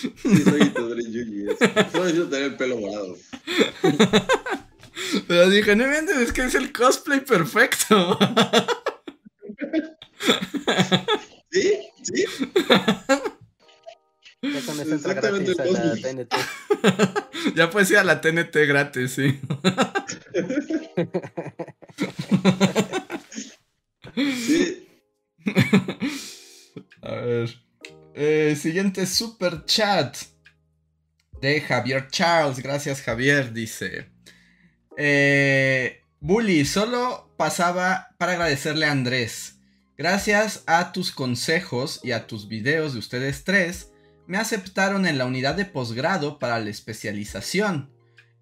[0.00, 1.46] Sí, soy Itadori Yuji.
[1.92, 3.16] Solo necesito tener el pelo morado.
[5.28, 8.18] Pero dije, no inventes, es que es el cosplay perfecto.
[11.50, 11.78] ¿Sí?
[12.02, 12.24] ¿Sí?
[14.42, 16.34] Eso entra Exactamente gratis a la el TNT.
[17.56, 19.40] ya puedes ir a la TNT gratis, sí.
[20.06, 20.20] Sí.
[28.74, 30.16] siguiente super chat.
[31.40, 32.58] De Javier Charles.
[32.58, 33.52] Gracias, Javier.
[33.52, 34.10] Dice.
[34.98, 39.60] Eh, Bully, solo pasaba para agradecerle a Andrés.
[39.96, 43.92] Gracias a tus consejos y a tus videos de ustedes tres,
[44.26, 47.92] me aceptaron en la unidad de posgrado para la especialización.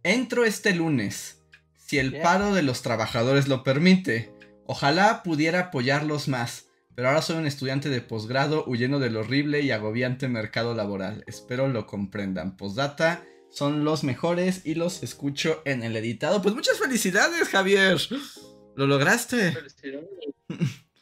[0.02, 1.42] Entro este lunes,
[1.76, 4.32] si el paro de los trabajadores lo permite.
[4.64, 9.70] Ojalá pudiera apoyarlos más, pero ahora soy un estudiante de posgrado huyendo del horrible y
[9.70, 11.24] agobiante mercado laboral.
[11.26, 12.56] Espero lo comprendan.
[12.56, 16.42] Postdata, son los mejores y los escucho en el editado.
[16.42, 17.98] Pues muchas felicidades, Javier.
[18.76, 19.54] Lo lograste.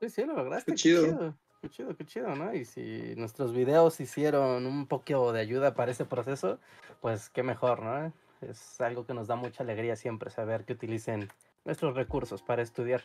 [0.00, 0.72] Sí, sí, lo lograste.
[0.72, 1.36] Qué chido.
[1.60, 2.54] Qué chido, qué chido, ¿no?
[2.54, 6.58] Y si nuestros videos hicieron un poco de ayuda para ese proceso,
[7.02, 8.10] pues qué mejor, ¿no?
[8.40, 11.28] Es algo que nos da mucha alegría siempre saber que utilicen
[11.66, 13.02] nuestros recursos para estudiar.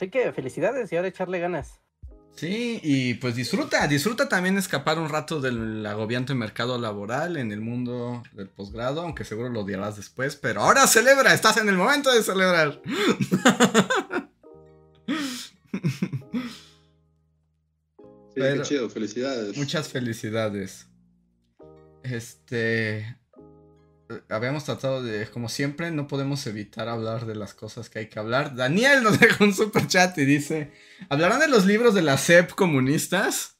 [0.00, 1.78] Así que felicidades y ahora echarle ganas.
[2.34, 7.60] Sí, y pues disfruta, disfruta también escapar un rato del agobiante mercado laboral en el
[7.60, 12.10] mundo del posgrado, aunque seguro lo odiarás después, pero ahora celebra, estás en el momento
[12.10, 12.80] de celebrar.
[18.32, 19.56] Sí, Pero- qué chido, felicidades.
[19.58, 20.86] Muchas felicidades.
[22.04, 23.19] Este.
[24.10, 28.08] Eh, Habíamos tratado de, como siempre, no podemos evitar hablar de las cosas que hay
[28.08, 28.56] que hablar.
[28.56, 30.72] Daniel nos dejó un super chat y dice:
[31.08, 33.56] ¿Hablarán de los libros de la SEP comunistas?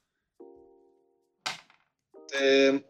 [2.38, 2.84] Eh,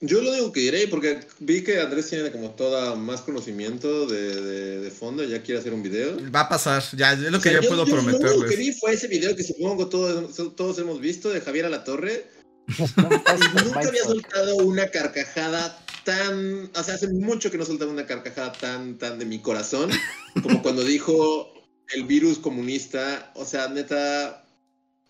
[0.00, 4.42] yo lo único que diré, porque vi que Andrés tiene como toda más conocimiento de,
[4.42, 6.18] de, de fondo, ya quiere hacer un video.
[6.30, 8.72] Va a pasar, ya es lo O que sea, yo, puedo Lo único que vi
[8.72, 12.26] fue ese video que supongo todos, todos hemos visto de Javier Alatorre.
[12.76, 16.70] Y nunca había soltado una carcajada tan.
[16.74, 19.90] O sea, hace mucho que no soltaba una carcajada tan, tan de mi corazón
[20.42, 21.52] como cuando dijo
[21.92, 23.32] el virus comunista.
[23.34, 24.46] O sea, neta.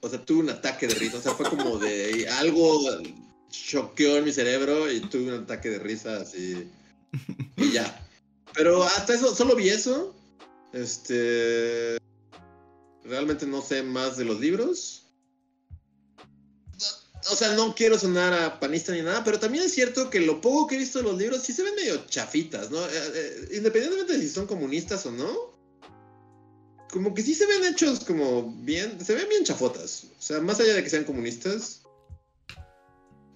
[0.00, 1.18] O sea, tuve un ataque de risa.
[1.18, 2.80] O sea, fue como de algo
[3.50, 6.68] choqueó en mi cerebro y tuve un ataque de risa así.
[7.56, 8.02] Y ya.
[8.54, 10.14] Pero hasta eso, solo vi eso.
[10.72, 11.98] Este.
[13.04, 15.05] Realmente no sé más de los libros.
[17.30, 20.40] O sea, no quiero sonar a panista ni nada, pero también es cierto que lo
[20.40, 22.78] poco que he visto de los libros sí se ven medio chafitas, ¿no?
[22.78, 25.56] Eh, eh, independientemente de si son comunistas o no.
[26.90, 30.06] Como que sí se ven hechos como bien, se ven bien chafotas.
[30.18, 31.82] O sea, más allá de que sean comunistas,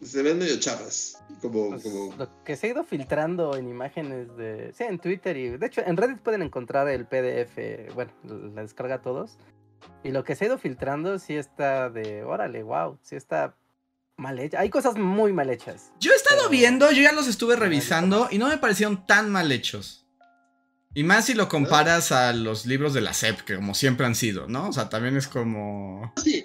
[0.03, 1.23] se ven medio chafas.
[1.43, 2.15] como, Pues, como...
[2.17, 4.73] Lo que se ha ido filtrando en imágenes de.
[4.73, 5.59] Sí, en Twitter y.
[5.59, 7.95] De hecho, en Reddit pueden encontrar el PDF.
[7.95, 8.13] Bueno,
[8.55, 9.37] la descarga a todos.
[10.03, 12.25] Y lo que se ha ido filtrando sí está de.
[12.25, 12.99] Órale, wow.
[13.03, 13.57] Sí está
[14.21, 14.61] mal hecha.
[14.61, 15.91] Hay cosas muy mal hechas.
[15.99, 19.31] Yo he estado Pero- viendo, yo ya los estuve revisando y no me parecieron tan
[19.31, 19.97] mal hechos.
[20.93, 24.17] Y más si lo comparas a los libros de la SEP, que como siempre han
[24.17, 24.69] sido, ¿no?
[24.69, 26.13] O sea, también es como...
[26.23, 26.45] Sí,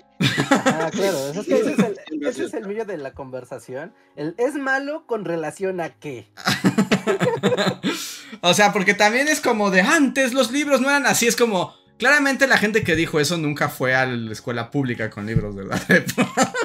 [0.52, 1.18] Ah, claro.
[1.34, 1.98] Es que ese es el,
[2.28, 3.94] ese es el medio de la conversación.
[4.16, 6.32] El es malo con relación a qué.
[8.42, 11.74] o sea, porque también es como de antes los libros no eran así, es como...
[11.98, 15.64] Claramente la gente que dijo eso nunca fue a la escuela pública con libros de
[15.64, 16.10] la SEP.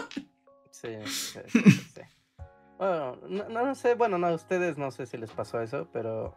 [0.81, 2.01] Sí, sí, sí, sí, sí.
[2.79, 6.35] Bueno, no, no sé, bueno, no, a ustedes no sé si les pasó eso, pero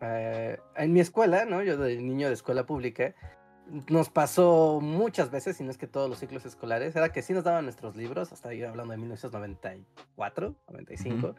[0.00, 1.62] eh, en mi escuela, ¿no?
[1.62, 3.14] Yo de niño de escuela pública,
[3.90, 7.34] nos pasó muchas veces, si no es que todos los ciclos escolares, era que sí
[7.34, 11.34] nos daban nuestros libros, hasta yo hablando de 1994, 95.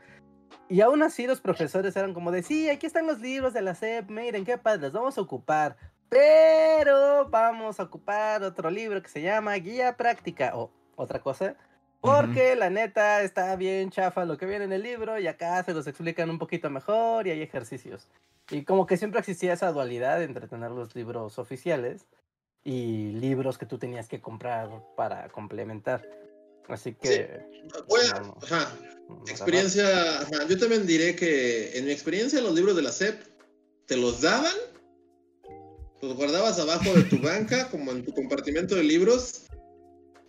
[0.69, 3.73] Y aún así los profesores eran como de, sí, aquí están los libros de la
[3.73, 5.77] SEP, miren qué padre, los vamos a ocupar.
[6.09, 11.55] Pero vamos a ocupar otro libro que se llama Guía Práctica o otra cosa.
[12.03, 15.73] Porque la neta está bien chafa lo que viene en el libro y acá se
[15.73, 18.09] los explican un poquito mejor y hay ejercicios.
[18.51, 22.05] Y como que siempre existía esa dualidad entre tener los libros oficiales
[22.65, 26.05] y libros que tú tenías que comprar para complementar.
[26.67, 27.45] Así que...
[27.87, 28.19] voy no, a...
[28.19, 28.75] no, Ajá,
[29.27, 30.19] experiencia...
[30.19, 33.23] Ajá, yo también diré que en mi experiencia los libros de la SEP
[33.85, 34.53] te los daban,
[36.01, 39.42] los guardabas abajo de tu banca, como en tu compartimento de libros,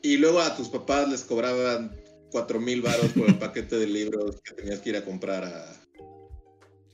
[0.05, 1.97] y luego a tus papás les cobraban
[2.31, 5.77] cuatro mil varos por el paquete de libros que tenías que ir a comprar a,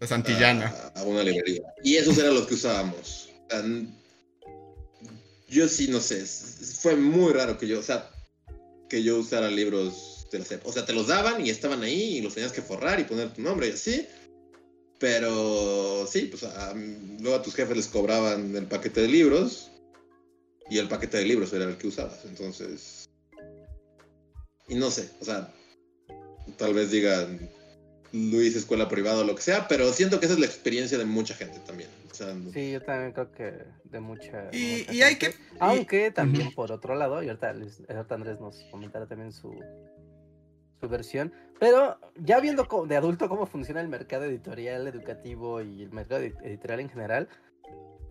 [0.00, 0.66] La Santillana.
[0.94, 1.62] a, a una librería.
[1.82, 3.28] Y esos eran los que usábamos.
[3.46, 3.88] O sea, n-
[5.48, 6.24] yo sí, no sé,
[6.80, 8.08] fue muy raro que yo, o sea,
[8.88, 10.64] que yo usara libros de la SEP.
[10.66, 13.34] O sea, te los daban y estaban ahí y los tenías que forrar y poner
[13.34, 14.06] tu nombre y así.
[14.98, 16.74] Pero sí, pues a-
[17.18, 19.70] luego a tus jefes les cobraban el paquete de libros
[20.70, 22.24] y el paquete de libros era el que usabas.
[22.24, 23.04] Entonces,
[24.68, 25.52] y no sé, o sea,
[26.56, 27.48] tal vez digan
[28.12, 31.04] Luis escuela privada o lo que sea, pero siento que esa es la experiencia de
[31.04, 31.90] mucha gente también.
[32.10, 34.48] O sea, Sí, yo también creo que de mucha.
[34.52, 35.28] Y, mucha y hay que...
[35.28, 39.52] y- Aunque también por otro lado, y ahorita, Luis- ahorita Andrés nos comentará también su,
[40.80, 45.92] su versión, pero ya viendo de adulto cómo funciona el mercado editorial, educativo y el
[45.92, 47.28] mercado edi- editorial en general,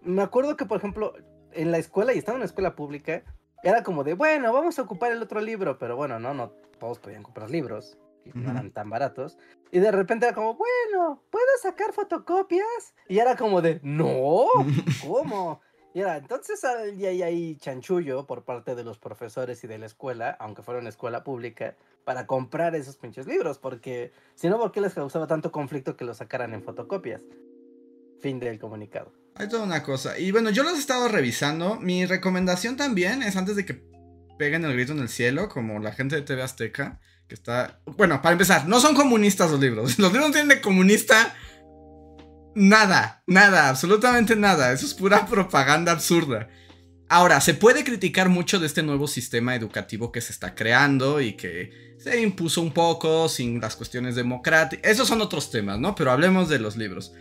[0.01, 1.13] me acuerdo que, por ejemplo,
[1.53, 3.23] en la escuela, y estaba en una escuela pública,
[3.63, 6.99] era como de, bueno, vamos a ocupar el otro libro, pero bueno, no, no todos
[6.99, 9.37] podían comprar libros, y no eran tan baratos.
[9.71, 12.95] Y de repente era como, bueno, ¿puedo sacar fotocopias?
[13.07, 14.45] Y era como de, no,
[15.07, 15.61] ¿cómo?
[15.93, 19.87] Y era, entonces ahí hay ahí chanchullo por parte de los profesores y de la
[19.87, 24.71] escuela, aunque fuera una escuela pública, para comprar esos pinches libros, porque si no, ¿por
[24.71, 27.23] qué les causaba tanto conflicto que los sacaran en fotocopias?
[28.19, 29.11] Fin del comunicado.
[29.39, 30.19] Hay toda una cosa.
[30.19, 31.77] Y bueno, yo los he estado revisando.
[31.79, 33.81] Mi recomendación también es antes de que
[34.37, 36.99] peguen el grito en el cielo, como la gente de TV Azteca,
[37.29, 37.79] que está...
[37.85, 39.97] Bueno, para empezar, no son comunistas los libros.
[39.99, 41.33] Los libros no tienen de comunista
[42.53, 44.73] nada, nada, absolutamente nada.
[44.73, 46.49] Eso es pura propaganda absurda.
[47.07, 51.37] Ahora, se puede criticar mucho de este nuevo sistema educativo que se está creando y
[51.37, 54.91] que se impuso un poco sin las cuestiones democráticas.
[54.91, 55.95] Esos son otros temas, ¿no?
[55.95, 57.13] Pero hablemos de los libros.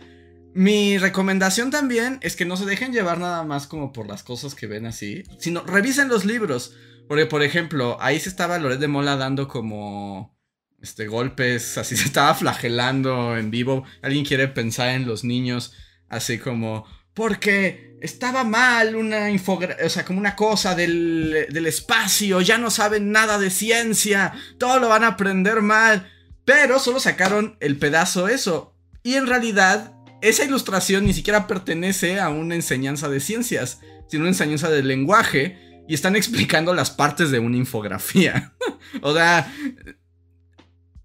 [0.53, 4.55] Mi recomendación también es que no se dejen llevar nada más como por las cosas
[4.55, 6.73] que ven así, sino revisen los libros.
[7.07, 10.37] Porque, por ejemplo, ahí se estaba Loret de Mola dando como
[10.81, 13.83] este, golpes, así se estaba flagelando en vivo.
[14.01, 15.73] Alguien quiere pensar en los niños,
[16.07, 22.41] así como, porque estaba mal una infografía, o sea, como una cosa del, del espacio,
[22.41, 26.11] ya no saben nada de ciencia, todo lo van a aprender mal.
[26.45, 28.75] Pero solo sacaron el pedazo eso.
[29.03, 34.31] Y en realidad esa ilustración ni siquiera pertenece a una enseñanza de ciencias, sino una
[34.31, 35.83] enseñanza de lenguaje.
[35.87, 38.53] Y están explicando las partes de una infografía.
[39.01, 39.51] o sea,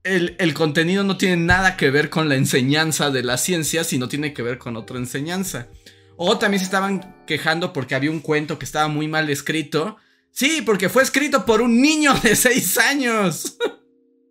[0.03, 4.09] el, el, contenido no tiene nada que ver con la enseñanza de la ciencia, sino
[4.09, 5.69] tiene que ver con otra enseñanza.
[6.17, 9.97] O también se estaban quejando porque había un cuento que estaba muy mal escrito.
[10.31, 13.57] Sí, porque fue escrito por un niño de 6 años.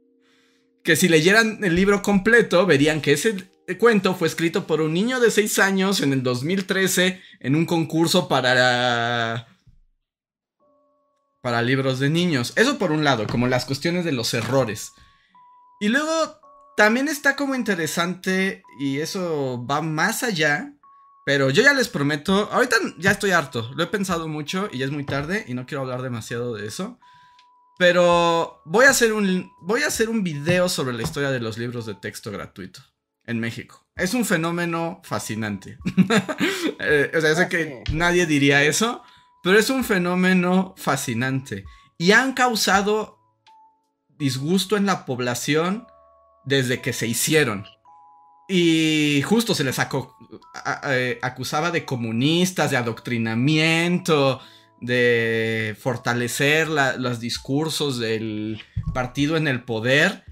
[0.84, 3.36] que si leyeran el libro completo, verían que ese
[3.80, 8.28] cuento fue escrito por un niño de 6 años en el 2013 en un concurso
[8.28, 9.48] para
[11.42, 12.54] para libros de niños.
[12.56, 14.94] Eso por un lado, como las cuestiones de los errores.
[15.82, 16.40] Y luego
[16.78, 20.74] también está como interesante y eso va más allá.
[21.26, 24.86] Pero yo ya les prometo, ahorita ya estoy harto, lo he pensado mucho y ya
[24.86, 27.00] es muy tarde y no quiero hablar demasiado de eso.
[27.78, 31.58] Pero voy a hacer un voy a hacer un video sobre la historia de los
[31.58, 32.93] libros de texto gratuito
[33.26, 33.86] en México.
[33.96, 35.78] Es un fenómeno fascinante.
[36.86, 39.04] Eh, o sea, sé Ah, que nadie diría eso,
[39.42, 41.64] pero es un fenómeno fascinante.
[41.98, 43.20] Y han causado
[44.18, 45.88] disgusto en la población
[46.44, 47.66] desde que se hicieron.
[48.50, 50.14] Y justo se les aco-
[50.88, 54.42] eh, acusaba de comunistas, de adoctrinamiento,
[54.82, 58.62] de fortalecer la- los discursos del
[58.94, 60.23] partido en el poder.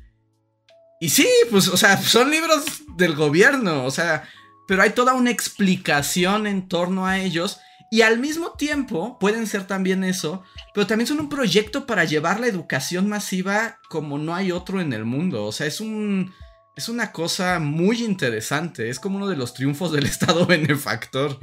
[1.02, 4.30] Y sí, pues, o sea, son libros del gobierno, o sea,
[4.68, 7.60] pero hay toda una explicación en torno a ellos.
[7.90, 10.44] Y al mismo tiempo pueden ser también eso,
[10.76, 14.94] pero también son un proyecto para llevar la educación masiva como no hay otro en
[14.94, 15.44] el mundo.
[15.44, 16.32] O sea, es un.
[16.76, 18.88] Es una cosa muy interesante.
[18.90, 21.40] Es como uno de los triunfos del Estado benefactor.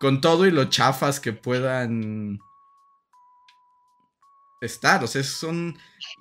[0.00, 2.40] Con todo y lo chafas que puedan
[4.62, 5.04] estar.
[5.04, 5.78] O sea, son.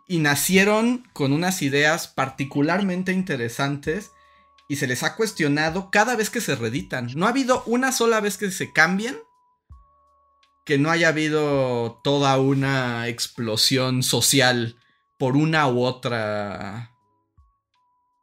[0.07, 4.12] Y nacieron con unas ideas particularmente interesantes.
[4.68, 7.10] Y se les ha cuestionado cada vez que se reeditan.
[7.16, 9.18] No ha habido una sola vez que se cambien
[10.66, 14.78] que no haya habido toda una explosión social
[15.18, 16.91] por una u otra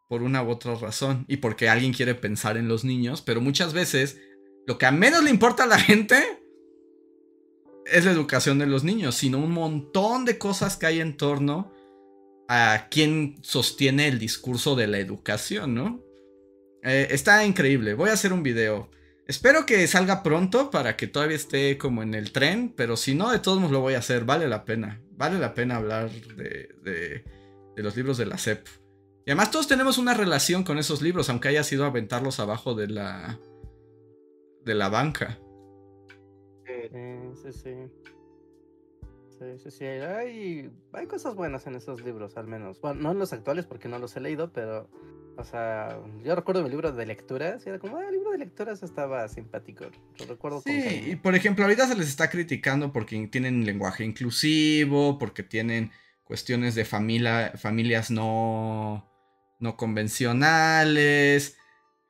[0.09, 3.73] por una u otra razón y porque alguien quiere pensar en los niños, pero muchas
[3.73, 4.19] veces
[4.67, 6.42] lo que a menos le importa a la gente
[7.87, 11.73] es la educación de los niños, sino un montón de cosas que hay en torno
[12.49, 16.03] a quien sostiene el discurso de la educación, ¿no?
[16.83, 18.91] Eh, está increíble, voy a hacer un video.
[19.27, 23.31] Espero que salga pronto para que todavía esté como en el tren, pero si no,
[23.31, 25.01] de todos modos lo voy a hacer, vale la pena.
[25.13, 27.25] Vale la pena hablar de, de,
[27.77, 28.67] de los libros de la SEP.
[29.25, 32.89] Y además todos tenemos una relación con esos libros, aunque haya sido aventarlos abajo de
[32.89, 33.39] la,
[34.65, 35.39] de la banca.
[36.91, 37.75] Sí, sí, sí.
[39.39, 39.85] Sí, sí, sí.
[39.85, 42.81] Hay, hay cosas buenas en esos libros, al menos.
[42.81, 44.89] Bueno, no en los actuales porque no los he leído, pero,
[45.37, 48.39] o sea, yo recuerdo mi libro de lecturas y era como, ah, el libro de
[48.39, 49.87] lecturas estaba simpático.
[50.19, 54.05] Lo recuerdo con Sí, y por ejemplo, ahorita se les está criticando porque tienen lenguaje
[54.05, 55.91] inclusivo, porque tienen
[56.25, 59.11] cuestiones de familia, familias no,
[59.59, 61.59] no convencionales.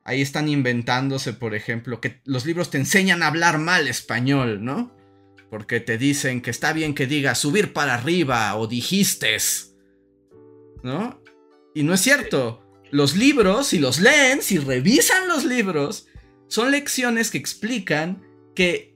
[0.05, 4.95] Ahí están inventándose, por ejemplo, que los libros te enseñan a hablar mal español, ¿no?
[5.49, 9.75] Porque te dicen que está bien que digas subir para arriba o dijistes,
[10.83, 11.21] ¿no?
[11.73, 12.59] Y no es cierto.
[12.91, 16.07] Los libros, si los leen, si revisan los libros,
[16.47, 18.21] son lecciones que explican
[18.55, 18.93] que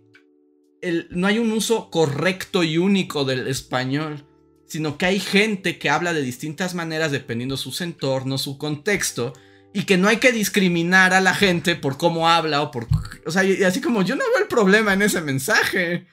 [1.09, 4.27] no hay un uso correcto y único del español,
[4.67, 9.33] sino que hay gente que habla de distintas maneras dependiendo sus entornos, su contexto,
[9.77, 12.87] y que no hay que discriminar a la gente por cómo habla o por...
[13.27, 16.07] O sea, y así como yo no veo el problema en ese mensaje,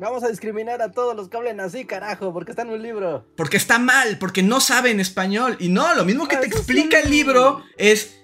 [0.00, 3.24] Vamos a discriminar a todos los que hablen así, carajo, porque está en un libro.
[3.36, 6.56] porque está mal, porque no saben español, y no, lo mismo que Ah, te eso
[6.56, 8.18] explica el libro es...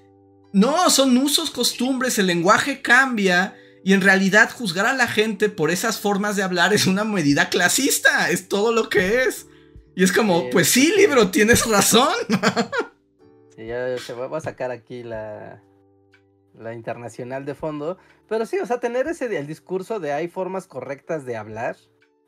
[0.52, 3.54] No, son usos, costumbres, el lenguaje cambia.
[3.84, 7.48] Y en realidad juzgar a la gente por esas formas de hablar es una medida
[7.48, 9.46] clasista, es todo lo que es.
[9.94, 12.12] Y es como, pues es sí, libro, tienes razón.
[13.58, 15.60] Sí, ya se va, va a sacar aquí la,
[16.54, 17.98] la internacional de fondo.
[18.28, 21.74] Pero sí, o sea, tener ese el discurso de hay formas correctas de hablar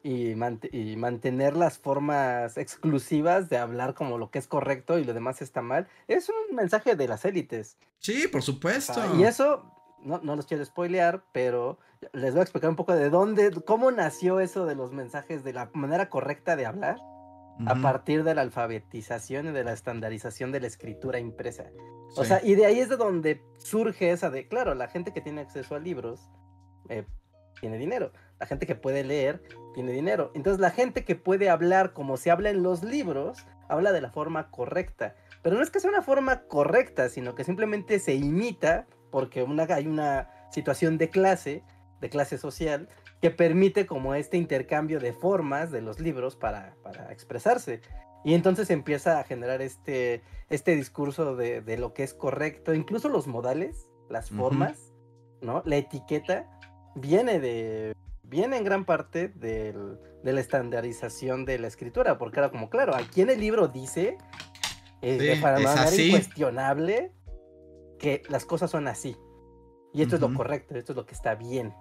[0.03, 5.05] y, mant- y mantener las formas exclusivas de hablar como lo que es correcto y
[5.05, 7.79] lo demás está mal, es un mensaje de las élites.
[8.01, 8.95] Sí, por O supuesto.
[8.95, 11.79] sea, y eso, no, no los quiero spoilear, pero
[12.13, 15.53] les voy a explicar un poco de dónde, cómo nació eso de los mensajes, de
[15.53, 16.99] la manera correcta de hablar
[17.67, 21.65] a partir de la alfabetización y de la estandarización de la escritura impresa.
[22.17, 25.21] O sea, y de ahí es de donde surge esa de, claro, la gente que
[25.21, 26.31] tiene acceso a libros
[26.89, 27.05] eh,
[27.61, 28.13] tiene dinero.
[28.39, 29.43] La gente que puede leer
[29.75, 30.33] tiene dinero.
[30.35, 34.11] Entonces la gente que puede hablar como se habla en los libros, habla de la
[34.11, 35.15] forma correcta.
[35.43, 39.65] Pero no es que sea una forma correcta, sino que simplemente se imita porque una,
[39.65, 41.63] hay una situación de clase,
[42.01, 42.89] de clase social,
[43.21, 47.81] que permite como este intercambio de formas de los libros para, para expresarse.
[48.25, 53.09] Y entonces empieza a generar este, este discurso de, de lo que es correcto, incluso
[53.09, 54.93] los modales, las formas,
[55.41, 55.63] ¿no?
[55.65, 56.47] La etiqueta
[56.95, 62.51] viene de viene en gran parte del- de la estandarización de la escritura, porque era
[62.51, 64.19] como, claro, aquí en el libro dice,
[65.03, 67.13] eh, de Sí, manera incuestionable,
[67.99, 69.17] que las cosas son así.
[69.93, 71.75] Y esto es lo correcto, esto es lo que está bien.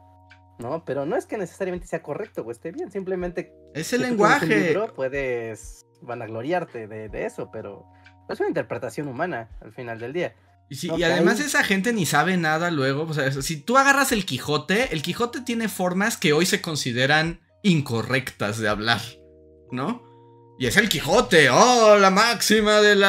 [0.60, 0.84] ¿No?
[0.86, 4.18] Pero no es que necesariamente sea correcto o esté bien, simplemente es el si tú
[4.18, 4.68] tienes un lenguaje.
[4.68, 7.86] libro, puedes vanagloriarte de, de eso, pero
[8.30, 10.36] es una interpretación humana al final del día.
[10.70, 13.04] Y, si- y además esa gente ni sabe nada luego.
[13.04, 17.40] O sea, si tú agarras el Quijote, el Quijote tiene formas que hoy se consideran
[17.64, 19.02] incorrectas de hablar,
[19.72, 20.04] ¿no?
[20.60, 23.02] Y es el Quijote, oh, la máxima del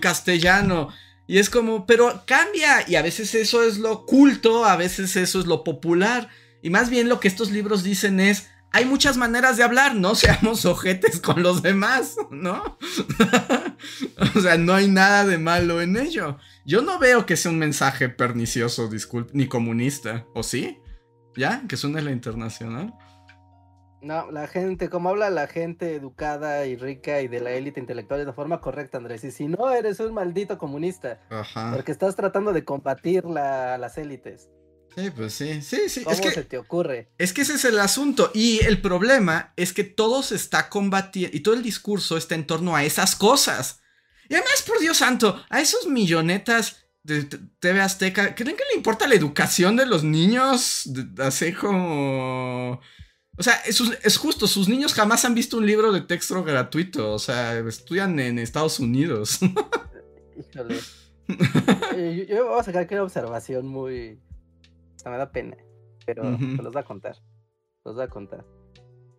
[0.00, 0.90] castellano.
[1.26, 2.84] Y es como, pero cambia.
[2.88, 6.28] Y a veces eso es lo culto, a veces eso es lo popular.
[6.62, 10.14] Y más bien lo que estos libros dicen es, hay muchas maneras de hablar, no
[10.14, 12.78] seamos ojetes con los demás, ¿no?
[14.36, 16.38] o sea, no hay nada de malo en ello.
[16.66, 20.80] Yo no veo que sea un mensaje pernicioso, disculpe, ni comunista, ¿o sí?
[21.36, 21.62] ¿Ya?
[21.68, 22.94] Que suene la internacional.
[24.00, 28.20] No, la gente, como habla la gente educada y rica y de la élite intelectual
[28.20, 29.24] de la forma correcta, Andrés.
[29.24, 31.20] Y si no, eres un maldito comunista.
[31.30, 31.72] Ajá.
[31.74, 34.50] Porque estás tratando de combatir la, las élites.
[34.98, 36.02] Sí, pues sí, sí, sí.
[36.02, 37.12] ¿Cómo es que, se te ocurre?
[37.18, 38.32] Es que ese es el asunto.
[38.34, 42.46] Y el problema es que todo se está combatiendo y todo el discurso está en
[42.46, 43.80] torno a esas cosas.
[44.28, 47.24] Y además, por Dios santo, a esos millonetas de
[47.60, 50.90] TV Azteca, ¿creen que le importa la educación de los niños?
[51.18, 52.80] Así como...
[53.36, 57.20] O sea, es, justo, sus niños jamás han visto un libro de texto gratuito, o
[57.20, 59.38] sea, estudian en Estados Unidos.
[60.36, 60.80] Híjole.
[61.94, 64.18] Eh, yo, voy a sacar aquí una observación muy...
[65.04, 65.56] O me da pena,
[66.04, 67.16] pero se los voy a contar.
[67.84, 68.44] Los voy a contar.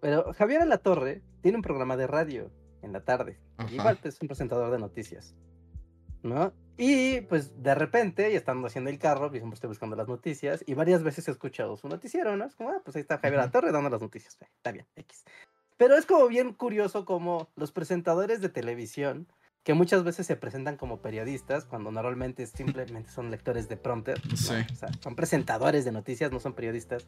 [0.01, 2.51] Pero Javier Alatorre tiene un programa de radio
[2.81, 3.39] en la tarde.
[3.71, 5.35] Igual es un presentador de noticias.
[6.21, 6.53] ¿No?
[6.77, 10.73] Y pues de repente, y estando haciendo el carro, siempre estoy buscando las noticias, y
[10.73, 12.45] varias veces he escuchado su noticiero, ¿no?
[12.45, 14.37] Es como, ah, pues ahí está Javier La Torre dando las noticias.
[14.41, 15.23] Está bien, X.
[15.77, 19.27] Pero es como bien curioso como los presentadores de televisión,
[19.63, 24.21] que muchas veces se presentan como periodistas, cuando normalmente simplemente son lectores de prompter.
[24.31, 24.65] O sea,
[25.01, 27.05] son presentadores de noticias, no son periodistas.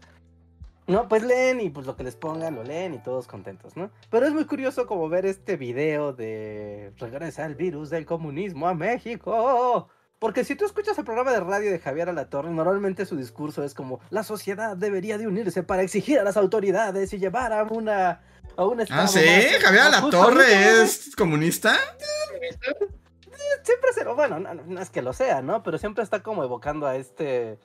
[0.87, 3.91] No, pues leen y pues lo que les pongan lo leen y todos contentos, ¿no?
[4.09, 8.73] Pero es muy curioso como ver este video de regresa el virus del comunismo a
[8.73, 9.87] México.
[10.19, 13.73] Porque si tú escuchas el programa de radio de Javier Alatorre, normalmente su discurso es
[13.73, 18.21] como la sociedad debería de unirse para exigir a las autoridades y llevar a una
[18.55, 19.19] a un Ah, sí,
[19.61, 21.77] Javier Alatorre es comunista.
[23.63, 25.61] Siempre se lo, bueno, no, es que lo sea, ¿no?
[25.63, 27.59] Pero siempre está como evocando a este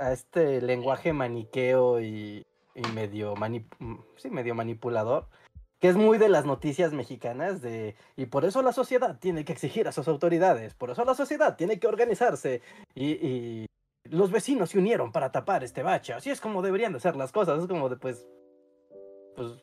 [0.00, 2.46] a este lenguaje maniqueo y,
[2.94, 5.28] medio, mm, sí, medio manipulador,
[5.78, 9.52] que es muy de las noticias mexicanas de, y por eso la sociedad tiene que
[9.52, 12.62] exigir a sus autoridades, por eso la sociedad tiene que organizarse,
[12.94, 13.66] y,
[14.04, 17.30] los vecinos se unieron para tapar este bache, así es como deberían de ser las
[17.30, 18.26] cosas, es como de pues,
[19.36, 19.62] pues,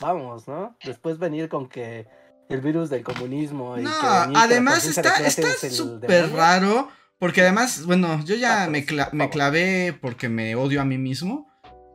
[0.00, 0.76] vamos, ¿no?
[0.84, 2.06] Después venir con que
[2.48, 3.90] el virus del comunismo y no,
[4.34, 6.88] además está súper raro
[7.18, 11.48] porque además, bueno, yo ya me, me, clavé porque me odio a mí mismo.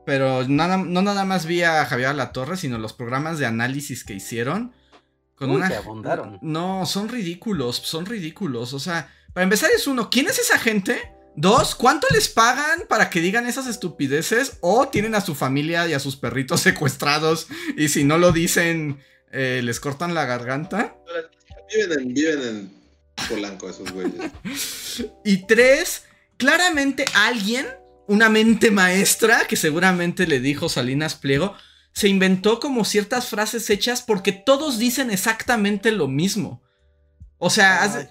[0.05, 4.03] Pero nada, no nada más vi a Javier La Torre, sino los programas de análisis
[4.03, 4.73] que hicieron.
[5.35, 5.67] Con una...
[5.67, 6.39] abundaron.
[6.41, 8.73] No, son ridículos, son ridículos.
[8.73, 11.12] O sea, para empezar es uno, ¿quién es esa gente?
[11.35, 14.57] Dos, ¿cuánto les pagan para que digan esas estupideces?
[14.61, 18.99] O tienen a su familia y a sus perritos secuestrados y si no lo dicen,
[19.31, 20.95] eh, les cortan la garganta.
[21.73, 22.71] Viven en, viven en
[23.27, 24.31] Polanco esos güeyes.
[25.25, 26.03] y tres,
[26.37, 27.65] claramente alguien,
[28.07, 31.55] una mente maestra, que seguramente le dijo Salinas Pliego,
[31.93, 36.62] se inventó como ciertas frases hechas porque todos dicen exactamente lo mismo.
[37.45, 38.09] O sea,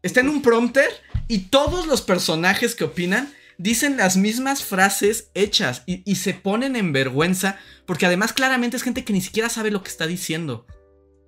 [0.00, 0.88] está en un prompter
[1.26, 3.28] y todos los personajes que opinan
[3.58, 8.84] dicen las mismas frases hechas y, y, se ponen en vergüenza porque además claramente es
[8.84, 10.66] gente que ni siquiera sabe lo que está diciendo,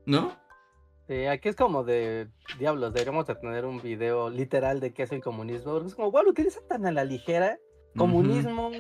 [0.06, 0.39] ¿no?
[1.09, 2.28] Sí, aquí es como de
[2.60, 6.12] diablos, deberíamos de tener un video literal de qué es el comunismo, porque es como,
[6.12, 7.59] bueno, utiliza tan a la ligera,
[7.97, 8.70] comunismo,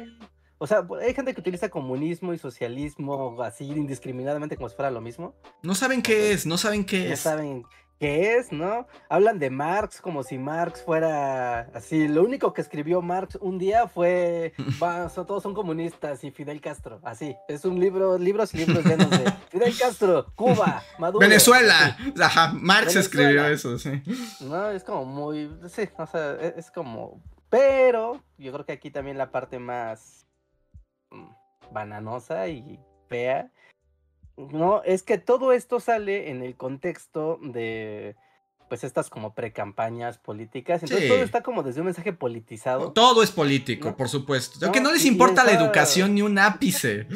[0.62, 5.00] o sea, hay gente que utiliza comunismo y socialismo así indiscriminadamente como si fuera lo
[5.00, 5.34] mismo.
[5.64, 7.18] No saben qué es, no saben qué no es.
[7.18, 7.64] saben
[8.02, 8.88] qué es, ¿no?
[9.08, 12.08] Hablan de Marx como si Marx fuera así.
[12.08, 14.54] Lo único que escribió Marx un día fue,
[15.28, 17.36] todos son comunistas y Fidel Castro, así.
[17.46, 21.20] Es un libro, libros y libros llenos de Fidel Castro, Cuba, Maduro.
[21.20, 21.96] Venezuela.
[22.20, 24.02] Ajá, Marx escribió eso, sí.
[24.40, 28.90] No, es como muy, sí, o sea, e, es, como, pero yo creo que aquí
[28.90, 30.26] también la parte más
[31.12, 31.28] mm,
[31.70, 33.52] bananosa y fea
[34.36, 38.16] no, es que todo esto sale en el contexto de
[38.68, 40.82] pues estas como pre-campañas políticas.
[40.82, 42.92] Entonces todo está como desde un mensaje politizado.
[42.92, 44.64] Todo es político, por supuesto.
[44.64, 47.06] Aunque no, les importa la educación ni un ápice.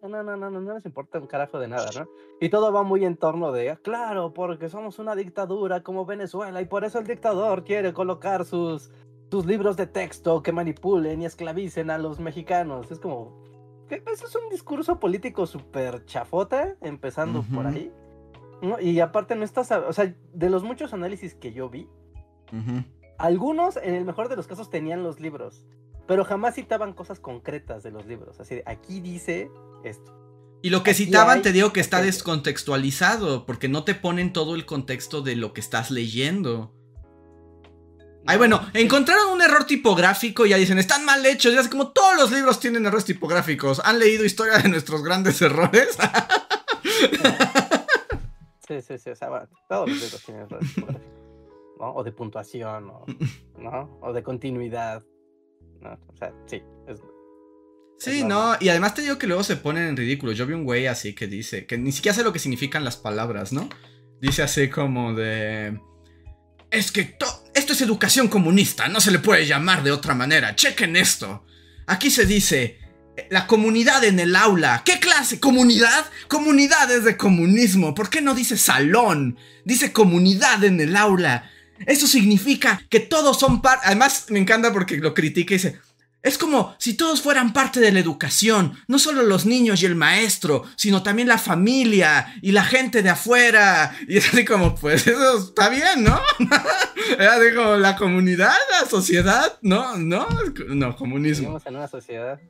[0.00, 2.06] No, no, no, no, no les importa un carajo de nada, ¿no?
[2.40, 6.66] Y todo va muy en torno de, claro, porque somos una dictadura como Venezuela y
[6.66, 8.92] por eso el dictador quiere colocar sus,
[9.32, 12.88] sus libros de texto que manipulen y esclavicen a los mexicanos.
[12.92, 13.47] Es como,
[13.90, 17.92] eso es un discurso político súper chafota, empezando por ahí.
[18.80, 21.88] Y aparte no estás, o sea, de los muchos análisis que yo vi,
[23.18, 25.62] algunos en el mejor de los casos tenían los libros,
[26.06, 28.40] pero jamás citaban cosas concretas de los libros.
[28.40, 29.50] Así de, aquí dice
[29.84, 30.14] esto.
[30.62, 32.04] Y lo que Aquí citaban hay- te digo que está ok.
[32.04, 36.72] descontextualizado, porque no te ponen todo el contexto de lo que estás leyendo.
[38.30, 41.92] Ay, bueno, encontraron un error tipográfico y ya dicen, están mal hechos, ya es como
[41.92, 43.80] todos los libros tienen errores tipográficos.
[43.84, 45.96] ¿Han leído historia de nuestros grandes errores?
[48.66, 49.10] Sí, sí, sí.
[49.10, 51.12] O sea, bueno, todos los libros tienen errores tipográficos,
[51.80, 51.94] ¿no?
[51.94, 53.06] O de puntuación, o,
[53.58, 53.98] ¿no?
[54.02, 55.02] O de continuidad.
[55.80, 55.92] ¿no?
[56.08, 56.62] O sea, sí.
[56.86, 57.00] es-
[58.00, 60.32] Sí, Es no, y además te digo que luego se ponen en ridículo.
[60.32, 62.96] Yo vi un güey así que dice, que ni siquiera sé lo que significan las
[62.96, 63.68] palabras, ¿no?
[64.20, 65.80] Dice así como de...
[66.70, 70.54] Es que to- esto es educación comunista, no se le puede llamar de otra manera.
[70.54, 71.44] Chequen esto.
[71.86, 72.78] Aquí se dice,
[73.16, 74.82] eh, la comunidad en el aula.
[74.84, 75.40] ¿Qué clase?
[75.40, 76.06] ¿Comunidad?
[76.28, 77.94] Comunidad es de comunismo.
[77.94, 79.38] ¿Por qué no dice salón?
[79.64, 81.50] Dice comunidad en el aula.
[81.86, 83.86] Eso significa que todos son parte...
[83.86, 85.80] Además, me encanta porque lo critica y dice...
[86.20, 89.94] Es como si todos fueran parte de la educación, no solo los niños y el
[89.94, 93.96] maestro, sino también la familia y la gente de afuera.
[94.08, 96.20] Y es así como, pues eso está bien, ¿no?
[97.18, 100.26] Era así como la comunidad, la sociedad, no, no,
[100.68, 101.42] no, comunismo.
[101.48, 102.40] Vivimos en una sociedad.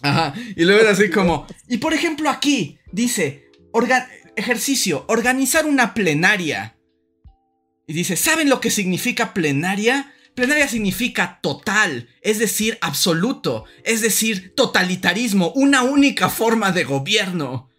[0.00, 0.34] Ajá.
[0.56, 1.46] Y luego era así como.
[1.68, 6.76] Y por ejemplo, aquí dice: orga- ejercicio, organizar una plenaria.
[7.86, 10.12] Y dice: ¿saben lo que significa plenaria?
[10.34, 17.70] Plenaria significa total, es decir, absoluto, es decir, totalitarismo, una única forma de gobierno.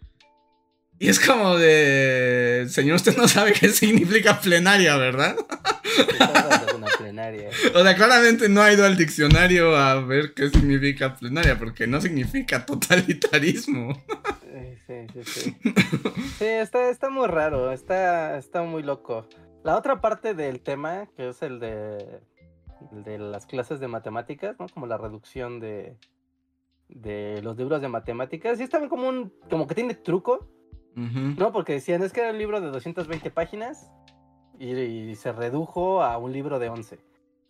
[0.98, 2.66] Y es como de.
[2.68, 5.36] Señor, usted no sabe qué significa plenaria, ¿verdad?
[7.74, 12.00] O sea, claramente no ha ido al diccionario a ver qué significa plenaria, porque no
[12.00, 13.94] significa totalitarismo.
[14.42, 15.56] Sí, sí, sí,
[16.38, 16.44] sí.
[16.44, 19.28] Está, está muy raro, está, está muy loco.
[19.62, 22.20] La otra parte del tema, que es el de,
[22.90, 24.68] de las clases de matemáticas, ¿no?
[24.68, 25.96] Como la reducción de,
[26.88, 30.48] de los libros de matemáticas, sí está como un, como que tiene truco,
[30.96, 31.34] Ujú.
[31.36, 31.52] ¿no?
[31.52, 33.90] Porque decían, es que era un libro de 220 páginas
[34.58, 36.98] y, y se redujo a un libro de 11,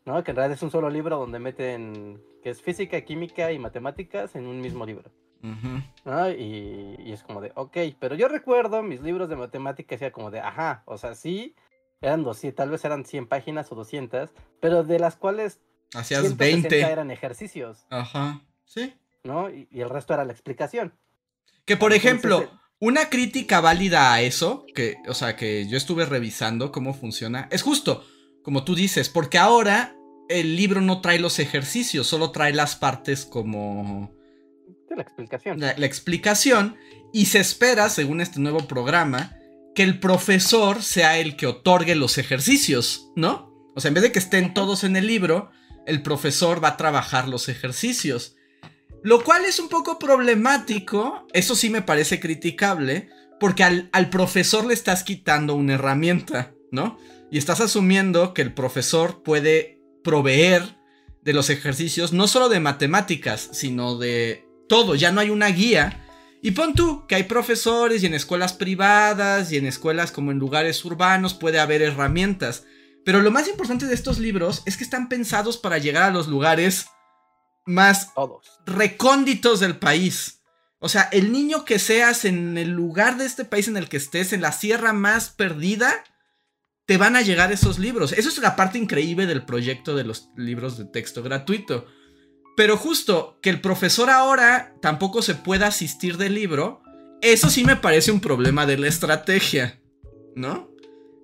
[0.06, 0.24] ¿no?
[0.24, 4.34] Que en realidad es un solo libro donde meten, que es física, química y matemáticas
[4.34, 5.10] en un mismo libro.
[5.42, 5.82] Ujú.
[6.06, 6.30] ¿no?
[6.30, 10.30] Y, y es como de, ok, pero yo recuerdo mis libros de matemáticas, era como
[10.30, 11.54] de, ajá, o sea, sí,
[12.04, 15.60] eran 200, tal vez eran 100 páginas o 200, pero de las cuales
[15.94, 16.80] Hacías 160 20.
[16.92, 18.42] eran ejercicios, Ajá.
[18.64, 18.94] Sí.
[19.24, 19.48] ¿no?
[19.50, 20.92] Y, y el resto era la explicación.
[21.64, 22.48] Que por Entonces, ejemplo, eh,
[22.78, 27.62] una crítica válida a eso, que, o sea, que yo estuve revisando cómo funciona, es
[27.62, 28.04] justo,
[28.42, 29.96] como tú dices, porque ahora
[30.28, 34.12] el libro no trae los ejercicios, solo trae las partes como
[34.94, 35.58] la explicación.
[35.60, 36.76] la, la explicación
[37.12, 39.36] y se espera, según este nuevo programa,
[39.74, 43.52] que el profesor sea el que otorgue los ejercicios, ¿no?
[43.74, 45.50] O sea, en vez de que estén todos en el libro,
[45.86, 48.36] el profesor va a trabajar los ejercicios.
[49.02, 53.10] Lo cual es un poco problemático, eso sí me parece criticable,
[53.40, 56.98] porque al, al profesor le estás quitando una herramienta, ¿no?
[57.30, 60.76] Y estás asumiendo que el profesor puede proveer
[61.22, 66.03] de los ejercicios, no solo de matemáticas, sino de todo, ya no hay una guía.
[66.44, 70.38] Y pon tú que hay profesores y en escuelas privadas y en escuelas como en
[70.38, 72.64] lugares urbanos puede haber herramientas.
[73.02, 76.28] Pero lo más importante de estos libros es que están pensados para llegar a los
[76.28, 76.84] lugares
[77.64, 78.60] más Todos.
[78.66, 80.42] recónditos del país.
[80.80, 83.96] O sea, el niño que seas en el lugar de este país en el que
[83.96, 86.04] estés, en la sierra más perdida,
[86.84, 88.12] te van a llegar esos libros.
[88.12, 91.86] Eso es la parte increíble del proyecto de los libros de texto gratuito.
[92.56, 96.82] Pero justo que el profesor ahora tampoco se pueda asistir del libro,
[97.20, 99.80] eso sí me parece un problema de la estrategia,
[100.36, 100.70] ¿no?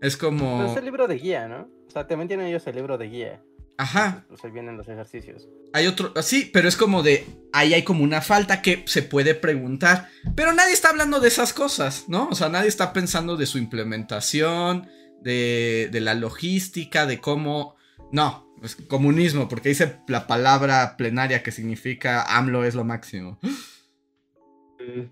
[0.00, 0.64] Es Pero como...
[0.64, 1.68] es el libro de guía, ¿no?
[1.86, 3.42] O sea, también tienen ellos el libro de guía.
[3.76, 5.48] Ajá, Pues ahí vienen los ejercicios.
[5.72, 9.34] Hay otro, sí, pero es como de, ahí hay como una falta que se puede
[9.34, 12.28] preguntar, pero nadie está hablando de esas cosas, ¿no?
[12.28, 14.86] O sea, nadie está pensando de su implementación,
[15.22, 17.76] de, de la logística, de cómo,
[18.12, 23.38] no, es comunismo, porque dice la palabra plenaria que significa AMLO es lo máximo.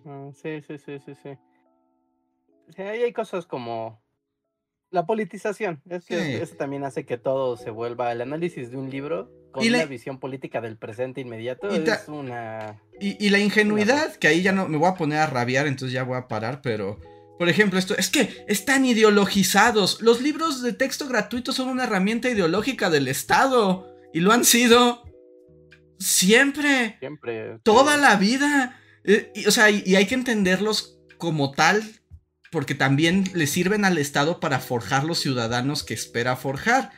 [0.07, 1.31] Ah, sí, sí, sí, sí, sí.
[2.75, 4.03] Sí, ahí hay cosas como
[4.91, 5.83] la politización.
[5.89, 6.35] Es que Sí.
[6.43, 9.87] eso también hace que todo se vuelva el análisis de un libro con la- una
[9.87, 11.75] visión política del presente inmediato.
[11.75, 12.83] Y ta- Es una.
[13.01, 15.93] Y, y la ingenuidad, que ahí ya no me voy a poner a rabiar, entonces
[15.93, 16.99] ya voy a parar, pero...
[17.39, 20.03] Por ejemplo, esto es que están ideologizados.
[20.03, 23.95] Los libros de texto gratuitos son una herramienta ideológica del Estado.
[24.13, 25.05] Y lo han sido
[25.99, 27.59] siempre, Siempre.
[27.63, 28.81] toda la vida.
[29.05, 31.83] Eh, y, o sea, y, y hay que entenderlos como tal,
[32.51, 36.91] porque también le sirven al Estado para forjar los ciudadanos que espera forjar.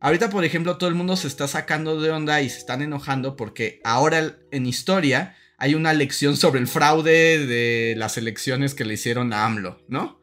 [0.00, 3.34] Ahorita, por ejemplo, todo el mundo se está sacando de onda y se están enojando
[3.36, 8.94] porque ahora en historia hay una lección sobre el fraude de las elecciones que le
[8.94, 10.20] hicieron a AMLO, ¿no?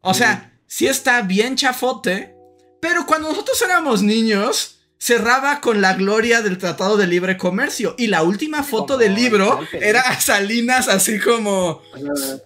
[0.00, 2.34] O sea, sí está bien chafote,
[2.80, 7.94] pero cuando nosotros éramos niños, cerraba con la gloria del Tratado de Libre Comercio.
[7.98, 11.82] Y la última foto Como del libro era a Salinas así como,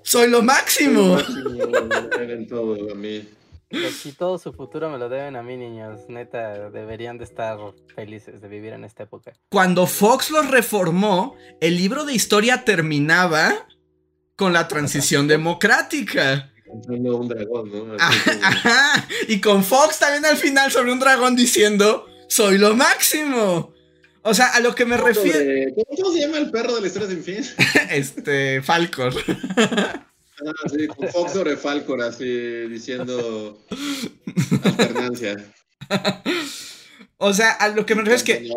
[0.03, 1.19] soy lo máximo.
[2.19, 3.29] Eran todo a mí.
[3.71, 6.01] Y todo su futuro me lo deben a mí, niños.
[6.09, 7.57] Neta, deberían de estar
[7.95, 9.33] felices de vivir en esta época.
[9.49, 13.69] Cuando Fox los reformó, el libro de historia terminaba
[14.37, 16.53] con la transición democrática.
[16.89, 17.79] Un dragón, ¿no?
[17.81, 19.07] Como- Ajá.
[19.29, 23.73] Y con Fox también al final sobre un dragón diciendo, soy lo máximo.
[24.23, 25.39] O sea, a lo que me refiero...
[25.75, 27.45] ¿Cómo, cómo se llama el perro de la historia sin fin?
[27.91, 29.15] Este, Falcor.
[30.47, 32.25] Ah, sí, con Fox sobre Falcor, así
[32.69, 33.61] diciendo
[34.65, 35.53] alternancia.
[37.19, 38.51] O sea, a lo que me refiero es que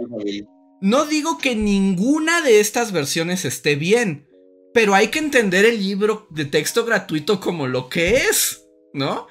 [0.81, 4.27] no digo que ninguna de estas versiones esté bien,
[4.73, 9.27] pero hay que entender el libro de texto gratuito como lo que es, ¿no?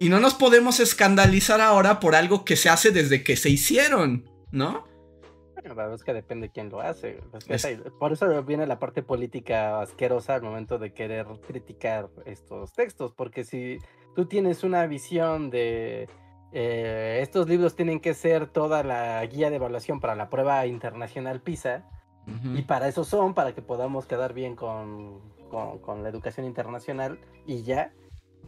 [0.00, 4.28] Y no nos podemos escandalizar ahora por algo que se hace desde que se hicieron,
[4.50, 4.86] ¿no?
[5.64, 7.20] La verdad es que depende quién lo hace.
[7.32, 11.26] es que Es- esa- por eso viene la parte política asquerosa al momento de querer
[11.46, 13.78] criticar estos textos, porque si
[14.14, 16.08] tú tienes una visión de
[16.56, 21.40] eh, estos libros tienen que ser toda la guía de evaluación para la prueba internacional
[21.40, 21.84] PISA,
[22.56, 25.20] y para eso son, para que podamos quedar bien con,
[25.50, 27.92] con- con la educación internacional y ya,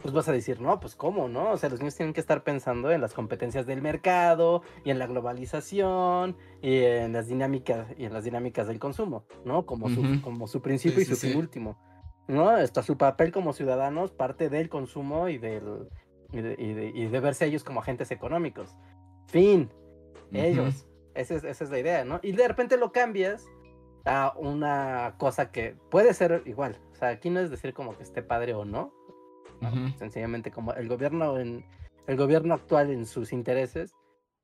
[0.00, 1.50] pues vas a decir, no, pues cómo, ¿no?
[1.52, 4.98] O sea, los niños tienen que estar pensando en las competencias del mercado y en
[4.98, 9.66] la globalización y en las dinámicas y en las dinámicas del consumo, ¿no?
[9.66, 10.20] Como, su, Ujú.
[10.22, 11.38] como su principio Sí, y sí, su fin sí.
[11.38, 11.78] último,
[12.28, 12.48] ¿no?
[12.50, 15.88] Hasta su papel como ciudadanos parte del consumo y del
[16.32, 18.74] y de, y de- y de verse ellos como agentes económicos.
[19.28, 19.70] Fin
[20.32, 20.86] ellos.
[21.14, 22.18] Esa es, esa es la idea, ¿no?
[22.22, 23.46] Y de repente lo cambias
[24.04, 26.78] a una cosa que puede ser igual.
[26.92, 28.92] O sea, aquí no es decir como que esté padre o no.
[29.98, 31.64] Sencillamente como el gobierno en
[32.06, 33.92] el gobierno actual en sus intereses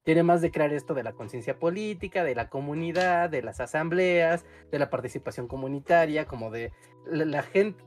[0.05, 4.45] tiene más de crear esto de la conciencia política, de la comunidad, de las asambleas,
[4.71, 6.73] de la participación comunitaria, como de
[7.07, 7.85] la, la gente.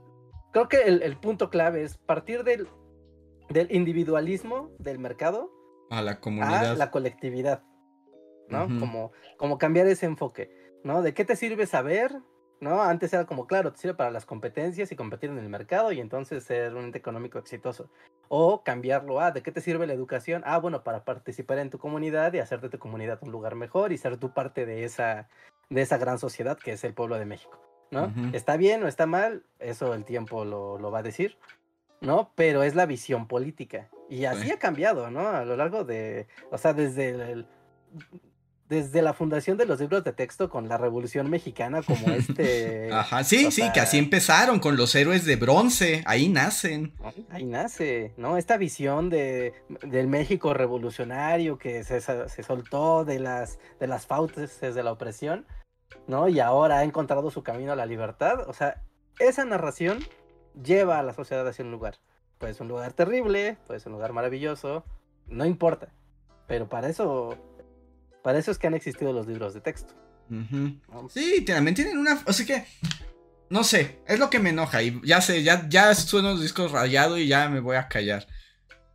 [0.54, 2.70] Creo que el, el punto clave es partir del,
[3.50, 5.52] del individualismo del mercado
[5.90, 6.78] A la a comunidad.
[6.78, 7.64] la colectividad,
[8.48, 8.68] ¿no?
[8.80, 10.50] Como, como cambiar ese enfoque,
[10.86, 11.02] ¿no?
[11.02, 12.14] ¿De qué te sirve saber?
[12.62, 12.82] ¿No?
[12.82, 16.00] Antes era como, claro, te sirve para las competencias y competir en el mercado y
[16.00, 17.90] entonces ser un ente económico exitoso.
[18.30, 20.42] O cambiarlo a, ¿de qué te sirve la educación?
[20.46, 23.92] Ah, bueno, para participar en tu comunidad y hacer de tu comunidad un lugar mejor
[23.92, 25.28] y ser tú parte de esa,
[25.70, 27.60] de esa gran sociedad que es el pueblo de México,
[27.92, 28.12] ¿no?
[28.34, 29.44] ¿Está bien o está mal?
[29.60, 31.38] Eso el tiempo lo, lo va a decir,
[32.00, 32.32] ¿no?
[32.36, 33.90] Pero es la visión política.
[34.10, 34.52] Y así Sí.
[34.52, 35.28] ha cambiado, ¿no?
[35.28, 37.48] A lo largo de, o sea, desde el- el-
[38.68, 42.90] desde la fundación de los libros de texto con la Revolución Mexicana como este...
[42.94, 46.04] Ajá, sí, o sí, que así empezaron con los héroes de bronce.
[46.06, 46.94] Ahí nacen.
[47.30, 48.38] Ahí nace, ¿no?
[48.38, 54.60] Esta visión de, del México revolucionario que se, se soltó de las, de las fauces
[54.60, 55.46] de la opresión,
[56.08, 56.28] ¿no?
[56.28, 58.50] Y ahora ha encontrado su camino a la libertad.
[58.50, 58.82] O sea,
[59.20, 60.00] esa narración
[60.64, 61.96] lleva a la sociedad hacia un lugar.
[62.40, 64.84] Puede ser un lugar terrible, puede ser un lugar maravilloso,
[65.28, 65.90] no importa.
[66.48, 67.38] Pero para eso,
[68.26, 69.94] para eso es que han existido los libros de texto.
[71.14, 72.24] Sí, también tienen una.
[72.26, 72.66] O sea que.
[73.52, 74.82] No sé, es lo que me enoja.
[74.82, 78.26] Y ya sé, ya, ya suenan los discos rayados y ya me voy a callar.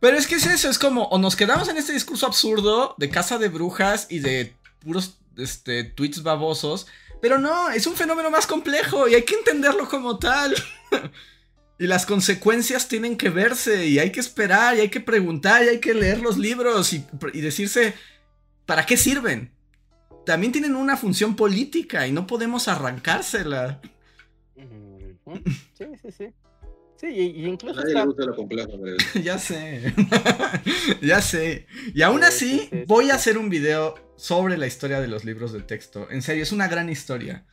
[0.01, 1.05] Pero es que es eso, es como.
[1.05, 5.85] O nos quedamos en este discurso absurdo de casa de brujas y de puros este,
[5.85, 6.87] tweets babosos.
[7.21, 10.53] Pero no, es un fenómeno más complejo y hay que entenderlo como tal.
[11.79, 15.69] y las consecuencias tienen que verse y hay que esperar y hay que preguntar y
[15.69, 17.93] hay que leer los libros y, y decirse,
[18.71, 19.51] ¿para qué sirven?
[20.25, 23.81] también tienen una función política y no podemos arrancársela.
[25.77, 26.33] Sí, sí, sí.
[26.95, 28.71] Sí, y, y A incluso nadie le gusta lo complejo,
[29.21, 29.93] ya sé.
[31.01, 31.67] ya sé.
[31.93, 35.01] Y aún Sí, así, sí, sí, sí, voy a hacer un video sobre la historia
[35.01, 36.09] de los libros de texto.
[36.09, 37.45] En serio, es una gran historia.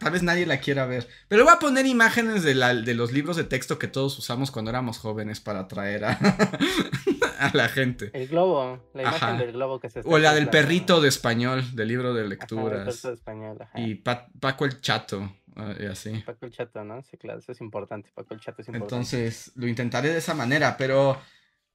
[0.00, 1.06] Tal vez nadie la quiera ver.
[1.28, 4.50] Pero voy a poner imágenes de, la- de los libros de texto que todos usamos
[4.50, 6.12] cuando éramos jóvenes para atraer a,
[7.38, 8.10] a la gente.
[8.14, 9.36] El globo, la imagen Ajá.
[9.38, 12.24] del globo que se está O la del perrito de español, del libro de Ajá,
[12.24, 12.84] el lecturas.
[12.86, 13.78] perrito de español, ajá.
[13.80, 16.10] Y Pa- Paco el Chato, ah, y así.
[16.24, 17.02] Paco el Chato, ¿no?
[17.02, 18.10] Sí, claro, eso es importante.
[18.14, 18.94] Paco el Chato es importante.
[18.94, 21.20] Entonces lo intentaré de esa manera, pero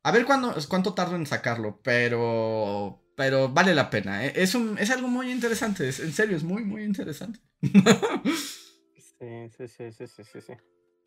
[0.04, 4.26] a ver cuándo, cuánto tardo en sacarlo, pero pero vale la pena.
[4.26, 4.34] ¿eh?
[4.36, 7.40] Es, un, es algo muy interesante, es- en serio, es muy, muy interesante.
[9.20, 10.54] Sí, sí, sí, sí, sí, sí, sí.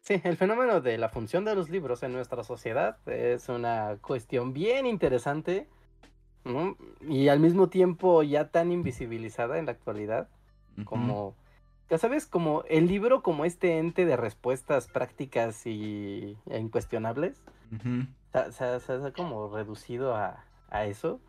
[0.00, 4.52] Sí, el fenómeno de la función de los libros en nuestra sociedad es una cuestión
[4.52, 5.66] bien interesante
[6.44, 6.76] ¿no?
[7.08, 10.28] y al mismo tiempo ya tan invisibilizada en la actualidad
[10.84, 11.34] como
[11.90, 17.42] Ya sabes, como el libro como este ente de respuestas prácticas y e incuestionables.
[18.52, 21.20] Se, ha como reducido a, a eso,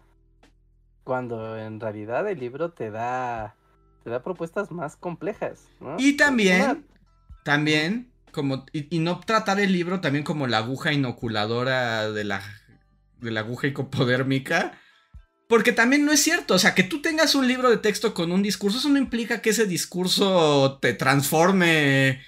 [1.03, 3.56] cuando en realidad el libro te da,
[4.03, 5.98] te da propuestas más complejas, ¿no?
[5.99, 6.77] Y también, Una-
[7.44, 12.41] también, como, y, y no tratar el libro también como la aguja inoculadora de la,
[13.19, 14.73] de la aguja hipopodérmica.
[15.48, 18.32] Porque también no es cierto, o sea, que tú tengas un libro de texto con
[18.32, 22.22] un discurso, eso no implica que ese discurso te transforme,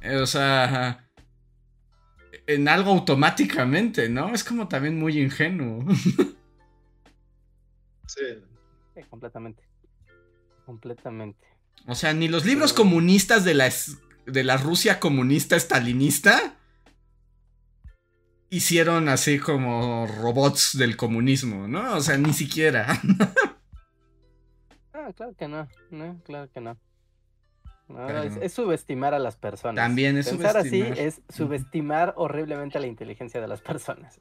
[0.00, 1.05] eh, o sea,
[2.46, 4.32] en algo automáticamente, ¿no?
[4.34, 5.84] Es como también muy ingenuo.
[8.08, 8.22] Sí.
[8.94, 9.62] Sí, completamente.
[10.64, 11.44] Completamente.
[11.88, 13.68] O sea, ni los libros Pero- comunistas de la,
[14.26, 16.56] de la Rusia comunista estalinista
[18.48, 21.94] hicieron así como robots del comunismo, ¿no?
[21.96, 23.00] O sea, ni siquiera.
[24.92, 26.76] Ah, claro que no, no, claro que no.
[27.88, 29.76] No, Pero- es, es subestimar a las personas.
[29.76, 30.92] También es Pensar subestimar.
[30.92, 34.18] así es subestimar horriblemente la inteligencia de las personas.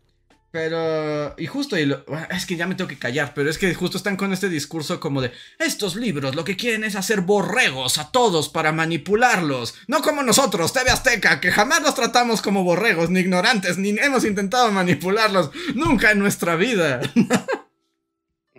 [0.51, 3.73] Pero, y justo, y lo- es que ya me tengo que callar, pero es que
[3.73, 7.97] justo están con este discurso como de, estos libros lo que quieren es hacer borregos
[7.97, 13.09] a todos para manipularlos, no como nosotros, TV Azteca, que jamás los tratamos como borregos,
[13.09, 17.01] ni ignorantes, ni hemos intentado manipularlos, nunca en nuestra vida.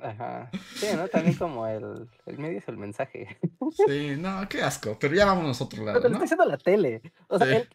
[0.03, 0.51] Ajá.
[0.75, 1.09] Sí, ¿no?
[1.09, 3.39] También como el, el medio es el mensaje.
[3.87, 6.15] Sí, no, qué asco, pero ya vamos a otro Pero lado, te lo ¿no?
[6.17, 7.03] está diciendo la tele.
[7.29, 7.53] O sea, Sí.
[7.55, 7.69] el-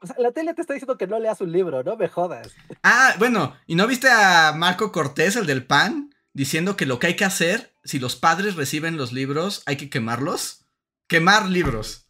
[0.00, 2.52] o sea, la tele te está diciendo que no leas un libro, no me jodas.
[2.82, 7.06] Ah, bueno, ¿y no viste a Marco Cortés, el del PAN, diciendo que lo que
[7.06, 10.66] hay que hacer, si los padres reciben los libros, hay que quemarlos?
[11.06, 12.08] Quemar libros.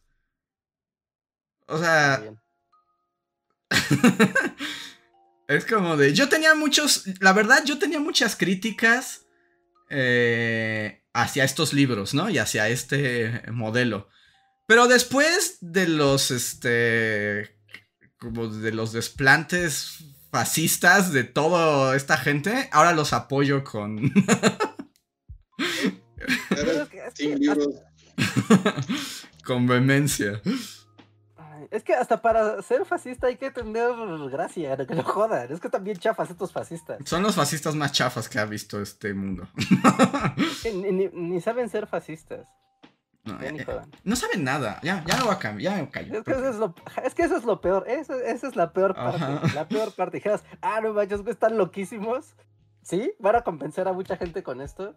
[1.67, 2.23] O sea,
[5.49, 6.15] es como de.
[6.15, 7.05] Yo tenía muchos.
[7.21, 9.22] La verdad, yo tenía muchas críticas
[9.93, 12.31] eh, hacia estos libros, ¿no?
[12.31, 14.09] Y hacia este modelo.
[14.67, 16.31] Pero después de los.
[16.31, 17.59] Este.
[18.19, 24.13] Como de los desplantes fascistas de toda esta gente, ahora los apoyo con.
[29.45, 30.41] Con vehemencia.
[31.71, 33.91] Es que hasta para ser fascista hay que tener
[34.31, 35.53] gracia, no que no jodan.
[35.53, 36.99] Es que también chafas estos fascistas.
[37.05, 39.49] Son los fascistas más chafas que ha visto este mundo.
[40.65, 42.47] Ni, ni- ni saben ser fascistas.
[43.25, 43.91] No, ni eh, jodan.
[44.03, 44.81] no saben nada.
[44.83, 45.77] Ya, ya me voy a cambiar.
[45.77, 46.19] Ya me callo.
[46.19, 46.75] Es que, eso es, lo,
[47.05, 47.85] es que eso es lo peor.
[47.89, 49.23] Eso, esa es la peor parte.
[49.23, 49.41] Ajá.
[49.55, 50.17] La peor parte.
[50.17, 52.35] Dijeras, ah, no manches, están loquísimos.
[52.83, 54.97] Sí, van a convencer a mucha gente con esto.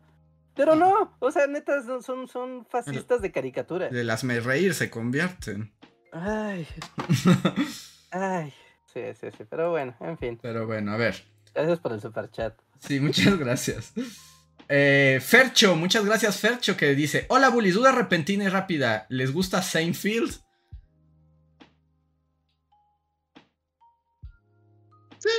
[0.55, 3.89] Pero no, o sea, neta, son, son, son fascistas de caricatura.
[3.89, 5.74] De las me reír se convierten.
[6.17, 6.65] Ay,
[8.11, 8.53] ay.
[8.93, 9.43] Sí, sí, sí.
[9.49, 10.39] Pero bueno, en fin.
[10.41, 11.25] Pero bueno, a ver.
[11.53, 12.57] Gracias por el super chat.
[12.79, 13.91] Sí, muchas gracias.
[14.69, 19.61] Eh, Fercho, muchas gracias Fercho que dice, hola bullies, duda repentina y rápida, ¿les gusta
[19.61, 20.31] Seinfeld?
[25.19, 25.29] Sí.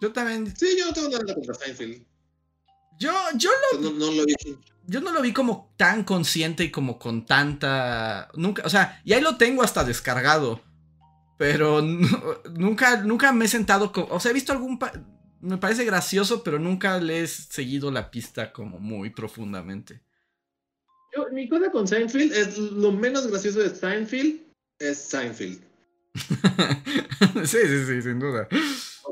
[0.00, 2.04] Yo también, Sí, yo no tengo nada contra Seinfeld.
[2.98, 4.34] yo, yo, O sea, No, no lo vi.
[4.86, 9.12] Yo no lo vi como tan consciente y como con tanta, nunca, o sea, y
[9.12, 10.60] ahí lo tengo hasta descargado,
[11.38, 12.08] pero nu-
[12.54, 14.92] nunca, nunca me he sentado, co- o sea, he visto algún, pa-
[15.40, 20.02] me parece gracioso, pero nunca le he seguido la pista como muy profundamente.
[21.14, 24.40] Yo, mi cosa con Seinfeld es lo menos gracioso de Seinfeld
[24.78, 25.62] es Seinfeld.
[27.44, 28.48] sí, sí, sí, sin duda.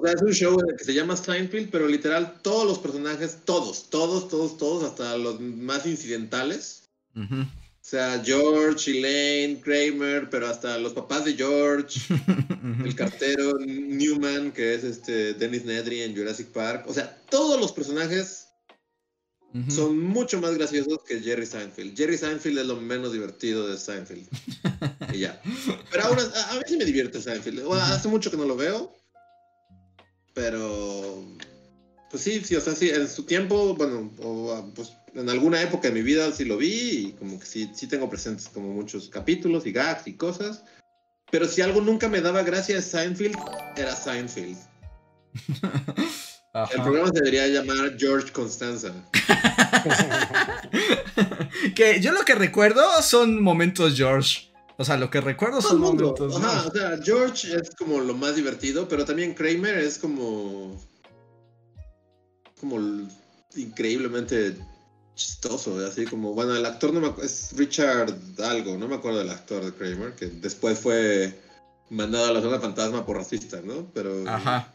[0.01, 2.79] O sea, es un show en el que se llama Seinfeld, pero literal todos los
[2.79, 6.85] personajes, todos, todos, todos, todos, hasta los más incidentales.
[7.15, 7.43] Ujú.
[7.43, 11.99] O sea, George, Elaine, Kramer, pero hasta los papás de George,
[12.85, 16.85] el cartero Newman, que es este Dennis Nedry en Jurassic Park.
[16.89, 18.47] O sea, todos los personajes
[19.69, 21.97] son mucho más graciosos que Jerry Seinfeld.
[21.97, 24.25] Jerry Seinfeld es lo menos divertido de Seinfeld.
[25.13, 25.43] y ya.
[25.91, 27.65] Pero aún as- a, a mí sí me divierte Seinfeld.
[27.65, 28.95] Bueno, hace mucho que no lo veo.
[30.35, 31.25] Pero.
[32.11, 35.63] Pues sí, sí, o sea, sí, en su tiempo, bueno, o, ah, pues en alguna
[35.63, 38.69] época de mi vida sí lo vi y como que sí, sí tengo presentes como
[38.69, 40.65] muchos capítulos y gags y cosas.
[41.31, 43.37] Pero si algo nunca me daba gracia de Seinfeld,
[43.77, 44.59] era Seinfeld.
[46.53, 46.75] Ajá.
[46.75, 48.93] El programa se debería llamar George Constanza.
[51.77, 54.50] que yo lo que recuerdo son momentos George.
[54.81, 58.37] O sea, lo que recuerdo son momentos Ajá, o sea, George es como lo más
[58.37, 60.81] divertido, pero también Kramer es como.
[62.59, 62.79] como
[63.57, 64.57] increíblemente
[65.15, 69.29] chistoso, así como, bueno, el actor no me es Richard algo, no me acuerdo del
[69.29, 71.39] actor de Kramer, que después fue
[71.91, 73.93] mandado a la zona fantasma por racista, ¿no?
[73.93, 74.27] Pero.
[74.27, 74.73] Ajá.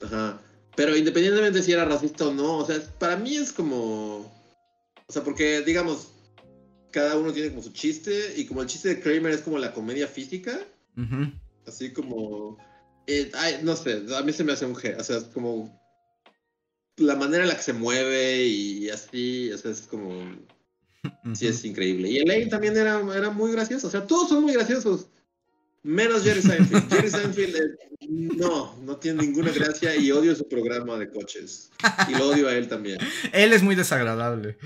[0.00, 0.40] Ajá.
[0.74, 4.20] Pero independientemente si era racista o no, o sea, para mí es como.
[5.06, 6.12] O sea, porque, digamos,
[6.96, 9.74] cada uno tiene como su chiste y como el chiste de Kramer es como la
[9.74, 10.58] comedia física,
[10.96, 11.30] Ujú.
[11.66, 12.56] así como,
[13.06, 15.78] eh, ay, no sé, a mí se me hace un G, o sea, es como
[16.96, 20.08] la manera en la que se mueve y así, o sea, es como,
[21.34, 22.08] sí es increíble.
[22.08, 25.08] Y Elaine también era, era muy gracioso, o sea, todos son muy graciosos.
[25.82, 26.88] Menos Jerry Seinfeld.
[26.90, 27.76] Jerry Seinfeld
[28.08, 31.70] no, no tiene ninguna gracia y odio su programa de coches.
[32.08, 32.98] Y lo odio a él también.
[33.34, 34.56] Él es muy desagradable.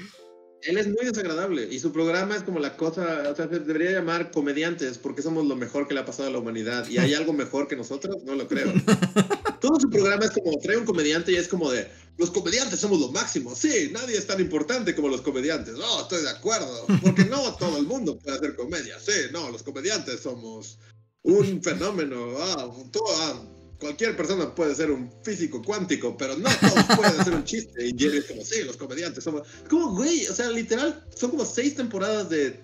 [0.62, 3.93] Él es muy desagradable y su programa es como la cosa, o sea, se debería
[3.93, 6.87] llamar comediantes porque somos lo mejor que le ha pasado a la humanidad.
[6.89, 8.23] ¿Y hay algo mejor que nosotros?
[8.24, 8.73] No lo creo.
[9.61, 11.89] Todo su programa es como, trae un comediante y es como de,
[12.19, 13.55] los comediantes somos lo máximo.
[13.55, 15.74] Sí, nadie es tan importante como los comediantes.
[15.74, 16.87] No, estoy de acuerdo.
[17.03, 18.99] Porque no todo el mundo puede hacer comedia.
[19.01, 20.78] Sí, no, los comediantes somos
[21.23, 22.35] un fenómeno.
[22.39, 23.43] Ah, tú, ah,
[23.81, 27.86] cualquier persona puede ser un físico cuántico, pero no todos pueden hacer un chiste.
[27.86, 29.48] Y Jerry es como, sí, los comediantes somos.
[29.69, 32.61] Como, güey, o sea, literal, son como seis temporadas de,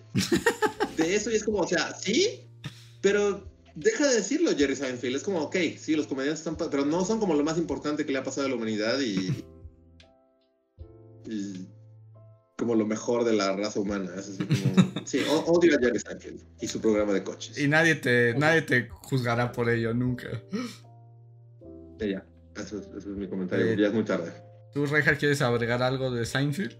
[0.96, 2.48] de eso y es como, o sea, sí,
[3.00, 5.16] pero deja de decirlo, Jerry Seinfeld.
[5.16, 8.12] Es como, ok, sí, los comediantes están, pero no son como lo más importante que
[8.12, 9.44] le ha pasado a la humanidad y.
[11.26, 11.68] y
[12.56, 14.10] como lo mejor de la raza humana.
[14.16, 17.58] Es así como, sí, odio a Jerry Seinfeld y su programa de coches.
[17.58, 20.42] Y nadie te, nadie te juzgará por ello nunca.
[22.00, 22.24] Y ya,
[22.56, 23.66] eso es, eso es mi comentario.
[23.66, 24.32] Eh, ya es muy tarde.
[24.72, 26.76] ¿Tú, Rejar, quieres agregar algo de Seinfeld?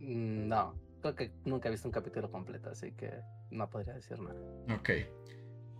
[0.00, 3.10] Mm, No, creo que nunca he visto un capítulo completo, así que
[3.50, 4.38] no podría decir nada.
[4.78, 4.90] Ok.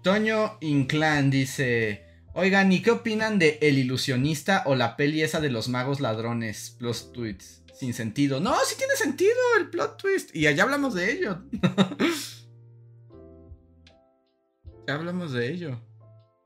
[0.03, 5.51] Toño Inclán dice: Oigan, ¿y qué opinan de El Ilusionista o la peli esa de
[5.51, 6.77] los magos ladrones?
[6.81, 7.63] Los tweets.
[7.75, 8.41] Sin sentido.
[8.41, 10.35] No, sí tiene sentido el plot twist.
[10.35, 11.39] Y allá hablamos de ello.
[14.87, 15.81] ya hablamos de ello.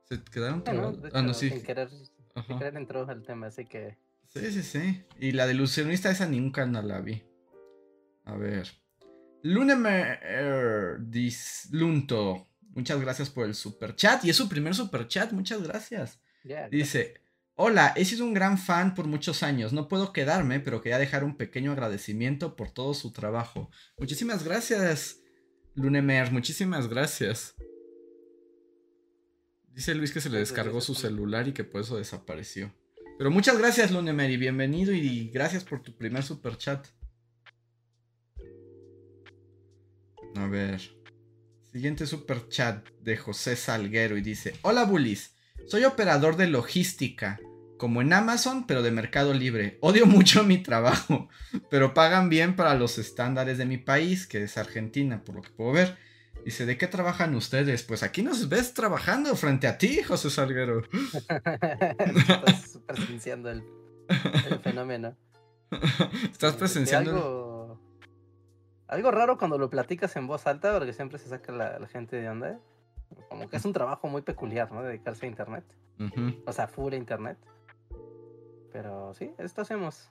[0.09, 0.71] Se quedaron de
[1.13, 1.51] Ah, no, hecho, sí.
[1.51, 1.89] sin querer,
[2.37, 2.69] Ajá.
[2.69, 3.97] entró al tema, así que
[4.29, 5.05] Sí, sí, sí.
[5.19, 7.23] Y la de ilusionista esa nunca no la vi.
[8.25, 8.69] A ver.
[9.43, 12.49] Lunemer Dislunto.
[12.75, 14.25] Muchas gracias por el super chat.
[14.25, 15.33] Y es su primer super chat.
[15.33, 16.21] Muchas gracias.
[16.71, 17.23] Dice.
[17.59, 19.73] Hola, he sido un gran fan por muchos años.
[19.73, 23.71] No puedo quedarme, pero quería dejar un pequeño agradecimiento por todo su trabajo.
[23.97, 25.23] Muchísimas gracias,
[25.75, 26.31] Lunemer.
[26.33, 27.55] Muchísimas gracias.
[29.77, 32.73] Dice Luis que se le descargó su celular y que por eso desapareció.
[33.19, 36.87] Pero muchas gracias, Lunemer, y bienvenido y gracias por tu primer super chat.
[40.35, 40.81] A ver.
[41.71, 45.35] Siguiente super chat de José Salguero y dice: Hola Bullies,
[45.67, 47.39] soy operador de logística,
[47.77, 49.77] como en Amazon, pero de Mercado Libre.
[49.83, 51.29] Odio mucho mi trabajo,
[51.69, 55.51] pero pagan bien para los estándares de mi país, que es Argentina, por lo que
[55.51, 55.99] puedo ver.
[56.47, 57.83] Dice, ¿de qué trabajan ustedes?
[57.83, 60.85] Pues aquí nos ves trabajando frente a ti, José Salguero.
[61.99, 63.65] Estás presenciando el,
[64.49, 65.17] el fenómeno.
[66.31, 67.11] Estás presenciando...
[67.11, 67.81] Algo,
[68.87, 72.15] algo raro cuando lo platicas en voz alta, porque siempre se saca la, la gente
[72.15, 72.61] de onda.
[73.29, 74.85] Como que es un trabajo muy peculiar, ¿no?
[74.85, 75.65] Dedicarse a internet.
[76.47, 77.39] O sea, full internet.
[78.73, 80.11] Pero sí, esto hacemos.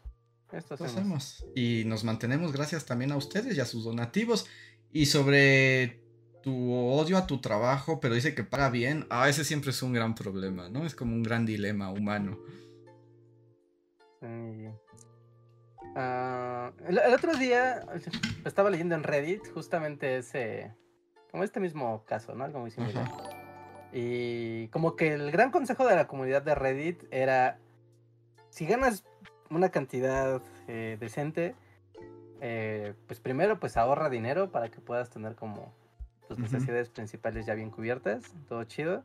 [0.52, 0.96] Esto hacemos.
[0.96, 1.46] hacemos.
[1.56, 4.48] Y nos mantenemos gracias también a ustedes y a sus donativos.
[4.92, 6.05] Y sobre
[6.46, 9.08] tu odio a tu trabajo, pero dice que paga bien.
[9.10, 10.86] Ah, ese siempre es un gran problema, ¿no?
[10.86, 12.38] Es como un gran dilema humano.
[14.22, 14.70] Sí.
[15.96, 17.84] Ah, el, el otro día
[18.46, 20.72] estaba leyendo en Reddit justamente ese,
[21.32, 22.44] como este mismo caso, ¿no?
[22.44, 23.12] Algo muy similar.
[23.92, 27.58] Y como que el gran consejo de la comunidad de Reddit era,
[28.52, 29.04] si ganas
[29.50, 31.56] una cantidad eh, decente,
[32.40, 35.74] eh, pues primero pues ahorra dinero para que puedas tener como
[36.28, 39.04] tus necesidades principales ya bien cubiertas, todo chido.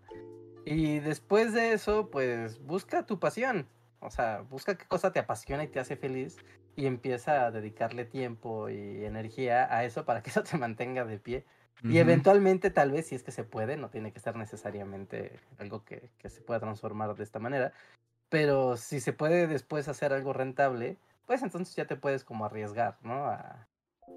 [0.64, 3.66] Y después de eso, pues busca tu pasión.
[4.00, 6.36] O sea, busca qué cosa te apasiona y te hace feliz
[6.76, 11.18] y empieza a dedicarle tiempo y energía a eso para que eso te mantenga de
[11.18, 11.44] pie.
[11.82, 15.82] Y eventualmente, tal vez, si es que se puede, no tiene que ser necesariamente algo
[15.82, 17.72] que, que se pueda transformar de esta manera,
[18.28, 22.98] pero si se puede después hacer algo rentable, pues entonces ya te puedes como arriesgar,
[23.02, 23.24] ¿no?
[23.24, 23.66] A,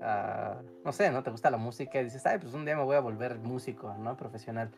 [0.02, 1.24] a- no sé, ¿no?
[1.24, 3.94] Te gusta la música y dices, ay, pues un día me voy a volver músico,
[3.98, 4.18] ¿no?
[4.18, 4.72] Profesional.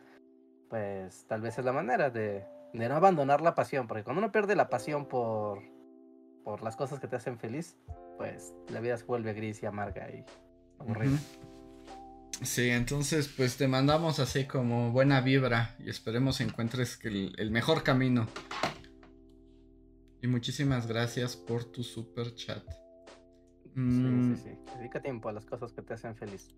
[0.68, 4.32] Pues tal vez es la manera de, de no abandonar la pasión, porque cuando uno
[4.32, 5.62] pierde la pasión por,
[6.44, 7.76] por las cosas que te hacen feliz,
[8.18, 10.24] pues la vida se vuelve gris y amarga y
[10.78, 11.18] aburrida.
[12.42, 18.26] Sí, entonces pues te mandamos así como buena vibra y esperemos encuentres el mejor camino.
[20.20, 22.62] Y muchísimas gracias por tu super chat.
[23.76, 24.72] Mm, Sí, sí, sí.
[24.78, 26.48] Dedica tiempo a las cosas que te hacen feliz.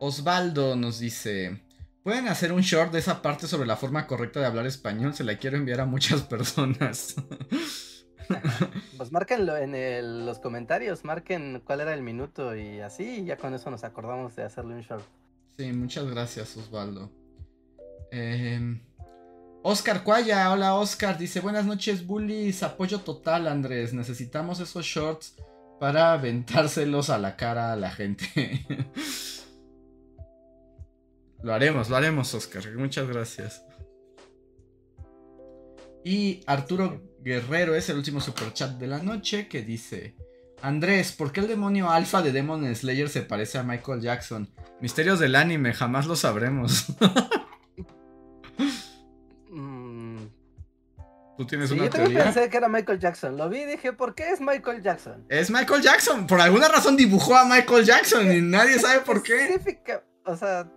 [0.00, 1.62] Osvaldo nos dice,
[2.02, 5.14] ¿pueden hacer un short de esa parte sobre la forma correcta de hablar español?
[5.14, 7.14] Se la quiero enviar a muchas personas.
[8.98, 13.54] Pues márquenlo en el- los comentarios, marquen cuál era el minuto y así, ya con
[13.54, 15.02] eso nos acordamos de hacerle un short.
[15.56, 17.10] Sí, muchas gracias, Osvaldo.
[18.12, 18.78] Eh,
[19.62, 23.94] Oscar Cuaya, hola Oscar, dice buenas noches, bullies, apoyo total, Andrés.
[23.94, 25.36] Necesitamos esos shorts
[25.78, 28.66] para aventárselos a la cara a la gente.
[31.42, 32.64] lo haremos, lo haremos, Oscar.
[32.76, 33.64] Muchas gracias.
[36.04, 40.16] Y Arturo Guerrero es el último superchat de la noche que dice:
[40.62, 44.48] Andrés, ¿por qué el demonio alfa de Demon Slayer se parece a Michael Jackson?
[44.80, 46.86] Misterios del anime, jamás lo sabremos.
[51.48, 52.22] tienes sí, una yo teoría.
[52.24, 53.36] pensé que era Michael Jackson.
[53.36, 55.26] Lo vi y dije, ¿por qué es Michael Jackson?
[55.28, 56.26] Es Michael Jackson.
[56.28, 59.54] Por alguna razón dibujó a Michael Jackson y nadie sabe por qué.
[59.54, 60.70] Específica- O sea,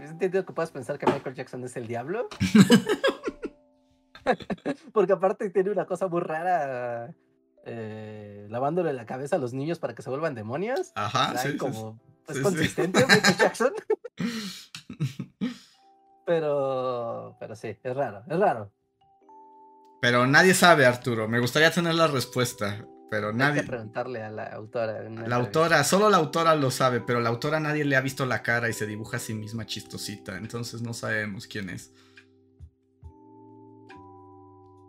[0.00, 2.28] ¿es entendido que puedas pensar que Michael Jackson es el diablo?
[4.92, 7.14] Porque aparte tiene una cosa muy rara.
[7.64, 10.92] eh, lavándole la cabeza a los niños para que se vuelvan demonios.
[10.94, 12.42] Ajá, O sea, sí, sí, como, sí, es sí.
[12.42, 13.72] consistente Michael Jackson.
[16.24, 18.72] pero, pero sí, es raro, es raro.
[20.06, 21.26] Pero nadie sabe, Arturo.
[21.26, 22.86] Me gustaría tener la respuesta.
[23.10, 23.62] Pero Hay que nadie.
[23.64, 25.02] preguntarle a la autora.
[25.02, 28.40] La autora, solo la autora lo sabe, pero la autora nadie le ha visto la
[28.44, 31.92] cara y se dibuja a sí misma chistosita, entonces no sabemos quién es.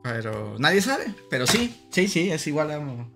[0.03, 3.07] Pero nadie sabe, pero sí, sí, sí, es igual a...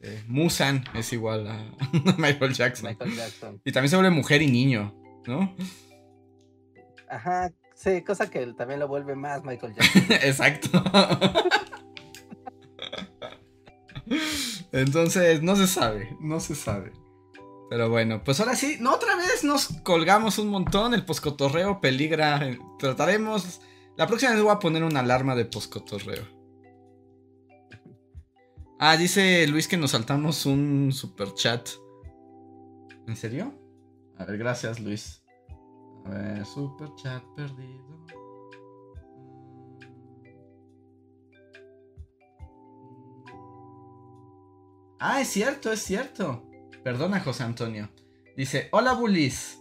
[0.00, 1.66] eh, Musan es igual a
[2.16, 2.88] Michael Jackson.
[2.88, 3.60] Michael Jackson.
[3.62, 4.94] Y también se vuelve mujer y niño,
[5.26, 5.54] ¿no?
[7.10, 10.02] Ajá, sí, cosa que también lo vuelve más Michael Jackson.
[10.22, 10.82] Exacto.
[14.72, 16.92] Entonces, no se sabe, no se sabe.
[17.70, 22.40] Pero bueno, pues ahora sí, no otra vez nos colgamos un montón, el poscotorreo peligra.
[22.78, 23.60] Trataremos,
[23.96, 26.24] la próxima vez voy a poner una alarma de poscotorreo.
[28.78, 31.68] Ah, dice Luis que nos saltamos un super chat.
[33.06, 33.54] ¿En serio?
[34.18, 35.23] A ver, gracias Luis.
[36.04, 37.84] A ver, super chat perdido.
[44.98, 46.48] Ah, es cierto, es cierto.
[46.82, 47.90] Perdona, José Antonio.
[48.36, 49.58] Dice, hola Bulis.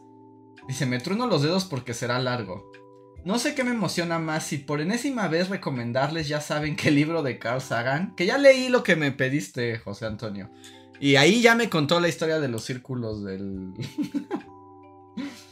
[0.68, 2.72] Dice, me trueno los dedos porque será largo.
[3.26, 7.24] No sé qué me emociona más si por enésima vez recomendarles ya saben qué libro
[7.24, 10.50] de Carl Sagan, que ya leí lo que me pediste, José Antonio.
[11.00, 13.74] Y ahí ya me contó la historia de los círculos del...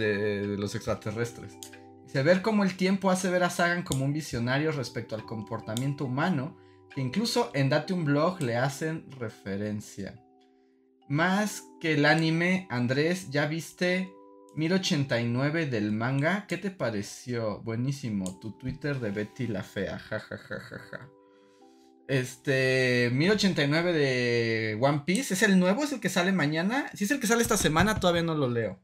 [0.00, 1.56] de, los extraterrestres.
[2.04, 6.06] Dice, ver cómo el tiempo hace ver a Sagan como un visionario respecto al comportamiento
[6.06, 6.56] humano,
[6.92, 10.20] que incluso en Date un Blog le hacen referencia.
[11.08, 14.12] Más que el anime, Andrés, ¿ya viste
[14.56, 16.46] 1089 del manga?
[16.48, 17.60] ¿Qué te pareció?
[17.62, 21.08] Buenísimo, tu Twitter de Betty la Fea, jajajajaja.
[22.10, 25.84] Este, 1089 de One Piece, ¿es el nuevo?
[25.84, 26.90] ¿Es el que sale mañana?
[26.92, 28.80] Si es el que sale esta semana, todavía no lo leo.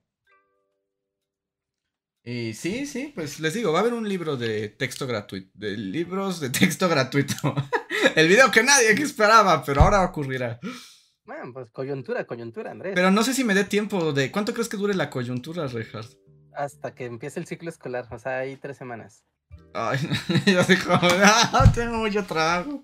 [2.28, 5.76] Y sí, sí, pues les digo, va a haber un libro de texto gratuito, de
[5.76, 7.54] libros de texto gratuito.
[8.16, 10.58] el video que nadie esperaba, pero ahora ocurrirá.
[11.24, 12.94] Bueno, pues coyuntura, coyuntura, Andrés.
[12.96, 14.32] Pero no sé si me dé tiempo de...
[14.32, 16.14] ¿Cuánto crees que dure la coyuntura, Reinhardt?
[16.52, 19.24] Hasta que empiece el ciclo escolar, o sea, hay tres semanas.
[19.72, 19.98] Ay,
[20.46, 22.82] yo digo, ah, tengo mucho trabajo.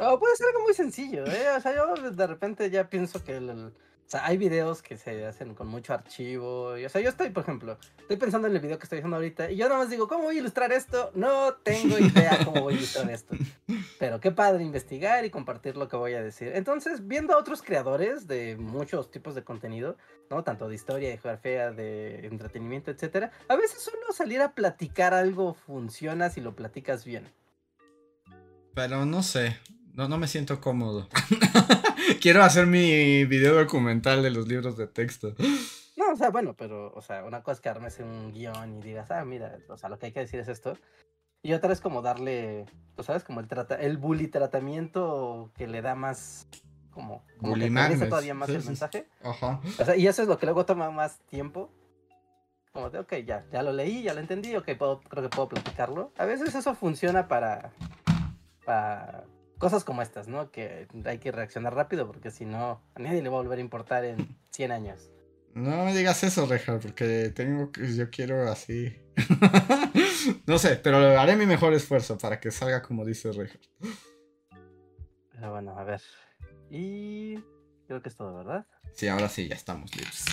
[0.00, 1.48] O puede ser algo muy sencillo, ¿eh?
[1.56, 3.72] O sea, yo de repente ya pienso que el-
[4.12, 6.76] sea, hay videos que se hacen con mucho archivo.
[6.76, 9.16] Y, o sea, yo estoy, por ejemplo, estoy pensando en el video que estoy haciendo
[9.16, 11.10] ahorita y yo nada más digo, ¿cómo voy a ilustrar esto?
[11.14, 13.34] No tengo idea cómo voy a ilustrar esto.
[13.98, 16.52] Pero qué padre investigar y compartir lo que voy a decir.
[16.54, 19.96] Entonces, viendo a otros creadores de muchos tipos de contenido,
[20.28, 20.44] ¿no?
[20.44, 25.54] Tanto de historia, de geografía, de entretenimiento, etcétera, a veces solo salir a platicar algo
[25.54, 27.32] funciona si lo platicas bien.
[28.74, 29.58] Pero no sé,
[29.94, 31.08] no, no me siento cómodo.
[32.20, 35.34] Quiero hacer mi video documental de los libros de texto.
[35.96, 38.82] No, o sea, bueno, pero, o sea, una cosa es que armes un guion y
[38.82, 40.76] digas, ah, mira, o sea, lo que hay que decir es esto.
[41.42, 42.66] Y otra es como darle,
[42.96, 46.46] tú sabes, como el trata el bully tratamiento que le da más,
[46.90, 48.68] como, como Bully que todavía más sí, el sí.
[48.68, 49.08] mensaje.
[49.22, 49.60] Ajá.
[49.78, 51.70] O sea, y eso es lo que luego toma más tiempo.
[52.72, 55.48] Como de, ok, ya, ya lo leí, ya lo entendí, ok, puedo, creo que puedo
[55.48, 56.12] platicarlo.
[56.16, 57.72] A veces eso funciona para,
[58.64, 59.24] para
[59.62, 60.50] cosas como estas, ¿no?
[60.50, 63.60] Que hay que reaccionar rápido porque si no, a nadie le va a volver a
[63.60, 65.12] importar en 100 años.
[65.54, 68.92] No me digas eso, Reja, porque tengo que, yo quiero así.
[70.48, 73.60] no sé, pero haré mi mejor esfuerzo para que salga como dice Reja.
[75.30, 76.02] Pero bueno, a ver.
[76.68, 77.36] Y
[77.86, 78.66] creo que es todo, ¿verdad?
[78.94, 80.24] Sí, ahora sí, ya estamos libres.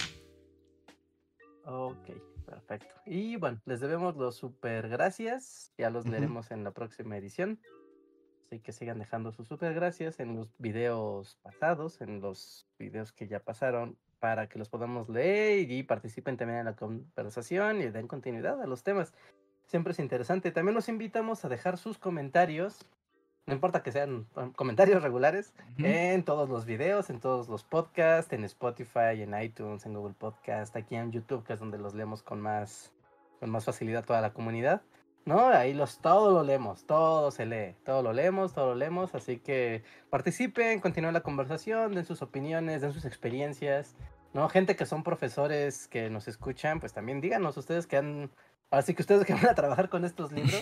[1.66, 2.10] Ok,
[2.48, 2.96] perfecto.
[3.06, 5.72] Y bueno, les debemos los super gracias.
[5.78, 6.14] Ya los Ujú.
[6.14, 7.60] leeremos en la próxima edición.
[8.50, 13.28] Así que sigan dejando sus super gracias en los videos pasados, en los videos que
[13.28, 18.08] ya pasaron, para que los podamos leer y participen también en la conversación y den
[18.08, 19.14] continuidad a los temas.
[19.68, 20.50] Siempre es interesante.
[20.50, 22.88] También los invitamos a dejar sus comentarios,
[23.46, 28.34] no importa que sean um, comentarios regulares, en todos los videos, en todos los podcasts,
[28.34, 32.24] en Spotify, en iTunes, en Google Podcast, aquí en YouTube, que es donde los leemos
[32.24, 32.92] con más,
[33.40, 34.82] con más facilidad toda la comunidad.
[35.26, 35.48] ¿No?
[35.48, 39.38] Ahí los, todo lo leemos, todo se lee, todo lo leemos, todo lo leemos, así
[39.38, 43.96] que participen, continúen la conversación, den sus opiniones, den sus experiencias,
[44.34, 44.50] ¿no?
[44.50, 48.32] Gente que son profesores que nos escuchan, pues también díganos ustedes que han,
[48.72, 50.62] así que ustedes que van a trabajar con estos libros.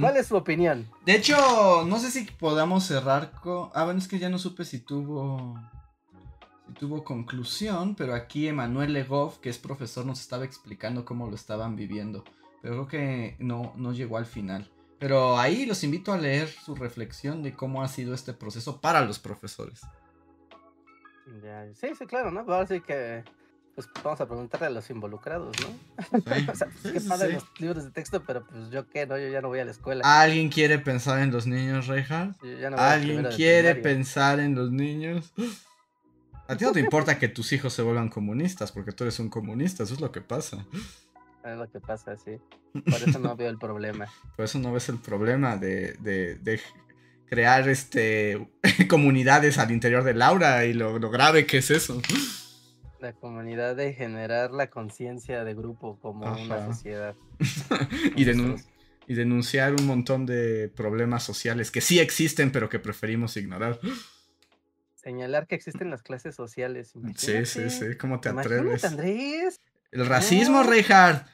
[0.00, 0.88] ¿cuál es su opinión?
[1.04, 3.70] De hecho, no sé si podamos cerrar con.
[3.74, 5.58] Ah, bueno, es que ya no supe si tuvo.
[6.66, 11.34] Si tuvo conclusión, pero aquí Emanuel Legoff, que es profesor, nos estaba explicando cómo lo
[11.34, 12.24] estaban viviendo.
[12.62, 14.70] Pero creo que no, no llegó al final.
[14.98, 19.04] Pero ahí los invito a leer su reflexión de cómo ha sido este proceso para
[19.04, 19.80] los profesores.
[21.42, 22.40] Ya, sí, sí, claro, ¿no?
[22.40, 23.24] Ahora sí que
[23.74, 25.68] pues vamos a preguntarle a los involucrados, ¿no?
[26.18, 27.34] Sí, o sea, pues, qué padre sí.
[27.34, 29.18] los libros de texto, pero pues yo qué, ¿no?
[29.18, 30.20] Yo ya no voy a la escuela.
[30.20, 32.36] ¿Alguien quiere pensar en los niños, Reinhardt?
[32.42, 35.32] Yo ya no voy a ¿Alguien quiere pensar en los niños?
[36.48, 39.30] A ti no te importa que tus hijos se vuelvan comunistas, porque tú eres un
[39.30, 40.66] comunista, eso es lo que pasa.
[41.44, 42.38] Es lo que pasa, sí.
[42.72, 44.06] Por eso no veo el problema.
[44.36, 46.60] Por eso no ves el problema de, de- de
[47.26, 48.48] crear este
[48.88, 52.00] comunidades al interior de Laura y lo, lo grave que es eso.
[53.00, 57.14] La comunidad de generar la conciencia de grupo como una sociedad.
[58.16, 58.62] Y, denun-
[59.08, 63.80] y denunciar un montón de problemas sociales que sí existen, pero que preferimos ignorar.
[64.94, 66.92] Señalar que existen las clases sociales.
[67.16, 68.84] Sí, sí, sí, ¿cómo te Imagínate, atreves?
[68.84, 69.60] Andrés.
[69.92, 70.68] El racismo, No.
[70.68, 71.26] Reinhardt.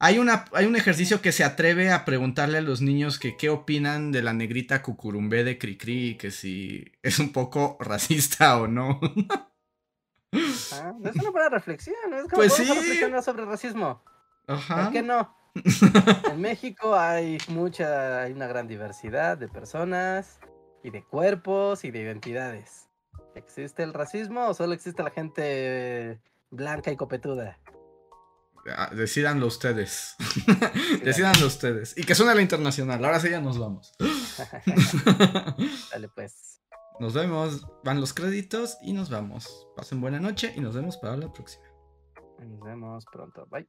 [0.00, 3.48] Hay, una, hay un ejercicio que se atreve a preguntarle a los niños que qué
[3.50, 9.00] opinan de la negrita cucurumbé de Cricri, que si es un poco racista o no.
[10.72, 11.96] Ah, es una buena reflexión.
[12.14, 12.64] Es como Pues sí.
[12.64, 14.04] reflexionar sobre racismo.
[14.46, 14.84] Ajá.
[14.84, 15.34] ¿Por qué no?
[16.32, 20.38] En México hay mucha, hay una gran diversidad de personas
[20.84, 22.88] y de cuerpos y de identidades.
[23.34, 27.58] ¿Existe el racismo o solo existe la gente blanca y copetuda?
[28.76, 30.14] Ah, Decídanlo ustedes.
[31.04, 31.96] Decídanlo ustedes.
[31.96, 33.04] Y que suene la internacional.
[33.04, 33.92] Ahora sí ya nos vamos.
[35.90, 36.60] Dale pues.
[37.00, 37.66] Nos vemos.
[37.84, 39.68] Van los créditos y nos vamos.
[39.76, 41.64] Pasen buena noche y nos vemos para la próxima.
[42.38, 43.46] Nos vemos pronto.
[43.50, 43.68] Bye.